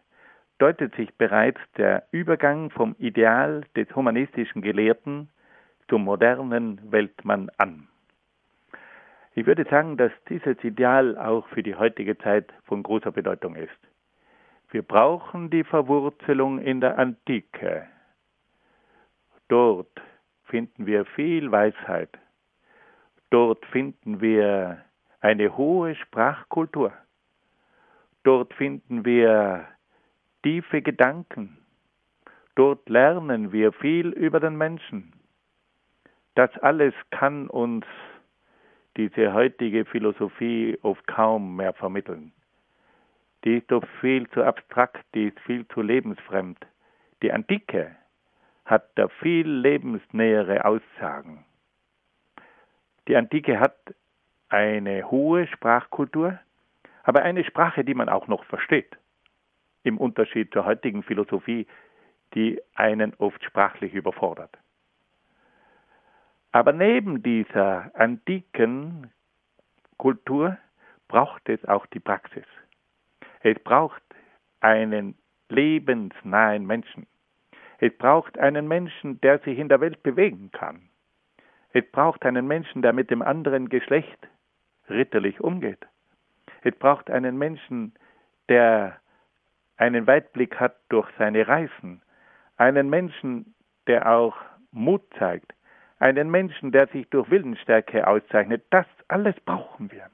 deutet 0.57 0.95
sich 0.95 1.13
bereits 1.15 1.59
der 1.77 2.07
Übergang 2.11 2.71
vom 2.71 2.95
Ideal 2.97 3.63
des 3.75 3.93
humanistischen 3.95 4.61
Gelehrten 4.61 5.29
zum 5.91 6.05
modernen 6.05 6.79
Weltmann 6.89 7.51
an. 7.57 7.89
Ich 9.35 9.45
würde 9.45 9.65
sagen, 9.69 9.97
dass 9.97 10.13
dieses 10.29 10.63
Ideal 10.63 11.17
auch 11.17 11.45
für 11.49 11.63
die 11.63 11.75
heutige 11.75 12.17
Zeit 12.17 12.53
von 12.63 12.81
großer 12.81 13.11
Bedeutung 13.11 13.55
ist. 13.55 13.77
Wir 14.69 14.83
brauchen 14.83 15.49
die 15.49 15.65
Verwurzelung 15.65 16.59
in 16.59 16.79
der 16.79 16.97
Antike. 16.97 17.89
Dort 19.49 20.01
finden 20.45 20.85
wir 20.85 21.03
viel 21.03 21.51
Weisheit. 21.51 22.17
Dort 23.29 23.65
finden 23.65 24.21
wir 24.21 24.85
eine 25.19 25.57
hohe 25.57 25.95
Sprachkultur. 25.95 26.93
Dort 28.23 28.53
finden 28.53 29.03
wir 29.03 29.67
tiefe 30.41 30.81
Gedanken. 30.81 31.57
Dort 32.55 32.87
lernen 32.87 33.51
wir 33.51 33.73
viel 33.73 34.07
über 34.07 34.39
den 34.39 34.57
Menschen. 34.57 35.11
Das 36.35 36.49
alles 36.59 36.93
kann 37.09 37.47
uns 37.47 37.85
diese 38.97 39.33
heutige 39.33 39.85
Philosophie 39.85 40.77
oft 40.81 41.05
kaum 41.07 41.55
mehr 41.55 41.73
vermitteln. 41.73 42.31
Die 43.43 43.57
ist 43.57 43.71
doch 43.71 43.83
viel 43.99 44.29
zu 44.29 44.43
abstrakt, 44.43 45.03
die 45.15 45.27
ist 45.27 45.39
viel 45.41 45.67
zu 45.69 45.81
lebensfremd. 45.81 46.59
Die 47.21 47.31
Antike 47.31 47.95
hat 48.65 48.89
da 48.95 49.07
viel 49.07 49.47
lebensnähere 49.47 50.63
Aussagen. 50.65 51.45
Die 53.07 53.15
Antike 53.15 53.59
hat 53.59 53.75
eine 54.49 55.09
hohe 55.09 55.47
Sprachkultur, 55.47 56.39
aber 57.03 57.23
eine 57.23 57.43
Sprache, 57.43 57.83
die 57.83 57.93
man 57.93 58.09
auch 58.09 58.27
noch 58.27 58.45
versteht. 58.45 58.97
Im 59.83 59.97
Unterschied 59.97 60.53
zur 60.53 60.65
heutigen 60.65 61.03
Philosophie, 61.03 61.65
die 62.35 62.61
einen 62.75 63.13
oft 63.15 63.43
sprachlich 63.43 63.93
überfordert. 63.93 64.55
Aber 66.51 66.73
neben 66.73 67.23
dieser 67.23 67.91
antiken 67.95 69.11
Kultur 69.97 70.57
braucht 71.07 71.47
es 71.47 71.63
auch 71.65 71.85
die 71.87 71.99
Praxis. 71.99 72.45
Es 73.41 73.57
braucht 73.59 74.03
einen 74.59 75.15
lebensnahen 75.49 76.65
Menschen. 76.65 77.07
Es 77.79 77.95
braucht 77.97 78.37
einen 78.37 78.67
Menschen, 78.67 79.19
der 79.21 79.39
sich 79.39 79.57
in 79.57 79.69
der 79.69 79.81
Welt 79.81 80.03
bewegen 80.03 80.51
kann. 80.51 80.89
Es 81.73 81.89
braucht 81.91 82.25
einen 82.25 82.47
Menschen, 82.47 82.81
der 82.81 82.93
mit 82.93 83.09
dem 83.09 83.21
anderen 83.21 83.69
Geschlecht 83.69 84.27
ritterlich 84.89 85.39
umgeht. 85.39 85.87
Es 86.63 86.75
braucht 86.75 87.09
einen 87.09 87.37
Menschen, 87.37 87.93
der 88.49 88.97
einen 89.77 90.05
Weitblick 90.05 90.59
hat 90.59 90.75
durch 90.89 91.09
seine 91.17 91.47
Reisen. 91.47 92.01
Einen 92.57 92.89
Menschen, 92.89 93.55
der 93.87 94.11
auch 94.11 94.35
Mut 94.71 95.01
zeigt, 95.17 95.53
einen 96.01 96.29
Menschen, 96.29 96.71
der 96.71 96.87
sich 96.87 97.09
durch 97.09 97.29
Willensstärke 97.29 98.07
auszeichnet. 98.07 98.63
Das 98.69 98.85
alles 99.07 99.35
brauchen 99.45 99.91
wir. 99.91 100.09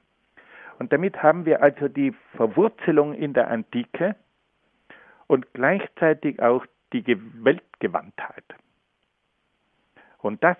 Und 0.78 0.92
damit 0.92 1.22
haben 1.22 1.44
wir 1.44 1.62
also 1.62 1.88
die 1.88 2.14
Verwurzelung 2.36 3.14
in 3.14 3.32
der 3.32 3.50
Antike 3.50 4.14
und 5.26 5.52
gleichzeitig 5.54 6.40
auch 6.40 6.64
die 6.92 7.04
Weltgewandtheit. 7.44 8.44
Und 10.18 10.42
das 10.44 10.56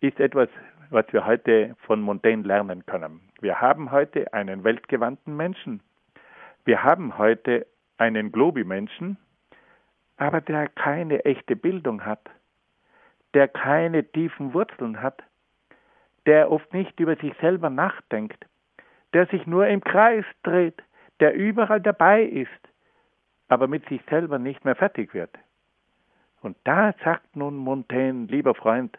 ist 0.00 0.18
etwas 0.18 0.48
was 0.92 1.06
wir 1.10 1.24
heute 1.24 1.74
von 1.86 2.02
Montaigne 2.02 2.46
lernen 2.46 2.84
können. 2.84 3.20
Wir 3.40 3.60
haben 3.60 3.90
heute 3.90 4.32
einen 4.34 4.62
weltgewandten 4.62 5.36
Menschen. 5.36 5.80
Wir 6.64 6.84
haben 6.84 7.16
heute 7.18 7.66
einen 7.96 8.30
Globi-Menschen, 8.30 9.16
aber 10.18 10.40
der 10.42 10.68
keine 10.68 11.24
echte 11.24 11.56
Bildung 11.56 12.04
hat, 12.04 12.28
der 13.34 13.48
keine 13.48 14.04
tiefen 14.04 14.54
Wurzeln 14.54 15.00
hat, 15.00 15.22
der 16.26 16.50
oft 16.50 16.72
nicht 16.72 16.98
über 17.00 17.16
sich 17.16 17.34
selber 17.40 17.70
nachdenkt, 17.70 18.46
der 19.12 19.26
sich 19.26 19.46
nur 19.46 19.66
im 19.66 19.82
Kreis 19.82 20.24
dreht, 20.42 20.82
der 21.20 21.34
überall 21.34 21.80
dabei 21.80 22.22
ist, 22.22 22.50
aber 23.48 23.68
mit 23.68 23.86
sich 23.88 24.00
selber 24.08 24.38
nicht 24.38 24.64
mehr 24.64 24.76
fertig 24.76 25.14
wird. 25.14 25.30
Und 26.40 26.56
da 26.64 26.92
sagt 27.04 27.36
nun 27.36 27.56
Montaigne, 27.56 28.26
lieber 28.26 28.54
Freund, 28.54 28.98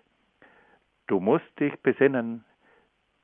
du 1.08 1.20
musst 1.20 1.60
dich 1.60 1.78
besinnen, 1.82 2.46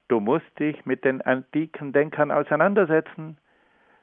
du 0.07 0.19
musst 0.19 0.59
dich 0.59 0.85
mit 0.85 1.05
den 1.05 1.21
antiken 1.21 1.93
Denkern 1.93 2.31
auseinandersetzen, 2.31 3.37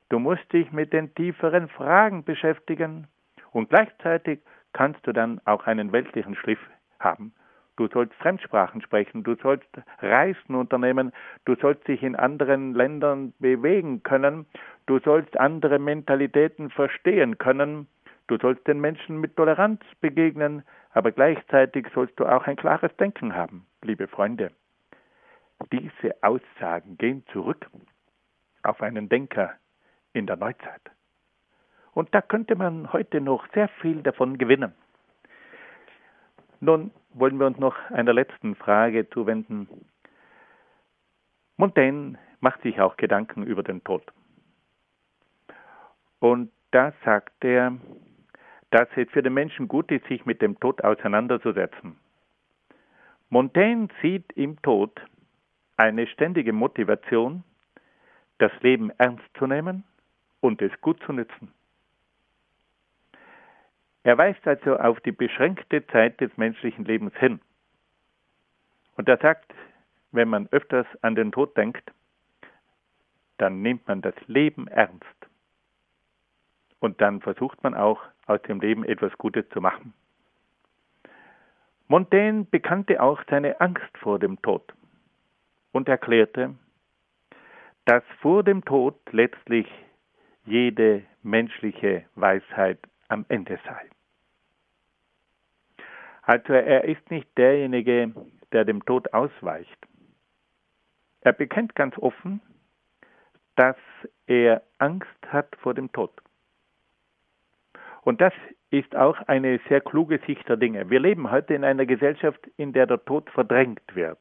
du 0.08 0.18
musst 0.18 0.50
dich 0.52 0.72
mit 0.72 0.92
den 0.92 1.14
tieferen 1.14 1.68
Fragen 1.68 2.24
beschäftigen 2.24 3.08
und 3.52 3.68
gleichzeitig 3.68 4.40
kannst 4.72 5.06
du 5.06 5.12
dann 5.12 5.40
auch 5.44 5.66
einen 5.66 5.92
weltlichen 5.92 6.36
Schliff 6.36 6.60
haben. 7.00 7.32
Du 7.76 7.88
sollst 7.88 8.14
Fremdsprachen 8.14 8.80
sprechen, 8.80 9.22
du 9.22 9.34
sollst 9.34 9.68
Reisen 10.00 10.54
unternehmen, 10.54 11.12
du 11.44 11.56
sollst 11.56 11.86
dich 11.86 12.02
in 12.02 12.16
anderen 12.16 12.72
Ländern 12.74 13.34
bewegen 13.38 14.02
können, 14.02 14.46
du 14.86 14.98
sollst 15.00 15.38
andere 15.38 15.78
Mentalitäten 15.78 16.70
verstehen 16.70 17.36
können, 17.36 17.86
Du 18.28 18.38
sollst 18.38 18.66
den 18.66 18.80
Menschen 18.80 19.20
mit 19.20 19.36
Toleranz 19.36 19.80
begegnen, 20.00 20.64
aber 20.90 21.12
gleichzeitig 21.12 21.86
sollst 21.94 22.18
du 22.18 22.26
auch 22.26 22.44
ein 22.46 22.56
klares 22.56 22.94
Denken 22.96 23.34
haben, 23.34 23.66
liebe 23.82 24.08
Freunde. 24.08 24.50
Diese 25.70 26.14
Aussagen 26.22 26.98
gehen 26.98 27.24
zurück 27.32 27.66
auf 28.62 28.82
einen 28.82 29.08
Denker 29.08 29.54
in 30.12 30.26
der 30.26 30.36
Neuzeit. 30.36 30.82
Und 31.92 32.14
da 32.14 32.20
könnte 32.20 32.56
man 32.56 32.92
heute 32.92 33.20
noch 33.20 33.46
sehr 33.54 33.68
viel 33.80 34.02
davon 34.02 34.38
gewinnen. 34.38 34.74
Nun 36.60 36.90
wollen 37.10 37.38
wir 37.38 37.46
uns 37.46 37.58
noch 37.58 37.76
einer 37.90 38.12
letzten 38.12 38.54
Frage 38.54 39.08
zuwenden. 39.10 39.68
Montaigne 41.56 42.18
macht 42.40 42.62
sich 42.62 42.80
auch 42.80 42.96
Gedanken 42.96 43.42
über 43.42 43.62
den 43.62 43.82
Tod. 43.84 44.02
Und 46.18 46.50
da 46.70 46.92
sagt 47.04 47.44
er, 47.44 47.76
dass 48.70 48.88
es 48.96 49.08
für 49.10 49.22
den 49.22 49.34
Menschen 49.34 49.68
gut 49.68 49.90
ist, 49.90 50.06
sich 50.06 50.26
mit 50.26 50.42
dem 50.42 50.58
Tod 50.60 50.82
auseinanderzusetzen. 50.82 51.96
Montaigne 53.28 53.88
sieht 54.02 54.32
im 54.32 54.60
Tod 54.62 55.00
eine 55.76 56.06
ständige 56.06 56.52
Motivation, 56.52 57.44
das 58.38 58.52
Leben 58.60 58.90
ernst 58.98 59.24
zu 59.38 59.46
nehmen 59.46 59.84
und 60.40 60.60
es 60.62 60.72
gut 60.80 61.02
zu 61.04 61.12
nützen. 61.12 61.52
Er 64.06 64.16
weist 64.18 64.46
also 64.46 64.76
auf 64.76 65.00
die 65.00 65.10
beschränkte 65.10 65.84
Zeit 65.88 66.20
des 66.20 66.30
menschlichen 66.36 66.84
Lebens 66.84 67.12
hin. 67.16 67.40
Und 68.96 69.08
er 69.08 69.16
sagt, 69.16 69.52
wenn 70.12 70.28
man 70.28 70.46
öfters 70.52 70.86
an 71.02 71.16
den 71.16 71.32
Tod 71.32 71.56
denkt, 71.56 71.90
dann 73.38 73.62
nimmt 73.62 73.88
man 73.88 74.02
das 74.02 74.14
Leben 74.28 74.68
ernst. 74.68 75.04
Und 76.78 77.00
dann 77.00 77.20
versucht 77.20 77.64
man 77.64 77.74
auch 77.74 78.00
aus 78.26 78.40
dem 78.42 78.60
Leben 78.60 78.84
etwas 78.84 79.12
Gutes 79.18 79.48
zu 79.48 79.60
machen. 79.60 79.92
Montaigne 81.88 82.44
bekannte 82.44 83.02
auch 83.02 83.20
seine 83.28 83.60
Angst 83.60 83.98
vor 83.98 84.20
dem 84.20 84.40
Tod 84.40 84.72
und 85.72 85.88
erklärte, 85.88 86.54
dass 87.86 88.04
vor 88.20 88.44
dem 88.44 88.64
Tod 88.64 88.94
letztlich 89.10 89.66
jede 90.44 91.02
menschliche 91.24 92.04
Weisheit 92.14 92.78
am 93.08 93.24
Ende 93.28 93.58
sei. 93.66 93.90
Also 96.26 96.54
er 96.54 96.84
ist 96.84 97.08
nicht 97.08 97.28
derjenige, 97.38 98.12
der 98.50 98.64
dem 98.64 98.84
Tod 98.84 99.14
ausweicht. 99.14 99.78
Er 101.20 101.32
bekennt 101.32 101.76
ganz 101.76 101.96
offen, 101.98 102.40
dass 103.54 103.76
er 104.26 104.62
Angst 104.78 105.08
hat 105.28 105.54
vor 105.60 105.72
dem 105.72 105.92
Tod. 105.92 106.10
Und 108.02 108.20
das 108.20 108.32
ist 108.70 108.96
auch 108.96 109.16
eine 109.28 109.60
sehr 109.68 109.80
kluge 109.80 110.18
Sicht 110.26 110.48
der 110.48 110.56
Dinge. 110.56 110.90
Wir 110.90 110.98
leben 110.98 111.30
heute 111.30 111.54
in 111.54 111.62
einer 111.62 111.86
Gesellschaft, 111.86 112.44
in 112.56 112.72
der 112.72 112.88
der 112.88 113.04
Tod 113.04 113.30
verdrängt 113.30 113.94
wird. 113.94 114.18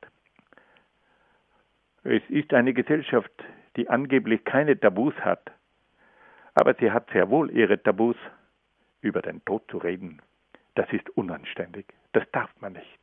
Es 2.04 2.22
ist 2.30 2.54
eine 2.54 2.74
Gesellschaft, 2.74 3.32
die 3.78 3.90
angeblich 3.90 4.44
keine 4.44 4.80
Tabus 4.80 5.16
hat, 5.22 5.52
aber 6.54 6.76
sie 6.76 6.92
hat 6.92 7.10
sehr 7.10 7.32
wohl 7.32 7.50
ihre 7.50 7.82
Tabus, 7.82 8.16
über 9.02 9.24
den 9.24 9.44
Tod 9.44 9.64
zu 9.70 9.80
reden. 9.80 10.22
Das 10.76 10.92
ist 10.92 11.10
unanständig, 11.12 11.86
das 12.14 12.24
darf 12.32 12.50
man 12.60 12.74
nicht. 12.74 13.00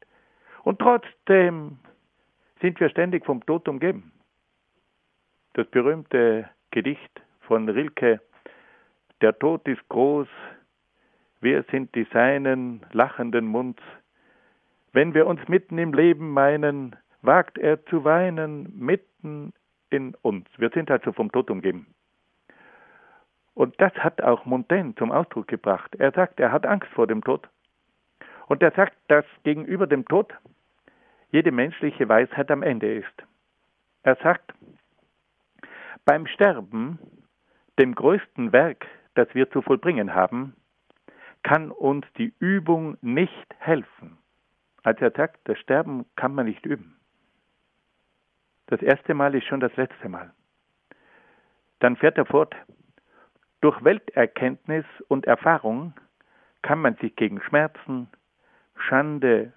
Und 0.62 0.78
trotzdem 0.78 1.78
sind 2.60 2.78
wir 2.78 2.88
ständig 2.90 3.24
vom 3.24 3.44
Tod 3.44 3.66
umgeben. 3.68 4.12
Das 5.54 5.66
berühmte 5.68 6.48
Gedicht 6.70 7.22
von 7.40 7.68
Rilke, 7.68 8.20
Der 9.20 9.38
Tod 9.38 9.66
ist 9.68 9.86
groß, 9.88 10.28
wir 11.40 11.64
sind 11.70 11.94
die 11.94 12.04
Seinen 12.12 12.84
lachenden 12.92 13.46
Munds. 13.46 13.82
Wenn 14.92 15.14
wir 15.14 15.26
uns 15.26 15.46
mitten 15.48 15.78
im 15.78 15.92
Leben 15.92 16.30
meinen, 16.30 16.96
wagt 17.22 17.58
er 17.58 17.84
zu 17.86 18.04
weinen 18.04 18.72
mitten 18.78 19.52
in 19.90 20.14
uns. 20.22 20.46
Wir 20.58 20.70
sind 20.70 20.90
also 20.90 21.12
vom 21.12 21.30
Tod 21.32 21.50
umgeben. 21.50 21.94
Und 23.54 23.80
das 23.80 23.92
hat 23.94 24.22
auch 24.22 24.44
Montaigne 24.44 24.94
zum 24.94 25.12
Ausdruck 25.12 25.48
gebracht. 25.48 25.94
Er 25.96 26.12
sagt, 26.12 26.40
er 26.40 26.52
hat 26.52 26.66
Angst 26.66 26.88
vor 26.92 27.06
dem 27.06 27.22
Tod. 27.22 27.48
Und 28.52 28.62
er 28.62 28.72
sagt, 28.72 28.98
dass 29.08 29.24
gegenüber 29.44 29.86
dem 29.86 30.04
Tod 30.04 30.30
jede 31.30 31.50
menschliche 31.50 32.06
Weisheit 32.06 32.50
am 32.50 32.62
Ende 32.62 32.92
ist. 32.96 33.22
Er 34.02 34.16
sagt, 34.16 34.52
beim 36.04 36.26
Sterben, 36.26 36.98
dem 37.78 37.94
größten 37.94 38.52
Werk, 38.52 38.86
das 39.14 39.34
wir 39.34 39.50
zu 39.50 39.62
vollbringen 39.62 40.14
haben, 40.14 40.54
kann 41.42 41.70
uns 41.70 42.04
die 42.18 42.34
Übung 42.40 42.98
nicht 43.00 43.46
helfen. 43.58 44.18
Als 44.82 45.00
er 45.00 45.12
sagt, 45.12 45.40
das 45.44 45.58
Sterben 45.58 46.04
kann 46.16 46.34
man 46.34 46.44
nicht 46.44 46.66
üben. 46.66 47.00
Das 48.66 48.82
erste 48.82 49.14
Mal 49.14 49.34
ist 49.34 49.46
schon 49.46 49.60
das 49.60 49.74
letzte 49.76 50.10
Mal. 50.10 50.30
Dann 51.78 51.96
fährt 51.96 52.18
er 52.18 52.26
fort, 52.26 52.54
durch 53.62 53.82
Welterkenntnis 53.82 54.84
und 55.08 55.24
Erfahrung 55.24 55.94
kann 56.60 56.82
man 56.82 56.96
sich 56.96 57.16
gegen 57.16 57.40
Schmerzen, 57.40 58.10
Schande, 58.82 59.52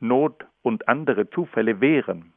Not 0.00 0.46
und 0.62 0.88
andere 0.88 1.30
Zufälle 1.30 1.80
wehren. 1.80 2.32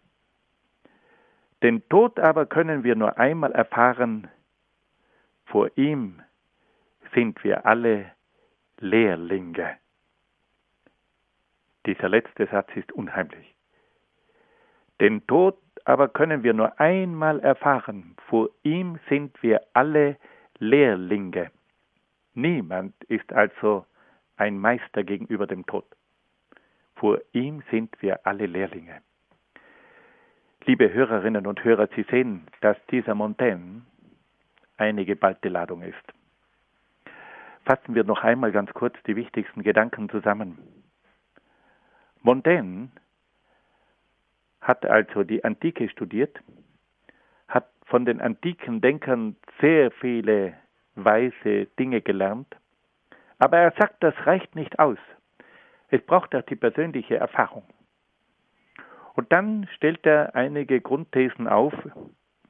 Den 1.64 1.88
Tod 1.90 2.20
aber 2.20 2.46
können 2.46 2.84
wir 2.84 2.96
nur 2.96 3.18
einmal 3.18 3.52
erfahren, 3.52 4.28
vor 5.46 5.70
ihm 5.76 6.22
sind 7.14 7.44
wir 7.44 7.66
alle 7.66 8.12
Lehrlinge. 8.80 9.78
Dieser 11.86 12.10
letzte 12.10 12.48
Satz 12.48 12.70
ist 12.76 12.92
unheimlich. 12.92 13.56
Den 15.00 15.26
Tod 15.26 15.58
aber 15.86 16.10
können 16.10 16.44
wir 16.44 16.54
nur 16.54 16.80
einmal 16.80 17.40
erfahren. 17.40 18.16
Vor 18.28 18.50
ihm 18.64 19.00
sind 19.10 19.42
wir 19.42 19.62
alle 19.74 20.18
Lehrlinge. 20.60 21.50
Niemand 22.34 22.94
ist 23.06 23.32
also 23.32 23.86
ein 24.36 24.60
Meister 24.60 25.04
gegenüber 25.04 25.48
dem 25.48 25.66
Tod. 25.66 25.86
Vor 27.00 27.20
ihm 27.32 27.62
sind 27.70 28.02
wir 28.02 28.26
alle 28.26 28.48
Lehrlinge. 28.48 29.02
Liebe 30.66 30.92
Hörerinnen 30.92 31.46
und 31.46 31.64
Hörer, 31.64 31.88
Sie 31.96 32.04
sehen, 32.10 32.48
dass 32.62 32.76
dieser 32.88 33.14
Montaigne 33.14 33.84
eine 34.78 35.06
geballte 35.06 35.50
Ladung 35.50 35.84
ist. 35.84 36.14
Fassen 37.66 37.94
wir 37.94 38.04
noch 38.04 38.24
einmal 38.24 38.52
ganz 38.52 38.74
kurz 38.74 38.96
die 39.06 39.16
wichtigsten 39.16 39.62
Gedanken 39.62 40.10
zusammen. 40.10 40.58
Montaigne 42.24 42.90
hat 44.62 44.84
also 44.86 45.24
die 45.24 45.44
Antike 45.44 45.90
studiert, 45.90 46.40
hat 47.48 47.70
von 47.86 48.06
den 48.06 48.22
antiken 48.22 48.82
Denkern 48.82 49.36
sehr 49.62 49.92
viele 49.92 50.56
weise 50.96 51.68
Dinge 51.78 52.02
gelernt, 52.02 52.56
aber 53.38 53.60
er 53.60 53.72
sagt, 53.78 54.02
das 54.02 54.16
reicht 54.26 54.56
nicht 54.56 54.80
aus. 54.80 54.98
Es 55.90 56.02
braucht 56.02 56.36
auch 56.36 56.44
die 56.44 56.56
persönliche 56.56 57.18
Erfahrung. 57.18 57.64
Und 59.16 59.32
dann 59.32 59.68
stellt 59.76 60.06
er 60.06 60.36
einige 60.36 60.82
Grundthesen 60.82 61.48
auf. 61.48 61.74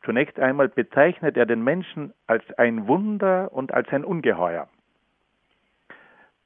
Zunächst 0.03 0.39
einmal 0.39 0.69
bezeichnet 0.69 1.37
er 1.37 1.45
den 1.45 1.63
Menschen 1.63 2.13
als 2.27 2.43
ein 2.57 2.87
Wunder 2.87 3.51
und 3.51 3.73
als 3.73 3.89
ein 3.89 4.03
Ungeheuer 4.03 4.67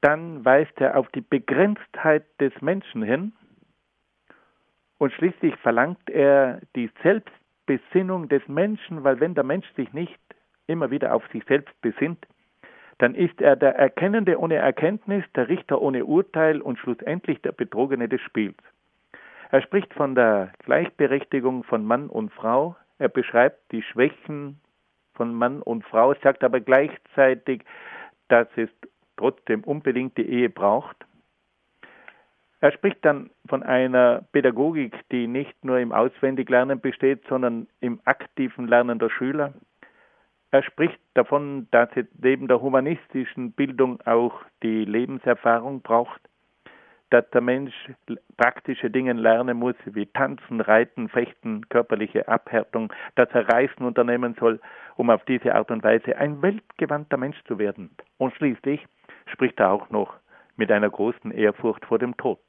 dann 0.02 0.44
weist 0.44 0.78
er 0.80 0.98
auf 0.98 1.08
die 1.10 1.22
Begrenztheit 1.22 2.24
des 2.40 2.52
Menschen 2.60 3.02
hin 3.02 3.32
Und 4.98 5.12
schließlich 5.14 5.56
verlangt 5.56 6.10
er 6.10 6.60
die 6.76 6.90
Selbstbesinnung 7.02 8.28
des 8.28 8.46
Menschen, 8.46 9.04
weil 9.04 9.20
wenn 9.20 9.34
der 9.34 9.44
Mensch 9.44 9.66
sich 9.74 9.92
nicht 9.92 10.20
immer 10.66 10.90
wieder 10.90 11.14
auf 11.14 11.26
sich 11.32 11.44
selbst 11.46 11.80
besinnt, 11.80 12.26
dann 13.02 13.16
ist 13.16 13.40
er 13.40 13.56
der 13.56 13.74
Erkennende 13.74 14.38
ohne 14.38 14.54
Erkenntnis, 14.54 15.24
der 15.34 15.48
Richter 15.48 15.82
ohne 15.82 16.04
Urteil 16.04 16.62
und 16.62 16.78
schlussendlich 16.78 17.42
der 17.42 17.50
Betrogene 17.50 18.08
des 18.08 18.20
Spiels. 18.20 18.56
Er 19.50 19.60
spricht 19.60 19.92
von 19.92 20.14
der 20.14 20.52
Gleichberechtigung 20.60 21.64
von 21.64 21.84
Mann 21.84 22.08
und 22.08 22.32
Frau, 22.32 22.76
er 22.98 23.08
beschreibt 23.08 23.72
die 23.72 23.82
Schwächen 23.82 24.60
von 25.14 25.34
Mann 25.34 25.62
und 25.62 25.84
Frau, 25.84 26.14
sagt 26.22 26.44
aber 26.44 26.60
gleichzeitig, 26.60 27.64
dass 28.28 28.46
es 28.54 28.68
trotzdem 29.16 29.64
unbedingt 29.64 30.16
die 30.16 30.28
Ehe 30.30 30.48
braucht. 30.48 30.96
Er 32.60 32.70
spricht 32.70 33.04
dann 33.04 33.30
von 33.48 33.64
einer 33.64 34.22
Pädagogik, 34.30 34.94
die 35.10 35.26
nicht 35.26 35.64
nur 35.64 35.80
im 35.80 35.90
Auswendiglernen 35.90 36.80
besteht, 36.80 37.26
sondern 37.28 37.66
im 37.80 38.00
aktiven 38.04 38.68
Lernen 38.68 39.00
der 39.00 39.10
Schüler. 39.10 39.54
Er 40.52 40.62
spricht 40.62 41.00
davon, 41.14 41.66
dass 41.70 41.88
es 41.96 42.04
neben 42.20 42.46
der 42.46 42.60
humanistischen 42.60 43.52
Bildung 43.52 44.02
auch 44.02 44.34
die 44.62 44.84
Lebenserfahrung 44.84 45.80
braucht, 45.80 46.20
dass 47.08 47.28
der 47.30 47.40
Mensch 47.40 47.74
praktische 48.36 48.90
Dinge 48.90 49.14
lernen 49.14 49.56
muss, 49.56 49.76
wie 49.86 50.04
Tanzen, 50.04 50.60
Reiten, 50.60 51.08
Fechten, 51.08 51.66
körperliche 51.70 52.28
Abhärtung, 52.28 52.92
dass 53.14 53.30
er 53.32 53.48
Reisen 53.48 53.86
unternehmen 53.86 54.34
soll, 54.38 54.60
um 54.96 55.08
auf 55.08 55.24
diese 55.24 55.54
Art 55.54 55.70
und 55.70 55.82
Weise 55.84 56.18
ein 56.18 56.42
weltgewandter 56.42 57.16
Mensch 57.16 57.42
zu 57.44 57.58
werden. 57.58 57.90
Und 58.18 58.34
schließlich 58.34 58.86
spricht 59.32 59.58
er 59.58 59.70
auch 59.70 59.88
noch 59.88 60.14
mit 60.56 60.70
einer 60.70 60.90
großen 60.90 61.30
Ehrfurcht 61.30 61.86
vor 61.86 61.98
dem 61.98 62.14
Tod. 62.18 62.40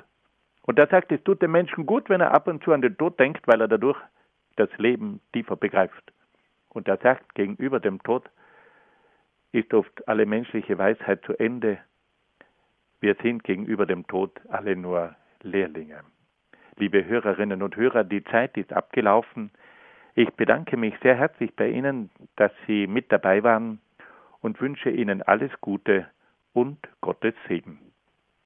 Und 0.64 0.78
er 0.78 0.88
sagt, 0.88 1.14
es 1.14 1.24
tut 1.24 1.42
dem 1.42 1.52
Menschen 1.52 1.86
gut, 1.86 2.10
wenn 2.10 2.20
er 2.20 2.34
ab 2.34 2.48
und 2.48 2.64
zu 2.66 2.74
an 2.74 2.82
den 2.82 2.98
Tod 2.98 3.18
denkt, 3.18 3.48
weil 3.48 3.62
er 3.62 3.70
dadurch 3.70 4.00
das 4.58 4.70
Leben 4.78 5.22
tiefer 5.32 5.56
begreift. 5.56 6.12
Und 6.74 6.88
er 6.88 6.98
sagt, 6.98 7.36
gegenüber 7.36 7.80
dem 7.80 8.02
Tod 8.04 8.30
ist 9.52 9.74
oft 9.74 10.08
alle 10.08 10.26
menschliche 10.26 10.78
Weisheit 10.78 11.24
zu 11.26 11.38
Ende. 11.38 11.78
Wir 13.00 13.16
sind 13.22 13.44
gegenüber 13.44 13.86
dem 13.86 14.08
Tod 14.08 14.32
alle 14.50 14.76
nur 14.76 15.16
Lehrlinge. 15.42 16.02
Liebe 16.78 17.06
Hörerinnen 17.06 17.62
und 17.62 17.76
Hörer, 17.76 18.04
die 18.04 18.24
Zeit 18.24 18.58
ist 18.58 18.74
abgelaufen. 18.74 19.52
Ich 20.16 20.32
bedanke 20.32 20.78
mich 20.78 20.96
sehr 21.04 21.16
herzlich 21.16 21.56
bei 21.56 21.70
Ihnen, 21.70 22.10
dass 22.36 22.52
Sie 22.66 22.88
mit 22.88 23.12
dabei 23.12 23.44
waren 23.44 23.80
und 24.42 24.60
wünsche 24.60 24.90
Ihnen 24.90 25.22
alles 25.22 25.52
Gute 25.62 26.08
und 26.54 26.78
Gottes 27.02 27.36
Segen. 27.48 27.93